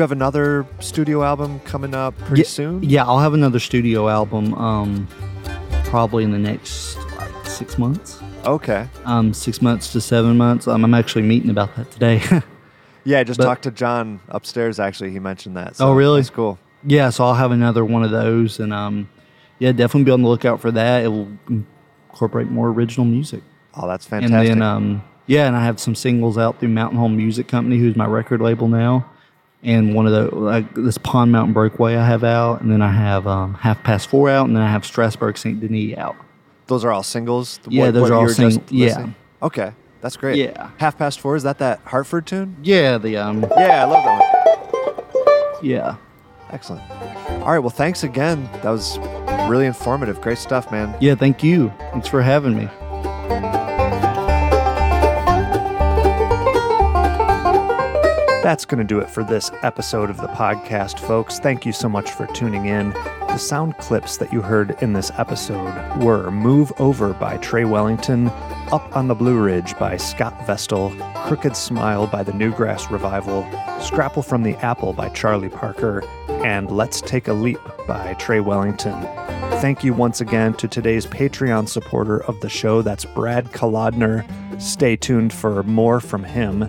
You 0.00 0.02
have 0.02 0.12
another 0.12 0.66
studio 0.78 1.22
album 1.22 1.60
coming 1.60 1.94
up 1.94 2.16
pretty 2.20 2.40
Ye- 2.40 2.44
soon? 2.46 2.82
Yeah, 2.82 3.04
I'll 3.04 3.18
have 3.18 3.34
another 3.34 3.58
studio 3.58 4.08
album 4.08 4.54
um, 4.54 5.06
probably 5.84 6.24
in 6.24 6.30
the 6.30 6.38
next 6.38 6.96
like 7.18 7.46
six 7.46 7.76
months. 7.76 8.18
Okay. 8.46 8.88
Um, 9.04 9.34
six 9.34 9.60
months 9.60 9.92
to 9.92 10.00
seven 10.00 10.38
months. 10.38 10.66
Um, 10.66 10.84
I'm 10.84 10.94
actually 10.94 11.20
meeting 11.22 11.50
about 11.50 11.76
that 11.76 11.90
today. 11.90 12.22
Yeah, 13.02 13.20
I 13.20 13.24
just 13.24 13.38
But- 13.38 13.44
talked 13.46 13.62
to 13.62 13.70
John 13.70 14.20
upstairs. 14.28 14.78
Actually, 14.78 15.10
he 15.10 15.18
mentioned 15.20 15.56
that. 15.56 15.80
Oh, 15.80 15.94
really? 15.94 16.20
That's 16.20 16.28
cool. 16.28 16.58
yeah, 16.84 17.08
so 17.08 17.24
I'll 17.24 17.32
have 17.34 17.50
another 17.50 17.82
one 17.82 18.02
of 18.04 18.10
those, 18.10 18.60
and 18.60 18.74
um, 18.74 19.08
yeah, 19.58 19.72
definitely 19.72 20.04
be 20.04 20.10
on 20.10 20.20
the 20.20 20.28
lookout 20.28 20.60
for 20.60 20.70
that. 20.70 21.04
It 21.04 21.08
will 21.08 21.28
incorporate 22.12 22.48
more 22.48 22.68
original 22.68 23.06
music, 23.06 23.42
Oh, 23.74 23.88
that's 23.88 24.04
fantastic. 24.06 24.50
and 24.50 24.60
then 24.60 24.62
um, 24.62 25.02
yeah, 25.26 25.46
and 25.46 25.56
I 25.56 25.64
have 25.64 25.80
some 25.80 25.94
singles 25.94 26.36
out 26.36 26.60
through 26.60 26.68
Mountain 26.68 26.98
Home 26.98 27.16
Music 27.16 27.48
Company, 27.48 27.78
who's 27.78 27.96
my 27.96 28.04
record 28.04 28.42
label 28.42 28.68
now. 28.68 29.08
And 29.62 29.94
one 29.94 30.06
of 30.06 30.12
the 30.12 30.34
like 30.34 30.74
this 30.74 30.96
Pond 30.96 31.32
Mountain 31.32 31.52
Breakaway 31.52 31.96
I 31.96 32.06
have 32.06 32.24
out, 32.24 32.62
and 32.62 32.70
then 32.72 32.80
I 32.80 32.90
have 32.90 33.26
um, 33.26 33.54
Half 33.54 33.82
Past 33.82 34.08
Four 34.08 34.30
out, 34.30 34.46
and 34.46 34.56
then 34.56 34.62
I 34.62 34.70
have 34.70 34.86
Strasbourg 34.86 35.36
Saint 35.36 35.60
Denis 35.60 35.98
out. 35.98 36.16
those 36.66 36.82
are 36.84 36.90
all 36.92 37.02
singles. 37.02 37.58
The- 37.64 37.70
Yeah, 37.72 37.84
what- 37.86 37.94
those 37.94 38.02
what 38.02 38.10
are 38.12 38.14
all 38.14 38.22
were 38.22 38.28
sing- 38.32 38.50
just 38.50 38.72
yeah. 38.72 39.08
Okay, 39.42 39.72
that's 40.00 40.16
great. 40.16 40.36
Yeah. 40.36 40.70
Half 40.78 40.96
past 40.98 41.20
four. 41.20 41.36
Is 41.36 41.42
that 41.42 41.58
that 41.58 41.80
Hartford 41.84 42.26
tune? 42.26 42.56
Yeah, 42.62 42.96
the 42.96 43.16
um, 43.18 43.42
Yeah, 43.58 43.82
I 43.82 43.84
love 43.84 44.04
that 44.04 45.54
one. 45.58 45.58
yeah. 45.62 45.96
Excellent. 46.50 46.82
All 47.42 47.52
right. 47.52 47.58
Well, 47.58 47.70
thanks 47.70 48.02
again. 48.02 48.48
That 48.62 48.70
was 48.70 48.98
really 49.48 49.66
informative. 49.66 50.20
Great 50.20 50.38
stuff, 50.38 50.72
man. 50.72 50.94
Yeah, 51.00 51.14
thank 51.14 51.42
you. 51.44 51.70
Thanks 51.92 52.08
for 52.08 52.22
having 52.22 52.56
me. 52.56 52.68
That's 58.42 58.64
going 58.64 58.78
to 58.78 58.84
do 58.84 59.00
it 59.00 59.10
for 59.10 59.22
this 59.22 59.50
episode 59.62 60.08
of 60.08 60.16
the 60.16 60.28
podcast, 60.28 60.98
folks. 60.98 61.38
Thank 61.38 61.66
you 61.66 61.72
so 61.72 61.90
much 61.90 62.10
for 62.10 62.26
tuning 62.28 62.64
in. 62.64 62.88
The 63.28 63.36
sound 63.36 63.76
clips 63.76 64.16
that 64.16 64.32
you 64.32 64.40
heard 64.40 64.82
in 64.82 64.94
this 64.94 65.12
episode 65.18 66.02
were 66.02 66.30
Move 66.30 66.72
Over 66.78 67.12
by 67.12 67.36
Tray 67.36 67.66
Wellington, 67.66 68.28
Up 68.72 68.96
on 68.96 69.08
the 69.08 69.16
Blue 69.16 69.36
Ridge 69.36 69.76
by 69.78 69.96
Scott 69.96 70.46
Vestal, 70.46 70.90
Crooked 71.26 71.56
Smile 71.56 72.06
by 72.06 72.22
the 72.22 72.30
Newgrass 72.30 72.88
Revival, 72.88 73.42
Scrapple 73.80 74.22
from 74.22 74.44
the 74.44 74.54
Apple 74.64 74.92
by 74.92 75.08
Charlie 75.08 75.48
Parker, 75.48 76.04
and 76.28 76.70
Let's 76.70 77.00
Take 77.00 77.26
a 77.26 77.32
Leap 77.32 77.58
by 77.88 78.14
Tray 78.14 78.38
Wellington. 78.38 79.02
Thank 79.60 79.82
you 79.82 79.92
once 79.92 80.20
again 80.20 80.54
to 80.54 80.68
today's 80.68 81.04
Patreon 81.04 81.68
supporter 81.68 82.22
of 82.24 82.38
the 82.42 82.48
show. 82.48 82.80
That's 82.80 83.04
Brad 83.04 83.46
Kolodner. 83.46 84.24
Stay 84.62 84.94
tuned 84.94 85.32
for 85.32 85.64
more 85.64 85.98
from 85.98 86.22
him. 86.22 86.62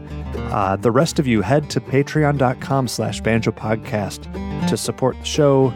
Uh, 0.51 0.77
the 0.77 0.89
rest 0.89 1.19
of 1.19 1.27
you 1.27 1.43
head 1.43 1.69
to 1.69 1.79
patreon.com 1.79 2.87
slash 2.87 3.21
banjo 3.21 3.51
podcast 3.51 4.23
to 4.67 4.75
support 4.75 5.19
the 5.19 5.25
show. 5.25 5.71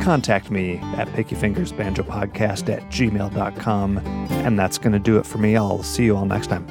Contact 0.00 0.50
me 0.50 0.78
at 0.96 1.08
pickyfingersbanjopodcast 1.08 2.72
at 2.72 2.82
gmail.com. 2.90 3.98
And 3.98 4.58
that's 4.58 4.78
going 4.78 4.92
to 4.92 4.98
do 4.98 5.18
it 5.18 5.26
for 5.26 5.38
me. 5.38 5.56
I'll 5.56 5.82
see 5.82 6.04
you 6.04 6.16
all 6.16 6.26
next 6.26 6.48
time. 6.48 6.66